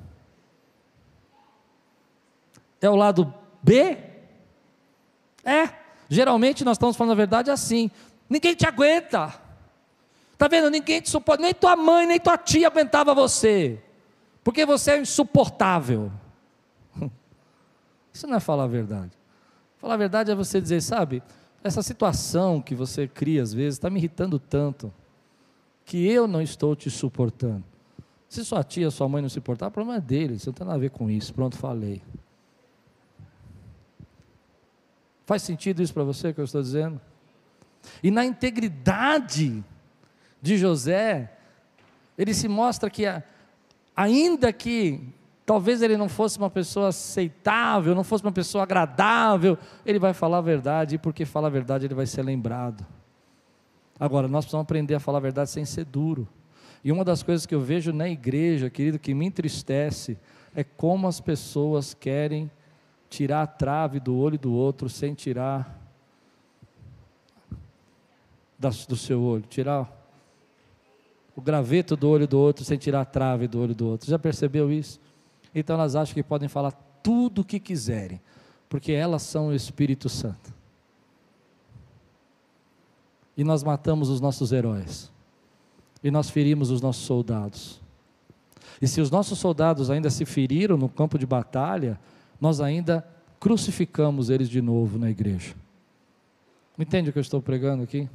É 2.79 2.89
o 2.89 2.95
lado 2.95 3.33
B? 3.61 3.97
É. 5.43 5.67
Geralmente 6.07 6.63
nós 6.63 6.77
estamos 6.77 6.95
falando 6.95 7.11
a 7.11 7.15
verdade 7.15 7.51
assim. 7.51 7.91
Ninguém 8.29 8.55
te 8.55 8.65
aguenta. 8.65 9.33
Está 10.33 10.47
vendo? 10.47 10.69
Ninguém 10.69 11.01
te 11.01 11.09
suporta. 11.09 11.41
Nem 11.41 11.53
tua 11.53 11.75
mãe, 11.75 12.05
nem 12.05 12.19
tua 12.19 12.37
tia 12.37 12.67
aguentava 12.67 13.13
você. 13.13 13.81
Porque 14.43 14.65
você 14.65 14.91
é 14.91 14.99
insuportável. 14.99 16.11
Isso 18.13 18.27
não 18.27 18.37
é 18.37 18.39
falar 18.39 18.63
a 18.63 18.67
verdade. 18.67 19.11
Falar 19.77 19.95
a 19.95 19.97
verdade 19.97 20.31
é 20.31 20.35
você 20.35 20.59
dizer, 20.59 20.81
sabe, 20.81 21.21
essa 21.63 21.81
situação 21.81 22.61
que 22.61 22.75
você 22.75 23.07
cria 23.07 23.41
às 23.41 23.53
vezes 23.53 23.75
está 23.75 23.89
me 23.89 23.99
irritando 23.99 24.37
tanto 24.37 24.93
que 25.85 26.07
eu 26.07 26.27
não 26.27 26.41
estou 26.41 26.75
te 26.75 26.89
suportando. 26.89 27.63
Se 28.27 28.43
sua 28.43 28.63
tia, 28.63 28.89
sua 28.89 29.07
mãe 29.07 29.21
não 29.21 29.29
se 29.29 29.39
importar, 29.39 29.67
o 29.67 29.71
problema 29.71 29.97
é 29.97 30.01
deles, 30.01 30.45
não 30.45 30.53
tem 30.53 30.65
nada 30.65 30.77
a 30.77 30.79
ver 30.79 30.89
com 30.89 31.09
isso. 31.09 31.33
Pronto, 31.33 31.55
falei. 31.57 32.01
Faz 35.25 35.43
sentido 35.43 35.81
isso 35.81 35.93
para 35.93 36.03
você 36.03 36.33
que 36.33 36.39
eu 36.39 36.45
estou 36.45 36.61
dizendo? 36.61 36.99
E 38.01 38.11
na 38.11 38.25
integridade 38.25 39.63
de 40.41 40.57
José, 40.57 41.31
ele 42.17 42.33
se 42.33 42.47
mostra 42.47 42.89
que, 42.89 43.03
ainda 43.95 44.53
que 44.53 45.09
talvez 45.45 45.81
ele 45.81 45.95
não 45.95 46.09
fosse 46.09 46.37
uma 46.37 46.49
pessoa 46.49 46.89
aceitável, 46.89 47.93
não 47.93 48.03
fosse 48.03 48.23
uma 48.23 48.31
pessoa 48.31 48.63
agradável, 48.63 49.57
ele 49.85 49.99
vai 49.99 50.13
falar 50.13 50.39
a 50.39 50.41
verdade, 50.41 50.95
e 50.95 50.97
porque 50.97 51.25
fala 51.25 51.47
a 51.47 51.51
verdade, 51.51 51.85
ele 51.85 51.93
vai 51.93 52.05
ser 52.05 52.23
lembrado. 52.23 52.85
Agora, 53.99 54.27
nós 54.27 54.45
precisamos 54.45 54.63
aprender 54.63 54.95
a 54.95 54.99
falar 54.99 55.19
a 55.19 55.21
verdade 55.21 55.49
sem 55.49 55.63
ser 55.65 55.85
duro. 55.85 56.27
E 56.83 56.91
uma 56.91 57.03
das 57.03 57.23
coisas 57.23 57.45
que 57.45 57.55
eu 57.55 57.61
vejo 57.61 57.93
na 57.93 58.09
igreja, 58.09 58.69
querido, 58.69 58.99
que 58.99 59.13
me 59.13 59.25
entristece, 59.25 60.17
é 60.55 60.63
como 60.63 61.07
as 61.07 61.19
pessoas 61.19 61.93
querem 61.93 62.51
tirar 63.09 63.43
a 63.43 63.47
trave 63.47 63.99
do 63.99 64.15
olho 64.15 64.37
do 64.37 64.53
outro 64.53 64.89
sem 64.89 65.13
tirar 65.13 65.84
do 68.57 68.95
seu 68.95 69.21
olho, 69.21 69.43
tirar 69.43 69.91
o 71.35 71.41
graveto 71.41 71.95
do 71.95 72.09
olho 72.09 72.27
do 72.27 72.39
outro 72.39 72.63
sem 72.63 72.77
tirar 72.77 73.01
a 73.01 73.05
trave 73.05 73.47
do 73.47 73.61
olho 73.61 73.75
do 73.75 73.87
outro. 73.87 74.09
Já 74.09 74.17
percebeu 74.17 74.71
isso? 74.71 74.99
Então 75.53 75.75
elas 75.75 75.95
acham 75.95 76.13
que 76.13 76.23
podem 76.23 76.47
falar 76.47 76.71
tudo 77.03 77.41
o 77.41 77.45
que 77.45 77.59
quiserem, 77.59 78.21
porque 78.69 78.91
elas 78.91 79.21
são 79.21 79.47
o 79.47 79.53
Espírito 79.53 80.09
Santo 80.09 80.55
e 83.37 83.43
nós 83.43 83.63
matamos 83.63 84.09
os 84.09 84.21
nossos 84.21 84.51
heróis, 84.51 85.11
e 86.03 86.09
nós 86.09 86.29
ferimos 86.29 86.69
os 86.69 86.81
nossos 86.81 87.03
soldados. 87.03 87.81
E 88.81 88.87
se 88.87 89.01
os 89.01 89.11
nossos 89.11 89.39
soldados 89.39 89.89
ainda 89.89 90.09
se 90.09 90.25
feriram 90.25 90.77
no 90.77 90.87
campo 90.87 91.17
de 91.17 91.25
batalha, 91.25 91.99
nós 92.39 92.61
ainda 92.61 93.05
crucificamos 93.39 94.29
eles 94.29 94.49
de 94.49 94.61
novo 94.61 94.97
na 94.97 95.09
igreja. 95.09 95.55
Entende 96.77 97.09
o 97.09 97.13
que 97.13 97.19
eu 97.19 97.21
estou 97.21 97.41
pregando 97.41 97.83
aqui? 97.83 98.09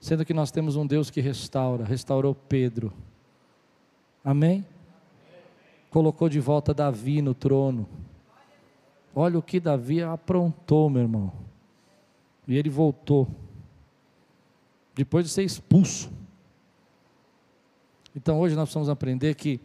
Sendo 0.00 0.24
que 0.24 0.34
nós 0.34 0.50
temos 0.50 0.76
um 0.76 0.86
Deus 0.86 1.10
que 1.10 1.20
restaura, 1.20 1.84
restaurou 1.84 2.34
Pedro. 2.34 2.92
Amém? 4.24 4.64
Colocou 5.90 6.28
de 6.28 6.40
volta 6.40 6.74
Davi 6.74 7.22
no 7.22 7.34
trono. 7.34 7.88
Olha 9.14 9.38
o 9.38 9.42
que 9.42 9.58
Davi 9.58 10.02
aprontou, 10.02 10.90
meu 10.90 11.02
irmão. 11.02 11.32
E 12.46 12.56
ele 12.56 12.68
voltou, 12.68 13.26
depois 14.94 15.24
de 15.24 15.30
ser 15.30 15.42
expulso. 15.42 16.10
Então 18.14 18.38
hoje 18.40 18.54
nós 18.54 18.64
precisamos 18.64 18.88
aprender 18.88 19.34
que, 19.34 19.60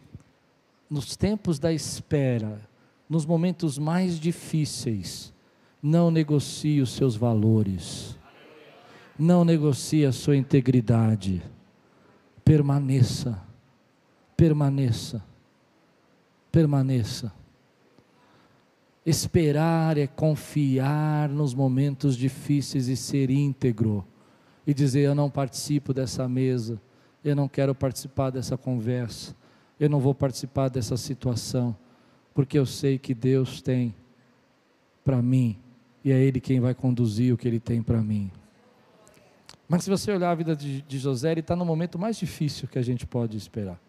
nos 0.88 1.16
tempos 1.16 1.58
da 1.58 1.72
espera, 1.72 2.60
nos 3.08 3.24
momentos 3.24 3.78
mais 3.78 4.18
difíceis, 4.18 5.32
não 5.82 6.10
negocie 6.10 6.80
os 6.80 6.92
seus 6.92 7.16
valores, 7.16 8.16
não 9.18 9.44
negocie 9.44 10.04
a 10.04 10.12
sua 10.12 10.36
integridade, 10.36 11.42
permaneça, 12.44 13.40
permaneça, 14.36 15.22
permaneça. 16.50 17.32
Esperar 19.04 19.98
é 19.98 20.06
confiar 20.06 21.28
nos 21.28 21.54
momentos 21.54 22.16
difíceis 22.16 22.86
e 22.88 22.96
ser 22.96 23.30
íntegro. 23.30 24.06
E 24.64 24.72
dizer: 24.72 25.00
Eu 25.00 25.14
não 25.14 25.28
participo 25.28 25.92
dessa 25.92 26.28
mesa, 26.28 26.80
eu 27.24 27.34
não 27.34 27.48
quero 27.48 27.74
participar 27.74 28.30
dessa 28.30 28.56
conversa, 28.56 29.34
eu 29.78 29.90
não 29.90 29.98
vou 29.98 30.14
participar 30.14 30.68
dessa 30.68 30.96
situação, 30.96 31.76
porque 32.32 32.56
eu 32.56 32.64
sei 32.64 32.96
que 32.96 33.12
Deus 33.12 33.60
tem 33.60 33.92
para 35.04 35.20
mim. 35.20 35.58
E 36.04 36.12
é 36.12 36.20
Ele 36.20 36.40
quem 36.40 36.60
vai 36.60 36.74
conduzir 36.74 37.34
o 37.34 37.36
que 37.36 37.48
Ele 37.48 37.60
tem 37.60 37.82
para 37.82 38.00
mim. 38.00 38.30
Mas 39.72 39.84
se 39.84 39.88
você 39.88 40.12
olhar 40.12 40.30
a 40.30 40.34
vida 40.34 40.54
de, 40.54 40.82
de 40.82 40.98
José, 40.98 41.32
ele 41.32 41.40
está 41.40 41.56
no 41.56 41.64
momento 41.64 41.98
mais 41.98 42.18
difícil 42.18 42.68
que 42.68 42.78
a 42.78 42.82
gente 42.82 43.06
pode 43.06 43.38
esperar. 43.38 43.80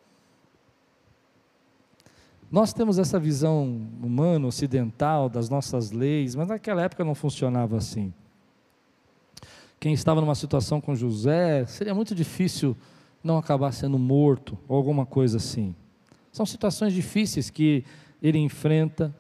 Nós 2.50 2.72
temos 2.72 2.98
essa 2.98 3.20
visão 3.20 3.66
humana, 4.02 4.48
ocidental, 4.48 5.28
das 5.28 5.50
nossas 5.50 5.92
leis, 5.92 6.36
mas 6.36 6.48
naquela 6.48 6.84
época 6.84 7.04
não 7.04 7.14
funcionava 7.14 7.76
assim. 7.76 8.14
Quem 9.78 9.92
estava 9.92 10.22
numa 10.22 10.36
situação 10.36 10.80
com 10.80 10.96
José, 10.96 11.66
seria 11.66 11.94
muito 11.94 12.16
difícil 12.16 12.78
não 13.22 13.38
acabar 13.38 13.74
sendo 13.74 14.00
morto 14.00 14.58
ou 14.70 14.78
alguma 14.78 15.06
coisa 15.06 15.36
assim. 15.36 15.76
São 16.32 16.46
situações 16.46 16.94
difíceis 16.94 17.50
que 17.50 17.84
ele 18.22 18.38
enfrenta, 18.38 19.14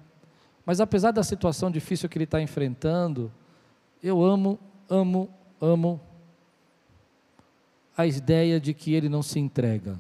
mas 0.66 0.80
apesar 0.80 1.11
da 1.11 1.24
situação 1.24 1.70
difícil 1.70 2.07
que 2.07 2.18
ele 2.18 2.24
está 2.24 2.41
enfrentando, 2.41 3.30
eu 4.01 4.24
amo, 4.24 4.57
amo, 4.89 5.30
amo 5.59 5.99
a 7.95 8.05
ideia 8.07 8.59
de 8.59 8.73
que 8.73 8.93
ele 8.93 9.07
não 9.07 9.21
se 9.21 9.39
entrega. 9.39 9.99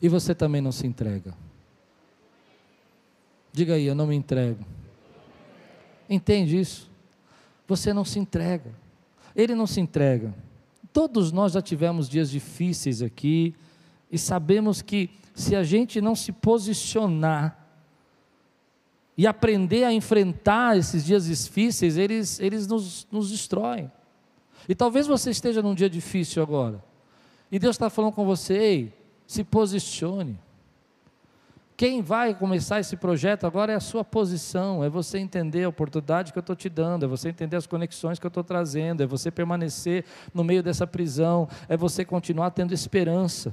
E 0.00 0.08
você 0.08 0.34
também 0.34 0.60
não 0.60 0.72
se 0.72 0.86
entrega. 0.86 1.34
Diga 3.52 3.74
aí, 3.74 3.86
eu 3.86 3.94
não 3.94 4.06
me 4.06 4.14
entrego. 4.14 4.64
Entende 6.08 6.58
isso? 6.58 6.90
Você 7.66 7.92
não 7.92 8.04
se 8.04 8.18
entrega. 8.18 8.70
Ele 9.34 9.54
não 9.54 9.66
se 9.66 9.80
entrega. 9.80 10.34
Todos 10.92 11.32
nós 11.32 11.52
já 11.52 11.62
tivemos 11.62 12.08
dias 12.08 12.30
difíceis 12.30 13.00
aqui 13.00 13.54
e 14.10 14.18
sabemos 14.18 14.82
que 14.82 15.10
se 15.34 15.56
a 15.56 15.64
gente 15.64 16.00
não 16.00 16.14
se 16.14 16.30
posicionar 16.30 17.58
e 19.16 19.26
aprender 19.26 19.84
a 19.84 19.92
enfrentar 19.92 20.76
esses 20.76 21.04
dias 21.04 21.26
difíceis, 21.26 21.96
eles, 21.96 22.38
eles 22.40 22.66
nos, 22.66 23.06
nos 23.10 23.30
destroem. 23.30 23.90
E 24.68 24.74
talvez 24.74 25.06
você 25.06 25.30
esteja 25.30 25.62
num 25.62 25.74
dia 25.74 25.90
difícil 25.90 26.42
agora. 26.42 26.82
E 27.50 27.58
Deus 27.58 27.76
está 27.76 27.90
falando 27.90 28.12
com 28.12 28.24
você, 28.24 28.54
ei, 28.54 28.92
se 29.26 29.44
posicione. 29.44 30.38
Quem 31.76 32.02
vai 32.02 32.34
começar 32.34 32.78
esse 32.78 32.96
projeto 32.96 33.46
agora 33.46 33.72
é 33.72 33.74
a 33.74 33.80
sua 33.80 34.04
posição, 34.04 34.84
é 34.84 34.88
você 34.88 35.18
entender 35.18 35.64
a 35.64 35.68
oportunidade 35.68 36.32
que 36.32 36.38
eu 36.38 36.40
estou 36.40 36.54
te 36.54 36.68
dando, 36.68 37.04
é 37.04 37.08
você 37.08 37.28
entender 37.28 37.56
as 37.56 37.66
conexões 37.66 38.18
que 38.18 38.24
eu 38.24 38.28
estou 38.28 38.44
trazendo, 38.44 39.02
é 39.02 39.06
você 39.06 39.28
permanecer 39.28 40.04
no 40.32 40.44
meio 40.44 40.62
dessa 40.62 40.86
prisão, 40.86 41.48
é 41.68 41.76
você 41.76 42.04
continuar 42.04 42.52
tendo 42.52 42.72
esperança. 42.72 43.52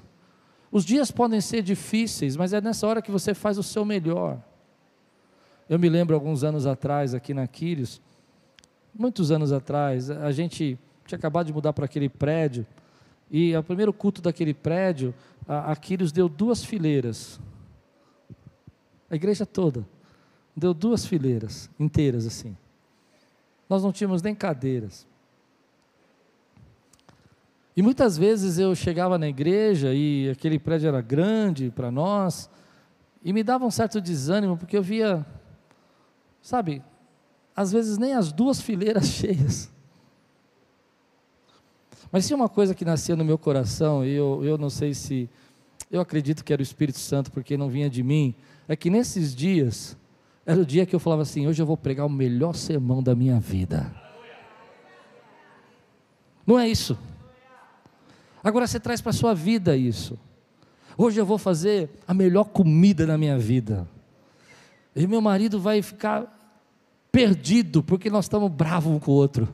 Os 0.71 0.85
dias 0.85 1.09
podem 1.09 1.41
ser 1.41 1.63
difíceis, 1.63 2.37
mas 2.37 2.53
é 2.53 2.61
nessa 2.61 2.85
hora 2.85 3.01
que 3.01 3.09
você 3.09 3.33
faz 3.33 3.57
o 3.57 3.63
seu 3.63 3.83
melhor. 3.83 4.39
Eu 5.67 5.79
me 5.79 5.89
lembro 5.89 6.15
alguns 6.15 6.43
anos 6.43 6.67
atrás, 6.67 7.15
aqui 7.15 7.33
na 7.33 7.47
Quírios, 7.47 7.99
muitos 8.93 9.31
anos 9.31 9.51
atrás, 9.51 10.11
a 10.11 10.31
gente 10.31 10.77
tinha 11.11 11.19
acabado 11.19 11.47
de 11.47 11.53
mudar 11.53 11.73
para 11.73 11.85
aquele 11.85 12.09
prédio, 12.09 12.65
e 13.29 13.55
o 13.55 13.63
primeiro 13.63 13.93
culto 13.93 14.21
daquele 14.21 14.53
prédio, 14.53 15.13
Aquiles 15.47 16.11
deu 16.11 16.27
duas 16.27 16.63
fileiras. 16.63 17.39
A 19.09 19.15
igreja 19.15 19.45
toda 19.45 19.85
deu 20.55 20.73
duas 20.73 21.05
fileiras 21.05 21.69
inteiras 21.79 22.25
assim. 22.25 22.55
Nós 23.69 23.83
não 23.83 23.91
tínhamos 23.91 24.21
nem 24.21 24.35
cadeiras. 24.35 25.07
E 27.75 27.81
muitas 27.81 28.17
vezes 28.17 28.59
eu 28.59 28.75
chegava 28.75 29.17
na 29.17 29.29
igreja 29.29 29.93
e 29.93 30.29
aquele 30.29 30.59
prédio 30.59 30.89
era 30.89 31.01
grande 31.01 31.71
para 31.71 31.89
nós, 31.89 32.49
E 33.23 33.31
me 33.31 33.43
dava 33.43 33.65
um 33.65 33.71
certo 33.71 34.01
desânimo, 34.01 34.57
porque 34.57 34.75
eu 34.75 34.81
via, 34.81 35.25
sabe, 36.41 36.81
às 37.55 37.71
vezes 37.71 37.97
nem 37.97 38.13
as 38.13 38.31
duas 38.31 38.59
fileiras 38.59 39.05
cheias. 39.13 39.71
Mas 42.11 42.27
tinha 42.27 42.35
uma 42.35 42.49
coisa 42.49 42.75
que 42.75 42.83
nascia 42.83 43.15
no 43.15 43.23
meu 43.23 43.37
coração, 43.37 44.05
e 44.05 44.11
eu, 44.11 44.43
eu 44.43 44.57
não 44.57 44.69
sei 44.69 44.93
se. 44.93 45.29
Eu 45.89 46.01
acredito 46.01 46.43
que 46.43 46.51
era 46.51 46.61
o 46.61 46.63
Espírito 46.63 46.99
Santo, 46.99 47.31
porque 47.31 47.55
não 47.55 47.69
vinha 47.69 47.89
de 47.89 48.03
mim. 48.03 48.35
É 48.67 48.75
que 48.75 48.89
nesses 48.89 49.35
dias, 49.35 49.97
era 50.45 50.59
o 50.59 50.65
dia 50.65 50.85
que 50.85 50.95
eu 50.95 50.99
falava 50.99 51.21
assim: 51.21 51.47
hoje 51.47 51.61
eu 51.61 51.65
vou 51.65 51.77
pregar 51.77 52.05
o 52.05 52.09
melhor 52.09 52.53
sermão 52.55 53.01
da 53.01 53.15
minha 53.15 53.39
vida. 53.39 53.93
Não 56.45 56.59
é 56.59 56.67
isso. 56.67 56.97
Agora 58.43 58.67
você 58.67 58.79
traz 58.79 58.99
para 58.99 59.11
a 59.11 59.13
sua 59.13 59.33
vida 59.33 59.77
isso. 59.77 60.17
Hoje 60.97 61.19
eu 61.19 61.25
vou 61.25 61.37
fazer 61.37 61.89
a 62.07 62.13
melhor 62.13 62.45
comida 62.45 63.05
da 63.05 63.17
minha 63.17 63.37
vida. 63.37 63.87
E 64.95 65.07
meu 65.07 65.21
marido 65.21 65.59
vai 65.59 65.81
ficar 65.81 66.37
perdido, 67.11 67.81
porque 67.83 68.09
nós 68.09 68.25
estamos 68.25 68.51
bravos 68.51 68.93
um 68.93 68.99
com 68.99 69.11
o 69.11 69.15
outro. 69.15 69.47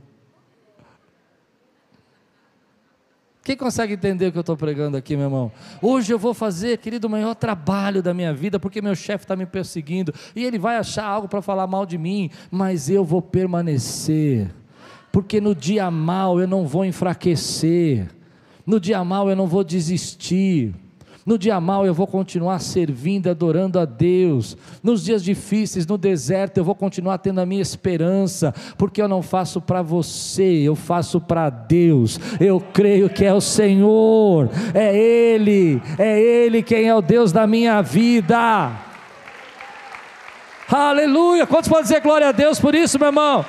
Quem 3.47 3.55
consegue 3.55 3.93
entender 3.93 4.27
o 4.27 4.31
que 4.33 4.37
eu 4.37 4.41
estou 4.41 4.57
pregando 4.57 4.97
aqui, 4.97 5.15
meu 5.15 5.27
irmão? 5.27 5.49
Hoje 5.81 6.13
eu 6.13 6.19
vou 6.19 6.33
fazer, 6.33 6.79
querido, 6.79 7.07
o 7.07 7.09
maior 7.09 7.33
trabalho 7.33 8.03
da 8.03 8.13
minha 8.13 8.33
vida, 8.33 8.59
porque 8.59 8.81
meu 8.81 8.93
chefe 8.93 9.23
está 9.23 9.37
me 9.37 9.45
perseguindo, 9.45 10.13
e 10.35 10.43
ele 10.43 10.59
vai 10.59 10.75
achar 10.75 11.05
algo 11.05 11.29
para 11.29 11.41
falar 11.41 11.65
mal 11.65 11.85
de 11.85 11.97
mim, 11.97 12.29
mas 12.51 12.89
eu 12.89 13.05
vou 13.05 13.21
permanecer, 13.21 14.53
porque 15.13 15.39
no 15.39 15.55
dia 15.55 15.89
mal 15.89 16.41
eu 16.41 16.45
não 16.45 16.67
vou 16.67 16.83
enfraquecer, 16.83 18.09
no 18.65 18.81
dia 18.81 19.01
mal 19.05 19.29
eu 19.29 19.35
não 19.37 19.47
vou 19.47 19.63
desistir. 19.63 20.75
No 21.27 21.37
dia 21.37 21.59
mal 21.59 21.85
eu 21.85 21.93
vou 21.93 22.07
continuar 22.07 22.57
servindo, 22.59 23.29
adorando 23.29 23.77
a 23.77 23.83
Deus. 23.83 24.55
Nos 24.81 25.03
dias 25.03 25.21
difíceis, 25.21 25.85
no 25.85 25.97
deserto, 25.97 26.57
eu 26.57 26.63
vou 26.63 26.73
continuar 26.73 27.17
tendo 27.17 27.41
a 27.41 27.45
minha 27.45 27.61
esperança, 27.61 28.55
porque 28.77 29.01
eu 29.01 29.09
não 29.09 29.21
faço 29.21 29.59
para 29.59 29.81
você, 29.81 30.61
eu 30.63 30.73
faço 30.73 31.19
para 31.19 31.49
Deus. 31.49 32.17
Eu 32.39 32.61
creio 32.61 33.09
que 33.09 33.25
é 33.25 33.33
o 33.33 33.41
Senhor, 33.41 34.49
é 34.73 34.97
Ele, 34.97 35.81
é 35.99 36.17
Ele 36.17 36.63
quem 36.63 36.87
é 36.87 36.95
o 36.95 37.01
Deus 37.01 37.33
da 37.33 37.45
minha 37.45 37.81
vida. 37.81 38.71
Aleluia! 40.69 41.45
Quantos 41.45 41.67
podem 41.67 41.83
dizer 41.83 41.99
glória 41.99 42.29
a 42.29 42.31
Deus 42.31 42.57
por 42.57 42.73
isso, 42.73 42.97
meu 42.97 43.09
irmão? 43.09 43.45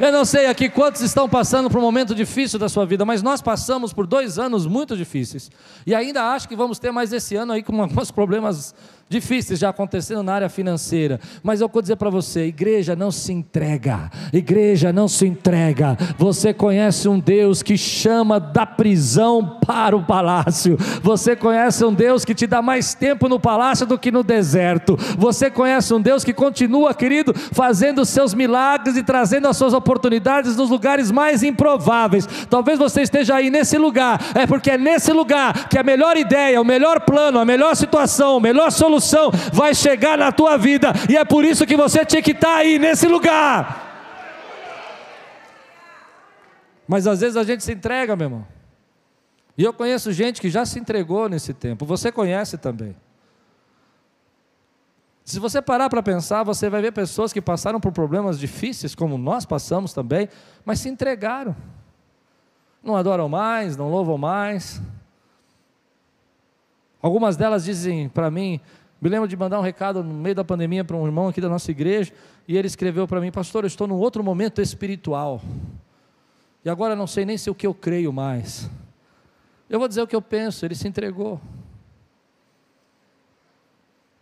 Eu 0.00 0.10
não 0.10 0.24
sei 0.24 0.46
aqui 0.46 0.68
quantos 0.68 1.02
estão 1.02 1.28
passando 1.28 1.70
por 1.70 1.78
um 1.78 1.82
momento 1.82 2.16
difícil 2.16 2.58
da 2.58 2.68
sua 2.68 2.84
vida, 2.84 3.04
mas 3.04 3.22
nós 3.22 3.40
passamos 3.40 3.92
por 3.92 4.08
dois 4.08 4.40
anos 4.40 4.66
muito 4.66 4.96
difíceis. 4.96 5.52
E 5.86 5.94
ainda 5.94 6.32
acho 6.32 6.48
que 6.48 6.56
vamos 6.56 6.80
ter 6.80 6.90
mais 6.90 7.12
esse 7.12 7.36
ano 7.36 7.52
aí 7.52 7.62
com 7.62 7.80
alguns 7.80 8.10
problemas 8.10 8.74
difíceis 9.08 9.58
já 9.58 9.68
acontecendo 9.68 10.22
na 10.22 10.34
área 10.34 10.48
financeira. 10.48 11.20
Mas 11.42 11.60
eu 11.60 11.68
vou 11.68 11.82
dizer 11.82 11.96
para 11.96 12.10
você: 12.10 12.46
igreja 12.46 12.96
não 12.96 13.10
se 13.10 13.32
entrega, 13.32 14.10
igreja 14.32 14.92
não 14.92 15.08
se 15.08 15.26
entrega. 15.26 15.96
Você 16.18 16.52
conhece 16.52 17.08
um 17.08 17.18
Deus 17.18 17.62
que 17.62 17.76
chama 17.76 18.40
da 18.40 18.66
prisão 18.66 19.58
para 19.64 19.96
o 19.96 20.04
palácio, 20.04 20.76
você 21.02 21.36
conhece 21.36 21.84
um 21.84 21.92
Deus 21.92 22.24
que 22.24 22.34
te 22.34 22.46
dá 22.46 22.60
mais 22.60 22.94
tempo 22.94 23.28
no 23.28 23.38
palácio 23.40 23.86
do 23.86 23.98
que 23.98 24.10
no 24.10 24.22
deserto, 24.22 24.96
você 25.18 25.50
conhece 25.50 25.92
um 25.94 26.00
Deus 26.00 26.24
que 26.24 26.32
continua, 26.32 26.94
querido, 26.94 27.34
fazendo 27.52 28.02
os 28.02 28.08
seus 28.08 28.34
milagres 28.34 28.96
e 28.96 29.02
trazendo 29.02 29.48
as 29.48 29.56
suas 29.56 29.72
oportunidades 29.72 30.56
nos 30.56 30.70
lugares 30.70 31.10
mais 31.10 31.42
improváveis. 31.42 32.26
Talvez 32.48 32.78
você 32.78 33.02
esteja 33.02 33.36
aí 33.36 33.50
nesse 33.50 33.78
lugar, 33.78 34.20
é 34.34 34.46
porque 34.46 34.72
é 34.72 34.78
nesse 34.78 35.12
lugar 35.12 35.68
que 35.68 35.78
a 35.78 35.82
melhor 35.82 36.16
ideia, 36.16 36.60
o 36.60 36.64
melhor 36.64 37.00
plano, 37.00 37.38
a 37.38 37.44
melhor 37.44 37.74
situação, 37.74 38.36
a 38.36 38.40
melhor 38.40 38.70
solução 38.70 38.93
solução 38.94 39.30
vai 39.52 39.74
chegar 39.74 40.16
na 40.16 40.30
tua 40.30 40.56
vida, 40.56 40.92
e 41.10 41.16
é 41.16 41.24
por 41.24 41.44
isso 41.44 41.66
que 41.66 41.76
você 41.76 42.04
tinha 42.04 42.22
que 42.22 42.30
estar 42.30 42.56
aí 42.56 42.78
nesse 42.78 43.06
lugar. 43.06 43.92
Mas 46.86 47.06
às 47.06 47.20
vezes 47.20 47.36
a 47.36 47.44
gente 47.44 47.64
se 47.64 47.72
entrega, 47.72 48.14
meu 48.14 48.26
irmão. 48.26 48.46
E 49.56 49.64
eu 49.64 49.72
conheço 49.72 50.12
gente 50.12 50.40
que 50.40 50.50
já 50.50 50.66
se 50.66 50.78
entregou 50.78 51.28
nesse 51.28 51.54
tempo, 51.54 51.86
você 51.86 52.12
conhece 52.12 52.58
também. 52.58 52.94
Se 55.24 55.38
você 55.38 55.62
parar 55.62 55.88
para 55.88 56.02
pensar, 56.02 56.42
você 56.42 56.68
vai 56.68 56.82
ver 56.82 56.92
pessoas 56.92 57.32
que 57.32 57.40
passaram 57.40 57.80
por 57.80 57.92
problemas 57.92 58.38
difíceis, 58.38 58.94
como 58.94 59.16
nós 59.16 59.46
passamos 59.46 59.94
também, 59.94 60.28
mas 60.64 60.80
se 60.80 60.88
entregaram. 60.88 61.56
Não 62.82 62.94
adoram 62.94 63.26
mais, 63.26 63.74
não 63.74 63.90
louvam 63.90 64.18
mais. 64.18 64.82
Algumas 67.00 67.38
delas 67.38 67.64
dizem 67.64 68.08
para 68.08 68.30
mim, 68.30 68.60
me 69.04 69.10
lembro 69.10 69.28
de 69.28 69.36
mandar 69.36 69.58
um 69.58 69.62
recado 69.62 70.02
no 70.02 70.14
meio 70.14 70.34
da 70.34 70.42
pandemia 70.42 70.82
para 70.82 70.96
um 70.96 71.04
irmão 71.04 71.28
aqui 71.28 71.38
da 71.38 71.48
nossa 71.48 71.70
igreja, 71.70 72.10
e 72.48 72.56
ele 72.56 72.66
escreveu 72.66 73.06
para 73.06 73.20
mim, 73.20 73.30
pastor, 73.30 73.62
eu 73.62 73.66
estou 73.66 73.86
num 73.86 73.96
outro 73.96 74.24
momento 74.24 74.62
espiritual. 74.62 75.42
E 76.64 76.70
agora 76.70 76.96
não 76.96 77.06
sei 77.06 77.26
nem 77.26 77.36
se 77.36 77.50
o 77.50 77.54
que 77.54 77.66
eu 77.66 77.74
creio 77.74 78.10
mais. 78.10 78.70
Eu 79.68 79.78
vou 79.78 79.88
dizer 79.88 80.00
o 80.00 80.06
que 80.06 80.16
eu 80.16 80.22
penso, 80.22 80.64
ele 80.64 80.74
se 80.74 80.88
entregou. 80.88 81.38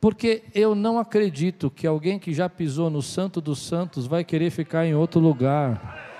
Porque 0.00 0.42
eu 0.52 0.74
não 0.74 0.98
acredito 0.98 1.70
que 1.70 1.86
alguém 1.86 2.18
que 2.18 2.34
já 2.34 2.48
pisou 2.48 2.90
no 2.90 3.02
Santo 3.02 3.40
dos 3.40 3.60
Santos 3.60 4.08
vai 4.08 4.24
querer 4.24 4.50
ficar 4.50 4.84
em 4.84 4.96
outro 4.96 5.20
lugar. 5.20 6.10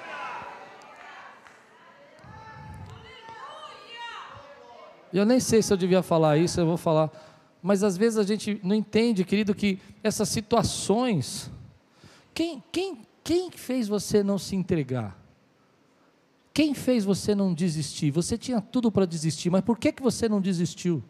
Eu 5.12 5.26
nem 5.26 5.40
sei 5.40 5.60
se 5.62 5.72
eu 5.72 5.76
devia 5.76 6.00
falar 6.00 6.38
isso, 6.38 6.60
eu 6.60 6.66
vou 6.66 6.76
falar. 6.76 7.10
Mas 7.62 7.84
às 7.84 7.96
vezes 7.96 8.18
a 8.18 8.24
gente 8.24 8.60
não 8.64 8.74
entende, 8.74 9.24
querido, 9.24 9.54
que 9.54 9.78
essas 10.02 10.28
situações. 10.28 11.50
Quem, 12.34 12.62
quem, 12.72 12.98
quem 13.22 13.50
fez 13.50 13.86
você 13.86 14.22
não 14.22 14.36
se 14.36 14.56
entregar? 14.56 15.16
Quem 16.52 16.74
fez 16.74 17.04
você 17.04 17.34
não 17.34 17.54
desistir? 17.54 18.10
Você 18.10 18.36
tinha 18.36 18.60
tudo 18.60 18.90
para 18.90 19.06
desistir, 19.06 19.48
mas 19.48 19.62
por 19.62 19.78
que, 19.78 19.92
que 19.92 20.02
você 20.02 20.28
não 20.28 20.40
desistiu? 20.40 21.02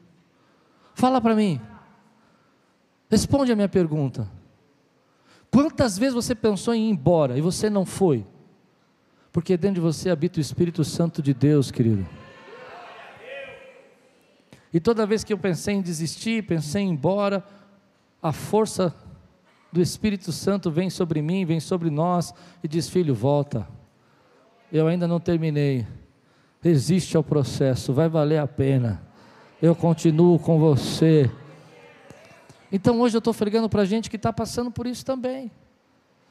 Fala 0.95 1.21
para 1.21 1.35
mim. 1.35 1.61
Responde 3.11 3.51
a 3.51 3.57
minha 3.57 3.69
pergunta. 3.69 4.31
Quantas 5.51 5.99
vezes 5.99 6.15
você 6.15 6.35
pensou 6.35 6.75
em 6.75 6.89
ir 6.89 6.91
embora 6.91 7.37
e 7.37 7.41
você 7.41 7.69
não 7.69 7.85
foi? 7.85 8.27
Porque 9.33 9.57
dentro 9.57 9.77
de 9.77 9.81
você 9.81 10.11
habita 10.11 10.39
o 10.39 10.41
Espírito 10.41 10.85
Santo 10.85 11.23
de 11.23 11.33
Deus, 11.33 11.71
querido. 11.71 12.07
E 14.73 14.81
toda 14.81 15.07
vez 15.07 15.23
que 15.23 15.33
eu 15.33 15.39
pensei 15.39 15.75
em 15.75 15.83
desistir, 15.83 16.47
pensei 16.47 16.83
em 16.83 16.89
ir 16.89 16.93
embora, 16.93 17.45
a 18.23 18.33
força 18.33 18.95
do 19.71 19.81
Espírito 19.81 20.33
Santo 20.33 20.71
vem 20.71 20.89
sobre 20.89 21.21
mim, 21.21 21.45
vem 21.45 21.61
sobre 21.61 21.91
nós 21.91 22.33
e 22.63 22.69
diz: 22.69 22.89
Filho, 22.89 23.15
volta. 23.15 23.69
Eu 24.73 24.87
ainda 24.87 25.07
não 25.07 25.21
terminei. 25.21 25.87
Resiste 26.63 27.17
ao 27.17 27.25
processo, 27.25 27.93
vai 27.93 28.09
valer 28.09 28.39
a 28.39 28.47
pena. 28.47 29.03
Eu 29.61 29.75
continuo 29.75 30.39
com 30.39 30.59
você. 30.59 31.31
Então 32.71 33.01
hoje 33.01 33.17
eu 33.17 33.19
estou 33.19 33.33
fregando 33.33 33.69
para 33.69 33.85
gente 33.85 34.09
que 34.09 34.17
está 34.17 34.33
passando 34.33 34.71
por 34.71 34.87
isso 34.87 35.05
também. 35.05 35.51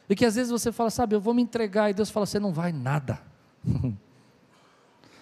E 0.10 0.16
que 0.16 0.26
às 0.26 0.36
vezes 0.36 0.52
você 0.52 0.72
fala, 0.72 0.90
sabe, 0.90 1.16
eu 1.16 1.22
vou 1.22 1.34
me 1.34 1.42
entregar, 1.42 1.90
e 1.90 1.94
Deus 1.94 2.10
fala, 2.10 2.26
você 2.26 2.40
não 2.40 2.52
vai 2.52 2.72
nada. 2.72 3.22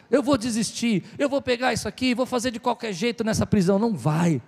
eu 0.10 0.24
vou 0.24 0.38
desistir, 0.38 1.04
eu 1.18 1.30
vou 1.30 1.42
pegar 1.42 1.74
isso 1.74 1.88
aqui, 1.88 2.14
vou 2.14 2.26
fazer 2.26 2.52
de 2.52 2.60
qualquer 2.60 2.94
jeito 2.94 3.24
nessa 3.24 3.46
prisão. 3.46 3.78
Não 3.78 3.94
vai, 3.94 4.42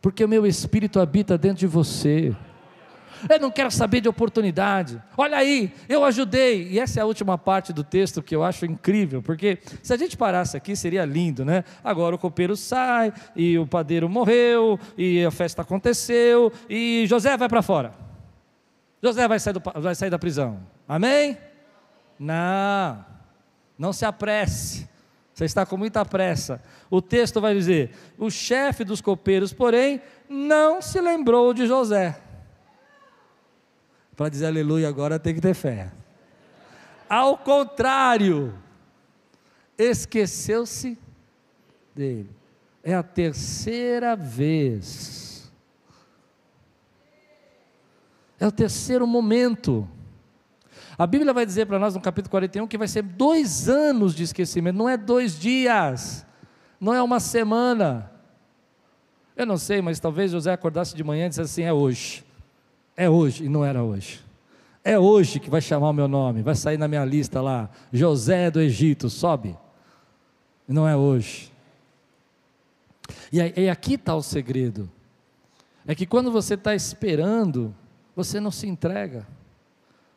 porque 0.00 0.24
o 0.24 0.28
meu 0.28 0.46
espírito 0.46 1.00
habita 1.00 1.36
dentro 1.36 1.58
de 1.58 1.66
você. 1.66 2.34
Eu 3.28 3.38
não 3.38 3.50
quero 3.50 3.70
saber 3.70 4.00
de 4.00 4.08
oportunidade. 4.08 5.02
Olha 5.16 5.36
aí, 5.36 5.72
eu 5.88 6.04
ajudei. 6.04 6.68
E 6.68 6.78
essa 6.78 7.00
é 7.00 7.02
a 7.02 7.06
última 7.06 7.36
parte 7.36 7.72
do 7.72 7.84
texto 7.84 8.22
que 8.22 8.34
eu 8.34 8.42
acho 8.42 8.64
incrível, 8.64 9.22
porque 9.22 9.58
se 9.82 9.92
a 9.92 9.96
gente 9.96 10.16
parasse 10.16 10.56
aqui 10.56 10.74
seria 10.74 11.04
lindo, 11.04 11.44
né? 11.44 11.64
Agora 11.84 12.14
o 12.14 12.18
copeiro 12.18 12.56
sai, 12.56 13.12
e 13.36 13.58
o 13.58 13.66
padeiro 13.66 14.08
morreu, 14.08 14.78
e 14.96 15.24
a 15.24 15.30
festa 15.30 15.62
aconteceu, 15.62 16.52
e 16.68 17.04
José 17.06 17.36
vai 17.36 17.48
para 17.48 17.62
fora. 17.62 17.92
José 19.02 19.26
vai 19.26 19.38
sair, 19.38 19.54
do, 19.54 19.62
vai 19.76 19.94
sair 19.94 20.10
da 20.10 20.18
prisão. 20.18 20.60
Amém? 20.86 21.36
Não, 22.18 23.04
não 23.78 23.92
se 23.92 24.04
apresse. 24.04 24.89
Você 25.40 25.46
está 25.46 25.64
com 25.64 25.78
muita 25.78 26.04
pressa. 26.04 26.62
O 26.90 27.00
texto 27.00 27.40
vai 27.40 27.54
dizer: 27.54 27.92
o 28.18 28.30
chefe 28.30 28.84
dos 28.84 29.00
copeiros, 29.00 29.54
porém, 29.54 30.02
não 30.28 30.82
se 30.82 31.00
lembrou 31.00 31.54
de 31.54 31.66
José. 31.66 32.20
Para 34.14 34.28
dizer 34.28 34.48
aleluia 34.48 34.86
agora 34.86 35.18
tem 35.18 35.34
que 35.34 35.40
ter 35.40 35.54
fé. 35.54 35.92
Ao 37.08 37.38
contrário, 37.38 38.52
esqueceu-se 39.78 40.98
dele. 41.94 42.28
É 42.84 42.92
a 42.92 43.02
terceira 43.02 44.14
vez. 44.14 45.50
É 48.38 48.46
o 48.46 48.52
terceiro 48.52 49.06
momento. 49.06 49.88
A 51.00 51.06
Bíblia 51.06 51.32
vai 51.32 51.46
dizer 51.46 51.64
para 51.64 51.78
nós 51.78 51.94
no 51.94 52.00
capítulo 52.02 52.30
41 52.30 52.66
que 52.66 52.76
vai 52.76 52.86
ser 52.86 53.00
dois 53.00 53.70
anos 53.70 54.14
de 54.14 54.22
esquecimento, 54.22 54.76
não 54.76 54.86
é 54.86 54.98
dois 54.98 55.40
dias, 55.40 56.26
não 56.78 56.92
é 56.92 57.02
uma 57.02 57.18
semana. 57.18 58.12
Eu 59.34 59.46
não 59.46 59.56
sei, 59.56 59.80
mas 59.80 59.98
talvez 59.98 60.30
José 60.30 60.52
acordasse 60.52 60.94
de 60.94 61.02
manhã 61.02 61.24
e 61.24 61.28
dissesse 61.30 61.52
assim: 61.52 61.62
é 61.62 61.72
hoje. 61.72 62.22
É 62.94 63.08
hoje, 63.08 63.46
e 63.46 63.48
não 63.48 63.64
era 63.64 63.82
hoje. 63.82 64.20
É 64.84 64.98
hoje 64.98 65.40
que 65.40 65.48
vai 65.48 65.62
chamar 65.62 65.88
o 65.88 65.94
meu 65.94 66.06
nome, 66.06 66.42
vai 66.42 66.54
sair 66.54 66.76
na 66.76 66.86
minha 66.86 67.06
lista 67.06 67.40
lá, 67.40 67.70
José 67.90 68.50
do 68.50 68.60
Egito, 68.60 69.08
sobe. 69.08 69.56
Não 70.68 70.86
é 70.86 70.94
hoje. 70.94 71.50
E, 73.32 73.38
e 73.38 73.70
aqui 73.70 73.94
está 73.94 74.14
o 74.14 74.22
segredo. 74.22 74.86
É 75.86 75.94
que 75.94 76.04
quando 76.04 76.30
você 76.30 76.52
está 76.52 76.74
esperando, 76.74 77.74
você 78.14 78.38
não 78.38 78.50
se 78.50 78.68
entrega. 78.68 79.26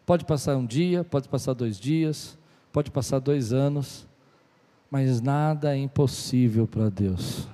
Pode 0.06 0.26
passar 0.26 0.58
um 0.58 0.66
dia, 0.66 1.04
pode 1.04 1.30
passar 1.30 1.54
dois 1.54 1.80
dias, 1.80 2.38
pode 2.72 2.92
passar 2.92 3.20
dois 3.20 3.54
anos, 3.54 4.08
mas 4.92 5.22
nada 5.22 5.76
é 5.76 5.80
impossível 5.80 6.68
para 6.68 6.90
Deus. 6.90 7.48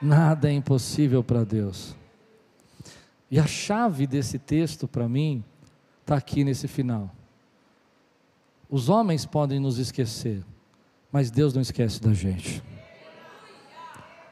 Nada 0.00 0.48
é 0.48 0.52
impossível 0.52 1.24
para 1.24 1.44
Deus. 1.44 1.96
E 3.30 3.38
a 3.38 3.46
chave 3.46 4.06
desse 4.06 4.38
texto 4.38 4.86
para 4.86 5.08
mim 5.08 5.44
está 6.00 6.16
aqui 6.16 6.44
nesse 6.44 6.68
final. 6.68 7.10
Os 8.70 8.88
homens 8.88 9.26
podem 9.26 9.58
nos 9.58 9.78
esquecer, 9.78 10.44
mas 11.10 11.30
Deus 11.30 11.52
não 11.52 11.60
esquece 11.60 12.00
da 12.00 12.14
gente. 12.14 12.62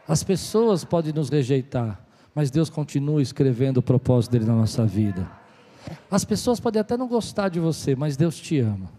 As 0.06 0.22
pessoas 0.22 0.84
podem 0.84 1.12
nos 1.12 1.28
rejeitar, 1.28 2.00
mas 2.34 2.50
Deus 2.50 2.70
continua 2.70 3.20
escrevendo 3.20 3.78
o 3.78 3.82
propósito 3.82 4.32
dele 4.32 4.44
na 4.44 4.54
nossa 4.54 4.86
vida. 4.86 5.28
As 6.10 6.24
pessoas 6.24 6.60
podem 6.60 6.80
até 6.80 6.96
não 6.96 7.08
gostar 7.08 7.48
de 7.48 7.60
você, 7.60 7.94
mas 7.94 8.16
Deus 8.16 8.36
te 8.36 8.58
ama. 8.58 8.90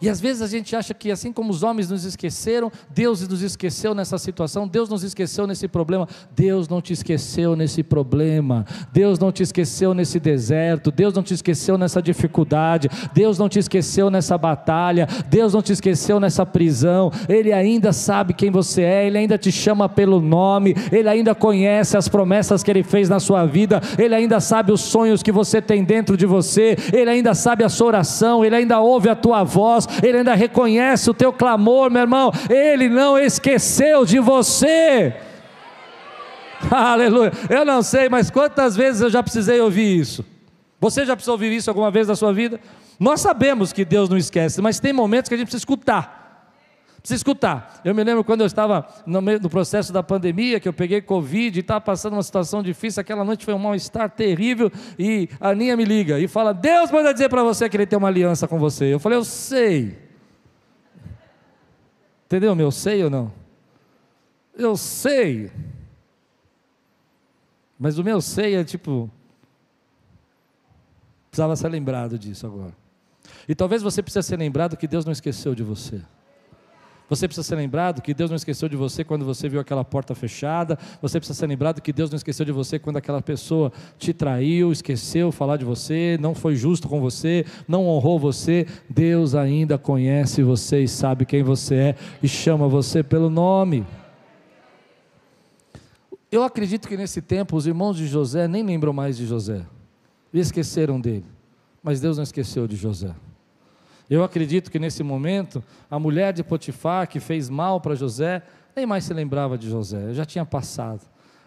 E 0.00 0.08
às 0.08 0.20
vezes 0.20 0.42
a 0.42 0.46
gente 0.46 0.74
acha 0.74 0.94
que 0.94 1.10
assim 1.10 1.32
como 1.32 1.50
os 1.50 1.62
homens 1.62 1.90
nos 1.90 2.04
esqueceram, 2.04 2.70
Deus 2.90 3.26
nos 3.26 3.42
esqueceu 3.42 3.94
nessa 3.94 4.18
situação, 4.18 4.66
Deus 4.66 4.88
nos 4.88 5.02
esqueceu 5.02 5.46
nesse 5.46 5.68
problema. 5.68 6.08
Deus 6.34 6.68
não 6.68 6.80
te 6.80 6.92
esqueceu 6.92 7.56
nesse 7.56 7.82
problema. 7.82 8.64
Deus 8.92 9.18
não 9.18 9.32
te 9.32 9.42
esqueceu 9.42 9.94
nesse 9.94 10.18
deserto. 10.18 10.90
Deus 10.90 11.14
não 11.14 11.22
te 11.22 11.34
esqueceu 11.34 11.76
nessa 11.76 12.00
dificuldade. 12.00 12.88
Deus 13.12 13.38
não 13.38 13.48
te 13.48 13.58
esqueceu 13.58 14.10
nessa 14.10 14.38
batalha. 14.38 15.06
Deus 15.28 15.54
não 15.54 15.62
te 15.62 15.72
esqueceu 15.72 16.20
nessa 16.20 16.46
prisão. 16.46 17.10
Ele 17.28 17.52
ainda 17.52 17.92
sabe 17.92 18.34
quem 18.34 18.50
você 18.50 18.82
é, 18.82 19.06
ele 19.06 19.18
ainda 19.18 19.36
te 19.36 19.50
chama 19.50 19.88
pelo 19.88 20.20
nome, 20.20 20.74
ele 20.92 21.08
ainda 21.08 21.34
conhece 21.34 21.96
as 21.96 22.08
promessas 22.08 22.62
que 22.62 22.70
ele 22.70 22.82
fez 22.82 23.08
na 23.08 23.18
sua 23.18 23.44
vida, 23.44 23.80
ele 23.98 24.14
ainda 24.14 24.40
sabe 24.40 24.72
os 24.72 24.80
sonhos 24.80 25.22
que 25.22 25.32
você 25.32 25.60
tem 25.60 25.82
dentro 25.82 26.16
de 26.16 26.26
você, 26.26 26.76
ele 26.92 27.10
ainda 27.10 27.34
sabe 27.34 27.64
a 27.64 27.68
sua 27.68 27.88
oração, 27.88 28.44
ele 28.44 28.54
ainda 28.54 28.80
ouve 28.80 29.08
a 29.08 29.16
tua 29.16 29.42
voz, 29.42 29.87
ele 30.02 30.18
ainda 30.18 30.34
reconhece 30.34 31.10
o 31.10 31.14
teu 31.14 31.32
clamor, 31.32 31.90
meu 31.90 32.02
irmão, 32.02 32.32
Ele 32.48 32.88
não 32.88 33.18
esqueceu 33.18 34.04
de 34.04 34.18
você. 34.18 35.14
Aleluia. 36.70 37.32
Eu 37.48 37.64
não 37.64 37.82
sei, 37.82 38.08
mas 38.08 38.30
quantas 38.30 38.76
vezes 38.76 39.00
eu 39.00 39.10
já 39.10 39.22
precisei 39.22 39.60
ouvir 39.60 39.98
isso? 39.98 40.24
Você 40.80 41.04
já 41.04 41.14
precisou 41.14 41.34
ouvir 41.34 41.54
isso 41.54 41.70
alguma 41.70 41.90
vez 41.90 42.08
na 42.08 42.16
sua 42.16 42.32
vida? 42.32 42.60
Nós 42.98 43.20
sabemos 43.20 43.72
que 43.72 43.84
Deus 43.84 44.08
não 44.08 44.16
esquece, 44.16 44.60
mas 44.60 44.80
tem 44.80 44.92
momentos 44.92 45.28
que 45.28 45.34
a 45.34 45.38
gente 45.38 45.46
precisa 45.46 45.60
escutar. 45.60 46.17
Precisa 47.00 47.16
escutar. 47.16 47.80
Eu 47.84 47.94
me 47.94 48.02
lembro 48.02 48.24
quando 48.24 48.40
eu 48.40 48.46
estava 48.46 48.86
no 49.06 49.22
meio 49.22 49.38
do 49.38 49.48
processo 49.48 49.92
da 49.92 50.02
pandemia, 50.02 50.58
que 50.58 50.68
eu 50.68 50.72
peguei 50.72 51.00
Covid 51.00 51.56
e 51.56 51.60
estava 51.60 51.80
passando 51.80 52.14
uma 52.14 52.22
situação 52.22 52.62
difícil. 52.62 53.00
Aquela 53.00 53.24
noite 53.24 53.44
foi 53.44 53.54
um 53.54 53.58
mal-estar 53.58 54.10
terrível. 54.10 54.70
E 54.98 55.28
a 55.40 55.50
Aninha 55.50 55.76
me 55.76 55.84
liga 55.84 56.18
e 56.18 56.26
fala: 56.26 56.52
Deus 56.52 56.90
manda 56.90 57.12
dizer 57.12 57.28
para 57.28 57.42
você 57.42 57.68
que 57.68 57.76
ele 57.76 57.86
tem 57.86 57.96
uma 57.96 58.08
aliança 58.08 58.48
com 58.48 58.58
você. 58.58 58.92
Eu 58.92 58.98
falei: 58.98 59.16
Eu 59.16 59.24
sei. 59.24 59.96
Entendeu, 62.26 62.54
meu? 62.54 62.70
Sei 62.70 63.02
ou 63.04 63.08
não? 63.08 63.32
Eu 64.56 64.76
sei. 64.76 65.52
Mas 67.78 67.96
o 67.96 68.04
meu 68.04 68.20
sei 68.20 68.56
é 68.56 68.64
tipo. 68.64 69.08
Precisava 71.30 71.54
ser 71.54 71.68
lembrado 71.68 72.18
disso 72.18 72.44
agora. 72.44 72.74
E 73.48 73.54
talvez 73.54 73.82
você 73.82 74.02
precise 74.02 74.26
ser 74.26 74.36
lembrado 74.36 74.76
que 74.76 74.88
Deus 74.88 75.04
não 75.04 75.12
esqueceu 75.12 75.54
de 75.54 75.62
você. 75.62 76.02
Você 77.08 77.26
precisa 77.26 77.46
ser 77.46 77.56
lembrado 77.56 78.02
que 78.02 78.12
Deus 78.12 78.30
não 78.30 78.36
esqueceu 78.36 78.68
de 78.68 78.76
você 78.76 79.02
quando 79.02 79.24
você 79.24 79.48
viu 79.48 79.60
aquela 79.60 79.84
porta 79.84 80.14
fechada. 80.14 80.78
Você 81.00 81.18
precisa 81.18 81.38
ser 81.38 81.46
lembrado 81.46 81.80
que 81.80 81.92
Deus 81.92 82.10
não 82.10 82.16
esqueceu 82.16 82.44
de 82.44 82.52
você 82.52 82.78
quando 82.78 82.98
aquela 82.98 83.22
pessoa 83.22 83.72
te 83.98 84.12
traiu, 84.12 84.70
esqueceu 84.70 85.32
falar 85.32 85.56
de 85.56 85.64
você, 85.64 86.18
não 86.20 86.34
foi 86.34 86.54
justo 86.54 86.88
com 86.88 87.00
você, 87.00 87.46
não 87.66 87.86
honrou 87.86 88.18
você. 88.18 88.66
Deus 88.90 89.34
ainda 89.34 89.78
conhece 89.78 90.42
você 90.42 90.82
e 90.82 90.88
sabe 90.88 91.24
quem 91.24 91.42
você 91.42 91.74
é 91.74 91.94
e 92.22 92.28
chama 92.28 92.68
você 92.68 93.02
pelo 93.02 93.30
nome. 93.30 93.86
Eu 96.30 96.42
acredito 96.42 96.86
que 96.86 96.96
nesse 96.96 97.22
tempo 97.22 97.56
os 97.56 97.66
irmãos 97.66 97.96
de 97.96 98.06
José 98.06 98.46
nem 98.46 98.62
lembram 98.62 98.92
mais 98.92 99.16
de 99.16 99.24
José, 99.24 99.64
e 100.32 100.38
esqueceram 100.38 101.00
dele, 101.00 101.24
mas 101.82 102.00
Deus 102.00 102.18
não 102.18 102.22
esqueceu 102.22 102.68
de 102.68 102.76
José. 102.76 103.14
Eu 104.08 104.24
acredito 104.24 104.70
que 104.70 104.78
nesse 104.78 105.02
momento, 105.02 105.62
a 105.90 105.98
mulher 105.98 106.32
de 106.32 106.42
Potifar, 106.42 107.06
que 107.06 107.20
fez 107.20 107.50
mal 107.50 107.80
para 107.80 107.94
José, 107.94 108.42
nem 108.74 108.86
mais 108.86 109.04
se 109.04 109.12
lembrava 109.12 109.58
de 109.58 109.68
José, 109.68 110.14
já 110.14 110.24
tinha 110.24 110.46
passado. 110.46 111.02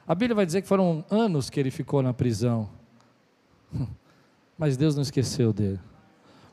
A 0.08 0.14
Bíblia 0.14 0.36
vai 0.36 0.46
dizer 0.46 0.62
que 0.62 0.68
foram 0.68 1.04
anos 1.10 1.50
que 1.50 1.60
ele 1.60 1.72
ficou 1.72 2.02
na 2.04 2.14
prisão, 2.14 2.70
mas 4.58 4.78
Deus 4.78 4.96
não 4.96 5.02
esqueceu 5.02 5.52
dele. 5.52 5.80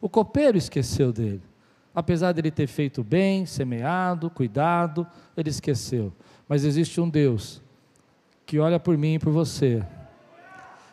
O 0.01 0.09
copeiro 0.09 0.57
esqueceu 0.57 1.13
dele. 1.13 1.43
Apesar 1.95 2.33
de 2.33 2.41
ele 2.41 2.51
ter 2.51 2.69
feito 2.69 3.03
bem, 3.03 3.45
semeado, 3.45 4.31
cuidado, 4.31 5.07
ele 5.37 5.51
esqueceu. 5.51 6.13
Mas 6.49 6.65
existe 6.65 7.01
um 7.01 7.09
Deus 7.09 7.61
que 8.47 8.59
olha 8.59 8.79
por 8.79 8.97
mim 8.97 9.15
e 9.15 9.19
por 9.19 9.33
você 9.33 9.85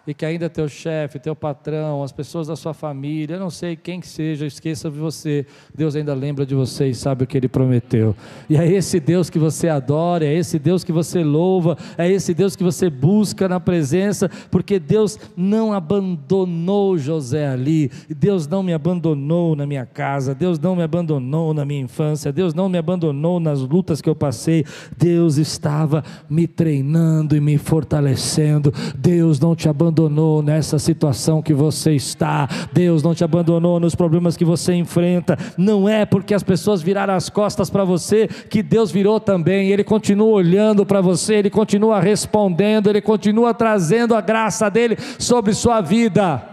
e 0.08 0.14
que 0.14 0.26
ainda 0.26 0.50
teu 0.50 0.68
chefe, 0.68 1.18
teu 1.18 1.36
patrão, 1.36 2.04
as 2.04 2.12
pessoas 2.12 2.48
da 2.48 2.56
sua 2.56 2.74
família, 2.74 3.36
eu 3.36 3.40
não 3.40 3.50
sei 3.50 3.76
quem 3.76 4.00
que 4.00 4.08
seja, 4.08 4.46
esqueça 4.46 4.90
de 4.90 4.98
você, 4.98 5.46
Deus 5.74 5.96
ainda 5.96 6.14
lembra 6.14 6.46
de 6.46 6.54
você 6.54 6.88
e 6.88 6.96
sabe 6.96 7.24
o 7.24 7.28
que 7.28 7.38
Ele 7.38 7.48
prometeu. 7.48 8.16
E 8.50 8.56
é 8.56 8.72
esse 8.72 9.00
Deus 9.00 9.30
que 9.30 9.40
você 9.40 9.68
adora, 9.68 10.26
é 10.26 10.34
esse 10.34 10.60
Deus 10.60 10.84
que 10.84 10.92
você 10.92 11.24
louva, 11.24 11.78
é 11.98 12.10
esse 12.10 12.34
Deus 12.34 12.56
que 12.56 12.64
você 12.64 12.90
busca 12.90 13.50
na 13.50 13.60
presença, 13.60 14.30
porque 14.52 14.80
Deus 14.80 15.18
não 15.36 15.74
abandonou 15.74 16.98
José 16.98 17.48
ali, 17.48 17.90
Deus 18.10 18.48
não 18.48 18.62
me 18.62 18.74
abandonou 18.74 19.56
na 19.56 19.66
minha 19.66 19.86
casa, 19.86 20.36
Deus 20.36 20.60
não 20.60 20.76
me 20.76 20.84
abandonou 20.84 21.54
na 21.54 21.66
minha 21.66 21.82
infância, 21.82 22.32
Deus 22.32 22.54
não 22.54 22.70
me 22.70 22.78
abandonou 22.78 23.40
nas 23.40 23.62
lutas 23.62 24.02
que 24.02 24.10
eu 24.10 24.16
passei, 24.16 24.66
Deus 24.96 25.38
estava 25.38 26.04
me 26.30 26.48
treinando 26.48 27.36
e 27.36 27.40
me 27.40 27.58
fortalecendo, 27.58 28.72
Deus 28.96 29.40
não 29.40 29.56
te 29.56 29.68
abandonou 29.68 29.95
abandonou 29.96 30.44
nessa 30.44 30.78
situação 30.78 31.42
que 31.42 31.54
você 31.54 31.94
está, 31.94 32.50
Deus 32.74 33.02
não 33.02 33.16
te 33.16 33.24
abandonou 33.24 33.80
nos 33.80 33.96
problemas 33.96 34.36
que 34.36 34.44
você 34.44 34.74
enfrenta. 34.74 35.38
Não 35.58 35.88
é 35.88 36.06
porque 36.06 36.34
as 36.34 36.44
pessoas 36.44 36.82
viraram 36.82 37.14
as 37.14 37.30
costas 37.30 37.70
para 37.70 37.86
você 37.86 38.28
que 38.28 38.62
Deus 38.62 38.92
virou 38.92 39.20
também. 39.22 39.70
Ele 39.70 39.84
continua 39.84 40.28
olhando 40.28 40.86
para 40.86 41.00
você, 41.00 41.36
ele 41.36 41.50
continua 41.50 42.02
respondendo, 42.02 42.90
ele 42.90 43.02
continua 43.02 43.54
trazendo 43.54 44.14
a 44.16 44.22
graça 44.22 44.70
dele 44.70 44.98
sobre 45.18 45.54
sua 45.54 45.80
vida. 45.80 46.44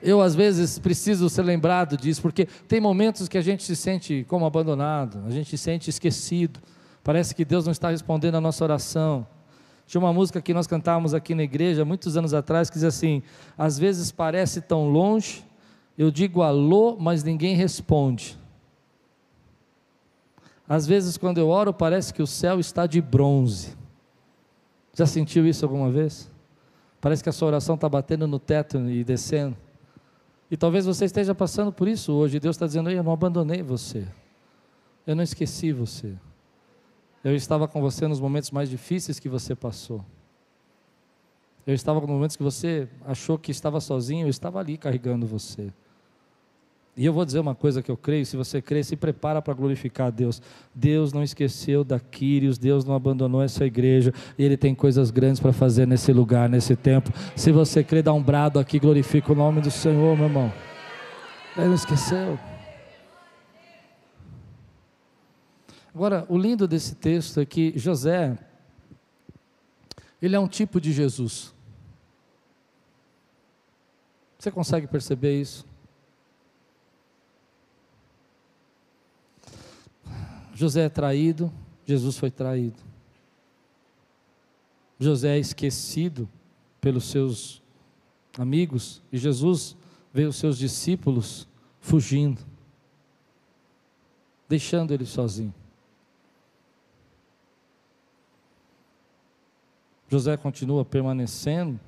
Eu, 0.00 0.20
às 0.20 0.34
vezes, 0.34 0.78
preciso 0.78 1.28
ser 1.30 1.42
lembrado 1.42 1.96
disso, 1.96 2.22
porque 2.22 2.46
tem 2.68 2.78
momentos 2.78 3.26
que 3.26 3.38
a 3.38 3.42
gente 3.42 3.64
se 3.64 3.74
sente 3.74 4.24
como 4.28 4.44
abandonado, 4.44 5.22
a 5.26 5.30
gente 5.30 5.48
se 5.50 5.58
sente 5.58 5.88
esquecido, 5.88 6.60
parece 7.02 7.34
que 7.34 7.42
Deus 7.42 7.64
não 7.64 7.72
está 7.72 7.88
respondendo 7.88 8.34
a 8.34 8.40
nossa 8.40 8.62
oração. 8.62 9.26
Tinha 9.86 10.00
uma 10.00 10.12
música 10.12 10.40
que 10.40 10.54
nós 10.54 10.66
cantávamos 10.66 11.14
aqui 11.14 11.34
na 11.34 11.42
igreja 11.42 11.84
muitos 11.84 12.16
anos 12.16 12.32
atrás 12.32 12.70
que 12.70 12.76
diz 12.76 12.84
assim: 12.84 13.22
às 13.56 13.78
vezes 13.78 14.10
parece 14.10 14.60
tão 14.60 14.88
longe, 14.88 15.44
eu 15.96 16.10
digo 16.10 16.42
alô, 16.42 16.96
mas 16.98 17.22
ninguém 17.22 17.54
responde. 17.54 18.38
Às 20.68 20.86
vezes, 20.86 21.18
quando 21.18 21.38
eu 21.38 21.48
oro, 21.48 21.74
parece 21.74 22.12
que 22.12 22.22
o 22.22 22.26
céu 22.26 22.58
está 22.58 22.86
de 22.86 23.00
bronze. 23.00 23.76
Já 24.94 25.04
sentiu 25.04 25.46
isso 25.46 25.64
alguma 25.64 25.90
vez? 25.90 26.30
Parece 27.00 27.22
que 27.22 27.28
a 27.28 27.32
sua 27.32 27.48
oração 27.48 27.74
está 27.74 27.88
batendo 27.88 28.26
no 28.26 28.38
teto 28.38 28.78
e 28.88 29.04
descendo. 29.04 29.56
E 30.50 30.56
talvez 30.56 30.86
você 30.86 31.04
esteja 31.04 31.34
passando 31.34 31.70
por 31.70 31.86
isso 31.86 32.12
hoje. 32.12 32.40
Deus 32.40 32.56
está 32.56 32.66
dizendo: 32.66 32.90
Eu 32.90 33.02
não 33.02 33.12
abandonei 33.12 33.62
você. 33.62 34.06
Eu 35.06 35.14
não 35.14 35.22
esqueci 35.22 35.70
você. 35.72 36.14
Eu 37.24 37.34
estava 37.34 37.66
com 37.66 37.80
você 37.80 38.06
nos 38.06 38.20
momentos 38.20 38.50
mais 38.50 38.68
difíceis 38.68 39.18
que 39.18 39.30
você 39.30 39.54
passou. 39.54 40.04
Eu 41.66 41.74
estava 41.74 41.98
nos 42.00 42.10
momentos 42.10 42.36
que 42.36 42.42
você 42.42 42.86
achou 43.06 43.38
que 43.38 43.50
estava 43.50 43.80
sozinho, 43.80 44.26
eu 44.26 44.30
estava 44.30 44.60
ali 44.60 44.76
carregando 44.76 45.26
você. 45.26 45.72
E 46.96 47.04
eu 47.04 47.12
vou 47.12 47.24
dizer 47.24 47.40
uma 47.40 47.54
coisa 47.54 47.82
que 47.82 47.90
eu 47.90 47.96
creio, 47.96 48.24
se 48.24 48.36
você 48.36 48.62
crê, 48.62 48.84
se 48.84 48.94
prepara 48.94 49.42
para 49.42 49.54
glorificar 49.54 50.08
a 50.08 50.10
Deus. 50.10 50.40
Deus 50.72 51.12
não 51.12 51.24
esqueceu 51.24 51.82
da 51.82 51.98
Quírios, 51.98 52.56
Deus 52.56 52.84
não 52.84 52.94
abandonou 52.94 53.42
essa 53.42 53.64
igreja, 53.64 54.12
e 54.38 54.44
Ele 54.44 54.56
tem 54.56 54.74
coisas 54.74 55.10
grandes 55.10 55.40
para 55.40 55.52
fazer 55.52 55.88
nesse 55.88 56.12
lugar, 56.12 56.48
nesse 56.48 56.76
tempo. 56.76 57.10
Se 57.34 57.50
você 57.50 57.82
crê, 57.82 58.02
dá 58.02 58.12
um 58.12 58.22
brado 58.22 58.60
aqui, 58.60 58.78
glorifica 58.78 59.32
o 59.32 59.34
nome 59.34 59.60
do 59.60 59.70
Senhor, 59.70 60.14
meu 60.16 60.26
irmão. 60.26 60.52
Ele 61.56 61.68
não 61.68 61.74
esqueceu. 61.74 62.38
Agora, 65.94 66.26
o 66.28 66.36
lindo 66.36 66.66
desse 66.66 66.96
texto 66.96 67.38
é 67.38 67.46
que 67.46 67.78
José, 67.78 68.36
ele 70.20 70.34
é 70.34 70.40
um 70.40 70.48
tipo 70.48 70.80
de 70.80 70.92
Jesus. 70.92 71.54
Você 74.36 74.50
consegue 74.50 74.88
perceber 74.88 75.40
isso? 75.40 75.64
José 80.52 80.84
é 80.84 80.88
traído, 80.88 81.52
Jesus 81.86 82.18
foi 82.18 82.30
traído. 82.30 82.82
José 84.98 85.36
é 85.36 85.38
esquecido 85.38 86.28
pelos 86.80 87.04
seus 87.04 87.62
amigos 88.36 89.00
e 89.12 89.18
Jesus 89.18 89.76
vê 90.12 90.24
os 90.24 90.36
seus 90.36 90.58
discípulos 90.58 91.46
fugindo, 91.80 92.40
deixando 94.48 94.92
ele 94.92 95.06
sozinho. 95.06 95.54
José 100.14 100.36
continua 100.36 100.84
permanecendo 100.84 101.80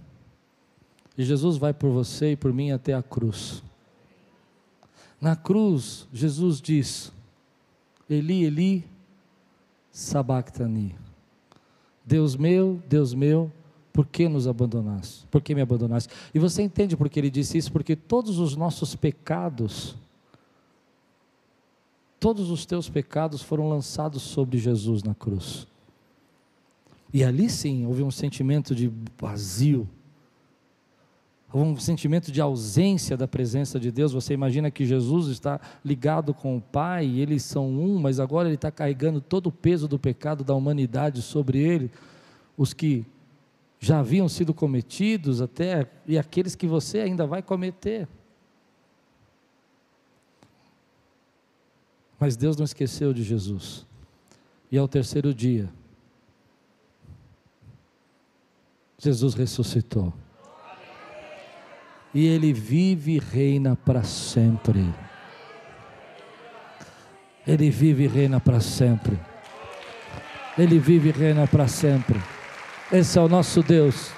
e 1.17 1.25
Jesus 1.25 1.57
vai 1.59 1.73
por 1.73 1.91
você 1.91 2.33
e 2.33 2.37
por 2.37 2.53
mim 2.53 2.73
até 2.73 2.93
a 2.93 3.01
cruz. 3.01 3.63
Na 5.21 5.37
cruz, 5.37 6.09
Jesus 6.13 6.61
diz: 6.61 7.13
Eli, 8.11 8.45
Eli, 8.45 8.85
sabachthani. 9.93 10.97
Deus 12.05 12.35
meu, 12.35 12.83
Deus 12.89 13.15
meu, 13.15 13.53
por 13.93 14.05
que 14.05 14.29
nos 14.29 14.49
abandonaste? 14.49 15.25
Por 15.29 15.41
que 15.41 15.55
me 15.55 15.61
abandonaste? 15.61 16.13
E 16.35 16.41
você 16.41 16.63
entende 16.63 16.97
por 16.97 17.09
que 17.09 17.21
ele 17.21 17.31
disse 17.31 17.57
isso? 17.57 17.71
Porque 17.71 17.95
todos 17.95 18.41
os 18.41 18.57
nossos 18.57 18.97
pecados, 18.97 19.95
todos 22.19 22.51
os 22.51 22.67
teus 22.67 22.89
pecados 22.89 23.41
foram 23.41 23.69
lançados 23.69 24.23
sobre 24.23 24.59
Jesus 24.59 25.05
na 25.05 25.15
cruz. 25.15 25.69
E 27.17 27.25
ali 27.25 27.49
sim 27.49 27.87
houve 27.87 28.03
um 28.03 28.11
sentimento 28.11 28.75
de 28.75 28.93
vazio, 29.19 29.89
um 31.55 31.75
sentimento 31.79 32.31
de 32.31 32.43
ausência 32.43 33.17
da 33.17 33.27
presença 33.27 33.81
de 33.81 33.91
Deus. 33.91 34.13
Você 34.13 34.35
imagina 34.35 34.71
que 34.71 34.85
Jesus 34.85 35.29
está 35.29 35.59
ligado 35.83 36.35
com 36.35 36.59
o 36.59 36.61
Pai, 36.61 37.07
eles 37.07 37.43
são 37.43 37.71
um, 37.71 37.99
mas 37.99 38.21
agora 38.21 38.49
ele 38.49 38.57
está 38.57 38.71
carregando 38.71 39.19
todo 39.19 39.47
o 39.47 39.51
peso 39.51 39.89
do 39.89 39.99
pecado 39.99 40.45
da 40.45 40.55
humanidade 40.55 41.23
sobre 41.23 41.59
ele, 41.59 41.91
os 42.55 42.75
que 42.75 43.07
já 43.81 44.01
haviam 44.01 44.29
sido 44.29 44.53
cometidos 44.53 45.41
até, 45.41 45.91
e 46.07 46.19
aqueles 46.19 46.55
que 46.55 46.67
você 46.67 46.99
ainda 46.99 47.27
vai 47.27 47.41
cometer. 47.41 48.07
Mas 52.21 52.37
Deus 52.37 52.59
não 52.59 52.65
esqueceu 52.67 53.15
de 53.15 53.23
Jesus. 53.23 53.87
E 54.71 54.77
ao 54.77 54.87
terceiro 54.87 55.33
dia, 55.33 55.73
Jesus 58.99 59.35
ressuscitou. 59.35 60.13
E 62.15 62.27
ele 62.27 62.53
vive 62.53 63.17
e 63.17 63.19
reina 63.19 63.77
para 63.77 64.03
sempre. 64.03 64.93
Ele 67.47 67.71
vive 67.71 68.05
e 68.05 68.07
reina 68.07 68.41
para 68.41 68.61
sempre. 68.61 69.19
Ele 70.57 70.79
vive 70.79 71.11
e 71.11 71.13
reina 71.13 71.47
para 71.47 71.69
sempre. 71.69 72.19
Esse 72.91 73.19
é 73.19 73.21
o 73.21 73.29
nosso 73.29 73.63
Deus. 73.63 74.11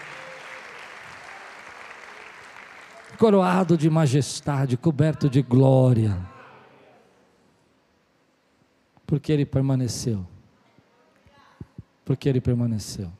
Coroado 3.18 3.76
de 3.76 3.90
majestade, 3.90 4.76
coberto 4.76 5.28
de 5.28 5.42
glória. 5.42 6.16
Porque 9.04 9.32
ele 9.32 9.44
permaneceu. 9.44 10.24
Porque 12.04 12.28
ele 12.28 12.40
permaneceu. 12.40 13.17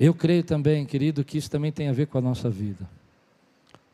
Eu 0.00 0.14
creio 0.14 0.42
também, 0.42 0.86
querido, 0.86 1.22
que 1.22 1.36
isso 1.36 1.50
também 1.50 1.70
tem 1.70 1.88
a 1.88 1.92
ver 1.92 2.06
com 2.06 2.16
a 2.16 2.22
nossa 2.22 2.48
vida. 2.48 2.88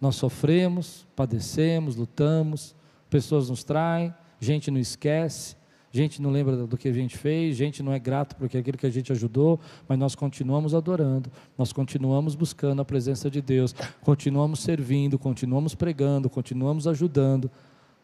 Nós 0.00 0.14
sofremos, 0.14 1.04
padecemos, 1.16 1.96
lutamos, 1.96 2.76
pessoas 3.10 3.50
nos 3.50 3.64
traem, 3.64 4.14
gente 4.38 4.70
não 4.70 4.78
esquece, 4.78 5.56
gente 5.90 6.22
não 6.22 6.30
lembra 6.30 6.64
do 6.64 6.76
que 6.76 6.86
a 6.86 6.92
gente 6.92 7.18
fez, 7.18 7.56
gente 7.56 7.82
não 7.82 7.92
é 7.92 7.98
grato 7.98 8.36
por 8.36 8.44
aquilo 8.44 8.78
que 8.78 8.86
a 8.86 8.90
gente 8.90 9.10
ajudou, 9.10 9.58
mas 9.88 9.98
nós 9.98 10.14
continuamos 10.14 10.74
adorando, 10.74 11.28
nós 11.58 11.72
continuamos 11.72 12.36
buscando 12.36 12.80
a 12.80 12.84
presença 12.84 13.28
de 13.28 13.42
Deus, 13.42 13.74
continuamos 14.02 14.60
servindo, 14.60 15.18
continuamos 15.18 15.74
pregando, 15.74 16.30
continuamos 16.30 16.86
ajudando, 16.86 17.50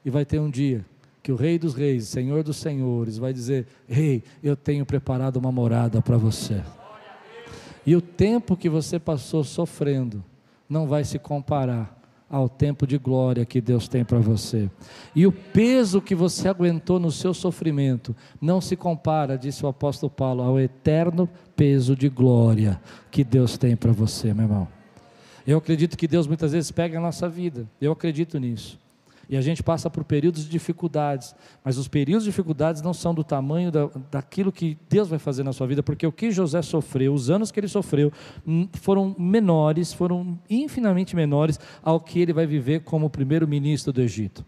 e 0.04 0.10
vai 0.10 0.24
ter 0.24 0.40
um 0.40 0.50
dia 0.50 0.84
que 1.22 1.30
o 1.30 1.36
Rei 1.36 1.56
dos 1.56 1.74
Reis, 1.74 2.08
Senhor 2.08 2.42
dos 2.42 2.56
Senhores, 2.56 3.16
vai 3.16 3.32
dizer: 3.32 3.68
Rei, 3.86 4.24
eu 4.42 4.56
tenho 4.56 4.84
preparado 4.84 5.36
uma 5.36 5.52
morada 5.52 6.02
para 6.02 6.16
você. 6.16 6.60
E 7.86 7.96
o 7.96 8.00
tempo 8.00 8.56
que 8.56 8.68
você 8.68 8.98
passou 8.98 9.42
sofrendo 9.42 10.24
não 10.68 10.86
vai 10.86 11.04
se 11.04 11.18
comparar 11.18 12.00
ao 12.32 12.48
tempo 12.48 12.86
de 12.86 12.96
glória 12.96 13.44
que 13.44 13.60
Deus 13.60 13.86
tem 13.86 14.04
para 14.04 14.18
você. 14.18 14.70
E 15.14 15.26
o 15.26 15.32
peso 15.32 16.00
que 16.00 16.14
você 16.14 16.48
aguentou 16.48 16.98
no 16.98 17.10
seu 17.10 17.34
sofrimento 17.34 18.16
não 18.40 18.58
se 18.58 18.74
compara, 18.74 19.36
disse 19.36 19.66
o 19.66 19.68
apóstolo 19.68 20.08
Paulo, 20.08 20.42
ao 20.42 20.58
eterno 20.58 21.28
peso 21.54 21.94
de 21.94 22.08
glória 22.08 22.80
que 23.10 23.22
Deus 23.22 23.58
tem 23.58 23.76
para 23.76 23.92
você, 23.92 24.32
meu 24.32 24.46
irmão. 24.46 24.68
Eu 25.46 25.58
acredito 25.58 25.98
que 25.98 26.08
Deus 26.08 26.26
muitas 26.26 26.52
vezes 26.52 26.70
pega 26.70 26.96
a 26.96 27.02
nossa 27.02 27.28
vida, 27.28 27.68
eu 27.78 27.92
acredito 27.92 28.38
nisso. 28.38 28.80
E 29.32 29.36
a 29.38 29.40
gente 29.40 29.62
passa 29.62 29.88
por 29.88 30.04
períodos 30.04 30.44
de 30.44 30.50
dificuldades, 30.50 31.34
mas 31.64 31.78
os 31.78 31.88
períodos 31.88 32.24
de 32.24 32.30
dificuldades 32.30 32.82
não 32.82 32.92
são 32.92 33.14
do 33.14 33.24
tamanho 33.24 33.72
da, 33.72 33.88
daquilo 34.10 34.52
que 34.52 34.76
Deus 34.90 35.08
vai 35.08 35.18
fazer 35.18 35.42
na 35.42 35.54
sua 35.54 35.66
vida, 35.66 35.82
porque 35.82 36.06
o 36.06 36.12
que 36.12 36.30
José 36.30 36.60
sofreu, 36.60 37.14
os 37.14 37.30
anos 37.30 37.50
que 37.50 37.58
ele 37.58 37.66
sofreu, 37.66 38.12
hum, 38.46 38.68
foram 38.74 39.16
menores, 39.18 39.90
foram 39.90 40.38
infinitamente 40.50 41.16
menores 41.16 41.58
ao 41.82 41.98
que 41.98 42.20
ele 42.20 42.34
vai 42.34 42.46
viver 42.46 42.80
como 42.80 43.08
primeiro-ministro 43.08 43.90
do 43.90 44.02
Egito. 44.02 44.44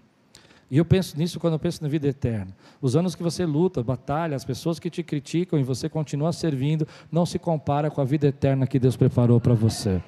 E 0.71 0.77
eu 0.77 0.85
penso 0.85 1.17
nisso 1.17 1.41
quando 1.41 1.55
eu 1.55 1.59
penso 1.59 1.83
na 1.83 1.89
vida 1.89 2.07
eterna. 2.07 2.55
Os 2.79 2.95
anos 2.95 3.15
que 3.15 3.23
você 3.23 3.47
luta, 3.47 3.83
batalha, 3.83 4.37
as 4.37 4.45
pessoas 4.45 4.79
que 4.79 4.91
te 4.91 5.03
criticam 5.03 5.59
e 5.59 5.63
você 5.63 5.89
continua 5.89 6.31
servindo, 6.31 6.87
não 7.11 7.25
se 7.25 7.39
compara 7.39 7.91
com 7.91 8.03
a 8.03 8.05
vida 8.05 8.27
eterna 8.27 8.67
que 8.67 8.79
Deus 8.79 8.99
preparou 8.99 9.41
para 9.41 9.55
você. 9.55 10.03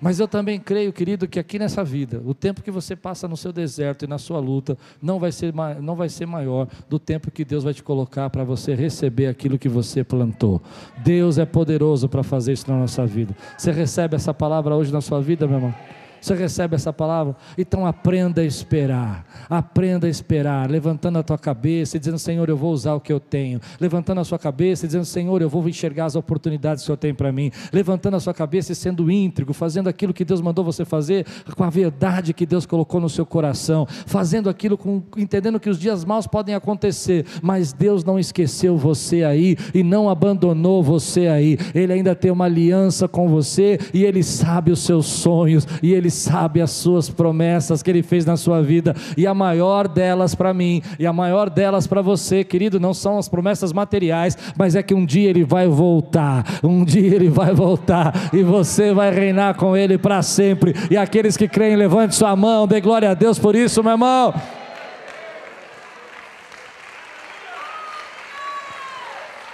Mas 0.00 0.18
eu 0.18 0.26
também 0.26 0.58
creio, 0.58 0.92
querido, 0.92 1.28
que 1.28 1.38
aqui 1.38 1.58
nessa 1.58 1.84
vida, 1.84 2.20
o 2.24 2.34
tempo 2.34 2.62
que 2.62 2.70
você 2.70 2.96
passa 2.96 3.28
no 3.28 3.36
seu 3.36 3.52
deserto 3.52 4.04
e 4.04 4.08
na 4.08 4.18
sua 4.18 4.38
luta, 4.38 4.76
não 5.00 5.18
vai 5.18 5.32
ser, 5.32 5.54
não 5.80 5.94
vai 5.94 6.08
ser 6.08 6.26
maior 6.26 6.68
do 6.88 6.98
tempo 6.98 7.30
que 7.30 7.44
Deus 7.44 7.64
vai 7.64 7.74
te 7.74 7.82
colocar 7.82 8.30
para 8.30 8.44
você 8.44 8.74
receber 8.74 9.26
aquilo 9.26 9.58
que 9.58 9.68
você 9.68 10.02
plantou. 10.02 10.60
Deus 10.98 11.38
é 11.38 11.46
poderoso 11.46 12.08
para 12.08 12.22
fazer 12.22 12.52
isso 12.52 12.70
na 12.70 12.78
nossa 12.78 13.06
vida. 13.06 13.34
Você 13.56 13.70
recebe 13.70 14.16
essa 14.16 14.34
palavra 14.34 14.74
hoje 14.74 14.92
na 14.92 15.00
sua 15.00 15.20
vida, 15.20 15.46
meu 15.46 15.56
irmão? 15.56 15.74
Você 16.22 16.36
recebe 16.36 16.76
essa 16.76 16.92
palavra? 16.92 17.34
Então 17.58 17.84
aprenda 17.84 18.40
a 18.40 18.44
esperar. 18.44 19.26
Aprenda 19.50 20.06
a 20.06 20.10
esperar, 20.10 20.70
levantando 20.70 21.18
a 21.18 21.22
tua 21.22 21.36
cabeça 21.36 21.96
e 21.96 22.00
dizendo: 22.00 22.18
Senhor, 22.18 22.48
eu 22.48 22.56
vou 22.56 22.72
usar 22.72 22.94
o 22.94 23.00
que 23.00 23.12
eu 23.12 23.18
tenho. 23.18 23.60
Levantando 23.80 24.20
a 24.20 24.24
sua 24.24 24.38
cabeça 24.38 24.86
e 24.86 24.88
dizendo: 24.88 25.04
Senhor, 25.04 25.42
eu 25.42 25.48
vou 25.48 25.68
enxergar 25.68 26.04
as 26.04 26.14
oportunidades 26.14 26.82
que 26.82 26.84
o 26.84 26.86
Senhor 26.86 26.96
tem 26.96 27.12
para 27.12 27.32
mim. 27.32 27.50
Levantando 27.72 28.16
a 28.16 28.20
sua 28.20 28.32
cabeça 28.32 28.70
e 28.70 28.76
sendo 28.76 29.10
íntegro, 29.10 29.52
fazendo 29.52 29.88
aquilo 29.88 30.14
que 30.14 30.24
Deus 30.24 30.40
mandou 30.40 30.64
você 30.64 30.84
fazer, 30.84 31.26
com 31.56 31.64
a 31.64 31.70
verdade 31.70 32.32
que 32.32 32.46
Deus 32.46 32.64
colocou 32.66 33.00
no 33.00 33.08
seu 33.08 33.26
coração, 33.26 33.84
fazendo 34.06 34.48
aquilo 34.48 34.78
com, 34.78 35.02
entendendo 35.16 35.58
que 35.58 35.68
os 35.68 35.78
dias 35.78 36.04
maus 36.04 36.28
podem 36.28 36.54
acontecer, 36.54 37.26
mas 37.42 37.72
Deus 37.72 38.04
não 38.04 38.16
esqueceu 38.16 38.76
você 38.76 39.24
aí 39.24 39.56
e 39.74 39.82
não 39.82 40.08
abandonou 40.08 40.84
você 40.84 41.26
aí. 41.26 41.58
Ele 41.74 41.92
ainda 41.92 42.14
tem 42.14 42.30
uma 42.30 42.44
aliança 42.44 43.08
com 43.08 43.28
você 43.28 43.76
e 43.92 44.04
ele 44.04 44.22
sabe 44.22 44.70
os 44.70 44.84
seus 44.84 45.06
sonhos 45.06 45.66
e 45.82 45.92
ele 45.92 46.11
sabe 46.12 46.60
as 46.60 46.70
suas 46.70 47.10
promessas 47.10 47.82
que 47.82 47.90
Ele 47.90 48.02
fez 48.02 48.24
na 48.24 48.36
sua 48.36 48.62
vida, 48.62 48.94
e 49.16 49.26
a 49.26 49.34
maior 49.34 49.88
delas 49.88 50.34
para 50.34 50.54
mim, 50.54 50.82
e 50.98 51.06
a 51.06 51.12
maior 51.12 51.50
delas 51.50 51.86
para 51.86 52.02
você, 52.02 52.44
querido, 52.44 52.78
não 52.78 52.94
são 52.94 53.18
as 53.18 53.28
promessas 53.28 53.72
materiais, 53.72 54.36
mas 54.56 54.76
é 54.76 54.82
que 54.82 54.94
um 54.94 55.04
dia 55.04 55.30
Ele 55.30 55.44
vai 55.44 55.66
voltar, 55.66 56.44
um 56.62 56.84
dia 56.84 57.14
Ele 57.14 57.28
vai 57.28 57.52
voltar, 57.52 58.30
e 58.32 58.42
você 58.42 58.92
vai 58.92 59.12
reinar 59.12 59.54
com 59.54 59.76
Ele 59.76 59.98
para 59.98 60.22
sempre. 60.22 60.74
E 60.90 60.96
aqueles 60.96 61.36
que 61.36 61.48
creem, 61.48 61.76
levante 61.76 62.14
sua 62.14 62.36
mão, 62.36 62.66
dê 62.66 62.80
glória 62.80 63.10
a 63.10 63.14
Deus 63.14 63.38
por 63.38 63.56
isso, 63.56 63.82
meu 63.82 63.92
irmão. 63.92 64.34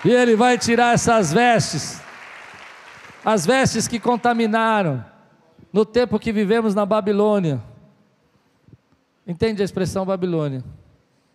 E 0.04 0.10
Ele 0.10 0.36
vai 0.36 0.56
tirar 0.56 0.94
essas 0.94 1.32
vestes, 1.32 2.00
as 3.24 3.44
vestes 3.44 3.88
que 3.88 3.98
contaminaram 3.98 5.04
no 5.72 5.84
tempo 5.84 6.18
que 6.18 6.32
vivemos 6.32 6.74
na 6.74 6.84
Babilônia. 6.86 7.62
Entende 9.26 9.62
a 9.62 9.64
expressão 9.64 10.06
Babilônia? 10.06 10.64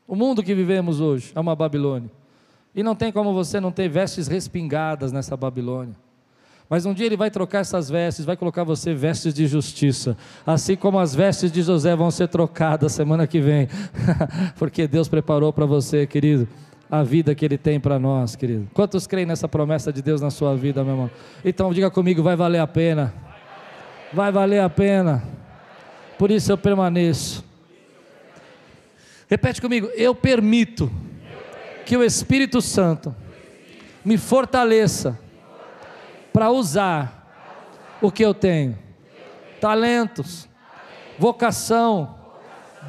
O 0.08 0.16
mundo 0.16 0.44
que 0.44 0.54
vivemos 0.54 1.00
hoje 1.00 1.32
é 1.36 1.40
uma 1.40 1.56
Babilônia. 1.56 2.10
E 2.76 2.82
não 2.82 2.96
tem 2.96 3.12
como 3.12 3.34
você 3.34 3.60
não 3.60 3.72
ter 3.72 3.88
vestes 3.88 4.28
respingadas 4.28 5.12
nessa 5.12 5.38
Babilônia. 5.38 5.96
Mas 6.70 6.86
um 6.86 6.94
dia 6.94 7.06
ele 7.06 7.18
vai 7.18 7.30
trocar 7.30 7.60
essas 7.60 7.90
vestes, 7.90 8.26
vai 8.26 8.36
colocar 8.36 8.64
você 8.64 8.96
vestes 8.96 9.34
de 9.34 9.46
justiça, 9.46 10.18
assim 10.46 10.76
como 10.76 10.98
as 10.98 11.14
vestes 11.14 11.52
de 11.52 11.62
José 11.62 11.96
vão 11.96 12.10
ser 12.10 12.28
trocadas 12.30 12.94
semana 12.94 13.28
que 13.28 13.40
vem, 13.40 13.68
porque 14.58 14.88
Deus 14.88 15.08
preparou 15.08 15.54
para 15.54 15.66
você, 15.68 16.08
querido, 16.08 16.48
a 16.90 17.04
vida 17.04 17.36
que 17.36 17.46
Ele 17.46 17.58
tem 17.58 17.80
para 17.80 18.00
nós, 18.00 18.36
querido. 18.36 18.68
Quantos 18.74 19.06
creem 19.06 19.26
nessa 19.26 19.48
promessa 19.48 19.94
de 19.94 20.02
Deus 20.02 20.22
na 20.22 20.32
sua 20.32 20.56
vida, 20.56 20.84
meu 20.84 20.94
irmão? 20.94 21.12
Então 21.46 21.72
diga 21.72 21.92
comigo, 21.92 22.24
vai 22.24 22.36
valer 22.36 22.60
a 22.60 22.68
pena. 22.68 23.14
Vai 24.14 24.32
valer 24.32 24.62
a 24.62 24.70
pena. 24.70 25.24
Por 26.18 26.30
isso 26.30 26.52
eu 26.52 26.58
permaneço. 26.58 27.44
Repete 29.30 29.62
comigo, 29.62 29.88
eu 29.96 30.14
permito 30.14 30.92
que 31.86 31.98
o 31.98 32.04
Espírito 32.04 32.62
Santo 32.62 33.16
me 34.06 34.18
fortaleça 34.18 35.20
para 36.32 36.52
usar 36.52 37.24
o 38.02 38.12
que 38.12 38.24
eu 38.24 38.34
tenho: 38.34 38.78
talentos, 39.60 40.48
vocação, 41.18 42.18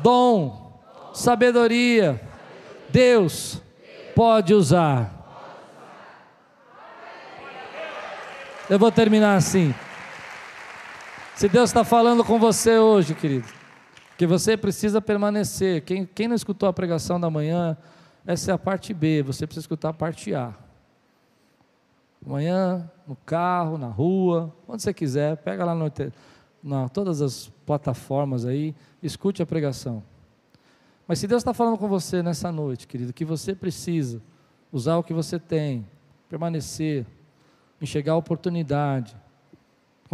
dom, 0.02 0.82
sabedoria. 1.14 2.20
Deus 2.90 3.60
pode 4.14 4.54
usar. 4.54 5.12
Eu 8.68 8.78
vou 8.78 8.92
terminar 8.92 9.36
assim. 9.36 9.74
Se 11.37 11.49
Deus 11.49 11.70
está 11.70 11.82
falando 11.82 12.22
com 12.22 12.39
você 12.39 12.78
hoje, 12.78 13.12
querido, 13.12 13.49
que 14.16 14.24
você 14.24 14.57
precisa 14.57 15.01
permanecer. 15.01 15.82
Quem, 15.85 16.07
quem 16.07 16.28
não 16.28 16.37
escutou 16.37 16.68
a 16.68 16.72
pregação 16.72 17.18
da 17.18 17.28
manhã, 17.28 17.76
essa 18.24 18.53
é 18.53 18.55
a 18.55 18.59
parte 18.59 18.95
B, 18.95 19.20
você 19.20 19.45
precisa 19.45 19.64
escutar 19.64 19.89
a 19.89 19.93
parte 19.93 20.32
A. 20.32 20.55
Amanhã, 22.24 22.89
no 23.05 23.16
carro, 23.16 23.76
na 23.76 23.89
rua, 23.89 24.55
onde 24.68 24.85
você 24.85 24.95
quiser, 24.95 25.37
pega 25.39 25.64
lá 25.64 25.74
no, 25.74 25.91
na 26.62 26.89
todas 26.89 27.20
as 27.20 27.49
plataformas 27.66 28.47
aí, 28.47 28.72
escute 29.03 29.43
a 29.43 29.47
pregação. 29.47 30.05
Mas 31.07 31.18
se 31.18 31.26
Deus 31.26 31.41
está 31.41 31.53
falando 31.53 31.76
com 31.76 31.89
você 31.89 32.22
nessa 32.22 32.53
noite, 32.53 32.87
querido, 32.87 33.12
que 33.12 33.24
você 33.24 33.57
precisa 33.57 34.22
usar 34.70 34.99
o 34.99 35.03
que 35.03 35.12
você 35.12 35.41
tem, 35.41 35.85
permanecer, 36.28 37.05
enxergar 37.82 38.12
a 38.12 38.16
oportunidade, 38.16 39.16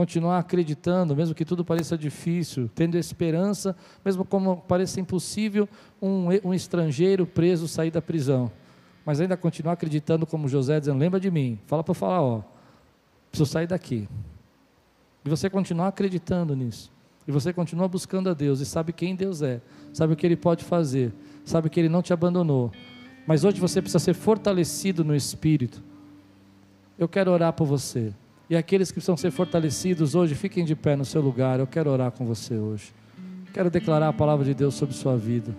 continuar 0.00 0.38
acreditando, 0.38 1.14
mesmo 1.14 1.34
que 1.34 1.44
tudo 1.44 1.62
pareça 1.62 1.98
difícil, 1.98 2.70
tendo 2.74 2.96
esperança, 2.96 3.76
mesmo 4.02 4.24
como 4.24 4.56
pareça 4.56 4.98
impossível 4.98 5.68
um, 6.00 6.28
um 6.42 6.54
estrangeiro 6.54 7.26
preso 7.26 7.68
sair 7.68 7.90
da 7.90 8.00
prisão, 8.00 8.50
mas 9.04 9.20
ainda 9.20 9.36
continuar 9.36 9.74
acreditando 9.74 10.24
como 10.24 10.48
José, 10.48 10.80
dizendo: 10.80 10.98
lembra 10.98 11.20
de 11.20 11.30
mim, 11.30 11.58
fala 11.66 11.84
para 11.84 11.92
falar, 11.92 12.22
ó, 12.22 12.42
preciso 13.30 13.50
sair 13.52 13.66
daqui. 13.66 14.08
E 15.22 15.28
você 15.28 15.50
continuar 15.50 15.88
acreditando 15.88 16.56
nisso. 16.56 16.90
E 17.28 17.30
você 17.30 17.52
continua 17.52 17.86
buscando 17.86 18.30
a 18.30 18.32
Deus 18.32 18.60
e 18.60 18.64
sabe 18.64 18.94
quem 18.94 19.14
Deus 19.14 19.42
é, 19.42 19.60
sabe 19.92 20.14
o 20.14 20.16
que 20.16 20.26
Ele 20.26 20.36
pode 20.36 20.64
fazer, 20.64 21.12
sabe 21.44 21.68
que 21.68 21.78
Ele 21.78 21.90
não 21.90 22.00
te 22.00 22.14
abandonou. 22.14 22.72
Mas 23.26 23.44
hoje 23.44 23.60
você 23.60 23.82
precisa 23.82 23.98
ser 23.98 24.14
fortalecido 24.14 25.04
no 25.04 25.14
Espírito. 25.14 25.82
Eu 26.98 27.06
quero 27.06 27.30
orar 27.30 27.52
por 27.52 27.66
você. 27.66 28.14
E 28.50 28.56
aqueles 28.56 28.90
que 28.90 28.94
precisam 28.94 29.16
ser 29.16 29.30
fortalecidos 29.30 30.16
hoje, 30.16 30.34
fiquem 30.34 30.64
de 30.64 30.74
pé 30.74 30.96
no 30.96 31.04
seu 31.04 31.22
lugar. 31.22 31.60
Eu 31.60 31.68
quero 31.68 31.88
orar 31.88 32.10
com 32.10 32.26
você 32.26 32.56
hoje. 32.56 32.92
Quero 33.54 33.70
declarar 33.70 34.08
a 34.08 34.12
palavra 34.12 34.44
de 34.44 34.52
Deus 34.52 34.74
sobre 34.74 34.92
sua 34.92 35.16
vida. 35.16 35.54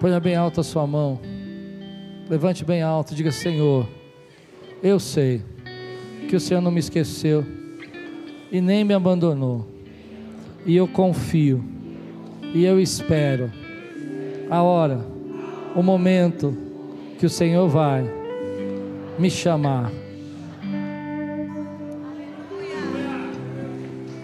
Ponha 0.00 0.18
bem 0.18 0.34
alto 0.34 0.62
a 0.62 0.64
sua 0.64 0.86
mão. 0.86 1.20
Levante 2.30 2.64
bem 2.64 2.80
alto, 2.80 3.14
diga: 3.14 3.30
Senhor. 3.30 3.86
Eu 4.82 4.98
sei 4.98 5.42
que 6.30 6.34
o 6.34 6.40
Senhor 6.40 6.62
não 6.62 6.70
me 6.70 6.80
esqueceu 6.80 7.44
e 8.50 8.58
nem 8.58 8.84
me 8.84 8.94
abandonou. 8.94 9.68
E 10.64 10.74
eu 10.74 10.88
confio 10.88 11.62
e 12.54 12.64
eu 12.64 12.80
espero 12.80 13.52
a 14.48 14.62
hora, 14.62 15.04
o 15.74 15.82
momento 15.82 16.56
que 17.18 17.26
o 17.26 17.30
Senhor 17.30 17.68
vai 17.68 18.04
me 19.18 19.30
chamar. 19.30 19.90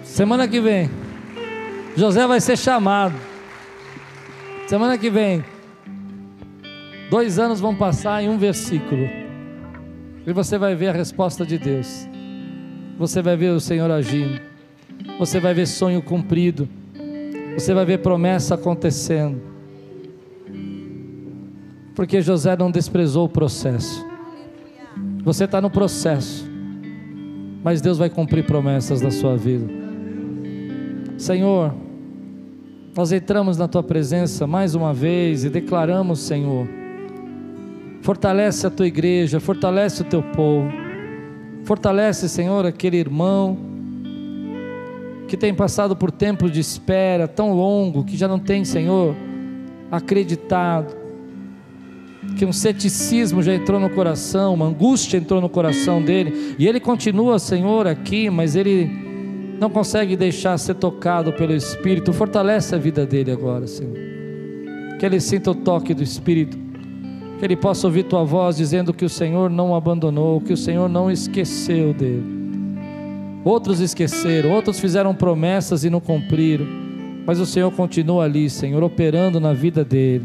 Semana 0.03 0.49
que 0.49 0.61
vem, 0.61 0.91
José 1.95 2.27
vai 2.27 2.41
ser 2.41 2.57
chamado. 2.57 3.15
Semana 4.67 4.97
que 4.97 5.11
vem, 5.11 5.45
dois 7.11 7.39
anos 7.39 7.61
vão 7.61 7.77
passar 7.77 8.23
em 8.23 8.29
um 8.29 8.39
versículo. 8.39 9.07
E 10.27 10.33
você 10.33 10.59
vai 10.59 10.75
ver 10.75 10.89
a 10.89 10.93
resposta 10.93 11.45
de 11.45 11.59
Deus. 11.59 12.09
Você 12.99 13.21
vai 13.21 13.37
ver 13.37 13.51
o 13.51 13.61
Senhor 13.61 13.91
agindo. 13.91 14.41
Você 15.19 15.39
vai 15.39 15.55
ver 15.55 15.67
sonho 15.67 16.03
cumprido. 16.03 16.69
Você 17.55 17.73
vai 17.75 17.85
ver 17.85 17.99
promessa 17.99 18.55
acontecendo. 18.55 19.56
Porque 21.97 22.23
José 22.23 22.57
não 22.57 22.71
desprezou 22.71 23.25
o 23.25 23.29
processo. 23.29 24.07
Você 25.25 25.45
está 25.45 25.61
no 25.61 25.71
processo. 25.71 26.49
Mas 27.65 27.81
Deus 27.81 27.99
vai 27.99 28.09
cumprir 28.09 28.47
promessas 28.47 29.01
na 29.01 29.11
sua 29.11 29.37
vida. 29.37 29.67
Senhor, 31.19 31.75
nós 32.97 33.11
entramos 33.11 33.59
na 33.59 33.67
tua 33.67 33.83
presença 33.83 34.47
mais 34.47 34.77
uma 34.77 34.95
vez 34.95 35.43
e 35.43 35.51
declaramos, 35.51 36.21
Senhor, 36.21 36.69
Fortalece 38.07 38.65
a 38.65 38.71
tua 38.71 38.87
igreja, 38.87 39.41
fortalece 39.41 40.03
o 40.03 40.05
teu 40.05 40.23
povo. 40.23 40.71
Fortalece, 41.65 42.29
Senhor, 42.29 42.65
aquele 42.65 42.97
irmão 42.97 43.59
que 45.27 45.37
tem 45.37 45.53
passado 45.53 45.97
por 45.97 46.13
tempos 46.13 46.53
de 46.53 46.61
espera 46.61 47.27
tão 47.27 47.53
longo, 47.53 48.05
que 48.05 48.17
já 48.17 48.29
não 48.29 48.39
tem, 48.39 48.65
Senhor, 48.65 49.13
acreditado, 49.91 50.95
que 52.37 52.45
um 52.45 52.53
ceticismo 52.53 53.43
já 53.43 53.55
entrou 53.55 53.81
no 53.81 53.91
coração, 53.91 54.55
uma 54.55 54.67
angústia 54.67 55.19
entrou 55.19 55.41
no 55.41 55.49
coração 55.49 56.03
dele, 56.03 56.55
e 56.59 56.67
ele 56.67 56.81
continua, 56.81 57.39
Senhor, 57.39 57.87
aqui, 57.87 58.29
mas 58.29 58.57
ele 58.57 58.91
não 59.59 59.71
consegue 59.71 60.17
deixar 60.17 60.59
ser 60.59 60.75
tocado 60.75 61.33
pelo 61.33 61.55
Espírito. 61.55 62.13
Fortalece 62.13 62.75
a 62.75 62.79
vida 62.79 63.07
dele 63.07 63.31
agora, 63.31 63.67
Senhor. 63.67 63.97
Que 64.99 65.07
ele 65.07 65.21
sinta 65.21 65.51
o 65.51 65.55
toque 65.55 65.95
do 65.95 66.03
Espírito 66.03 66.67
que 67.39 67.45
ele 67.45 67.57
possa 67.57 67.87
ouvir 67.87 68.05
tua 68.05 68.25
voz 68.25 68.57
dizendo 68.57 68.95
que 68.95 69.05
o 69.05 69.09
Senhor 69.09 69.51
não 69.51 69.71
o 69.71 69.75
abandonou, 69.75 70.41
que 70.41 70.53
o 70.53 70.57
Senhor 70.57 70.89
não 70.89 71.11
esqueceu 71.11 71.93
dele. 71.93 72.25
Outros 73.45 73.81
esqueceram, 73.81 74.51
outros 74.51 74.81
fizeram 74.81 75.15
promessas 75.15 75.85
e 75.85 75.91
não 75.91 76.01
cumpriram, 76.01 76.67
mas 77.27 77.39
o 77.39 77.47
Senhor 77.47 77.71
continua 77.73 78.25
ali, 78.25 78.49
Senhor, 78.49 78.83
operando 78.83 79.39
na 79.39 79.53
vida 79.53 79.85
dele, 79.85 80.25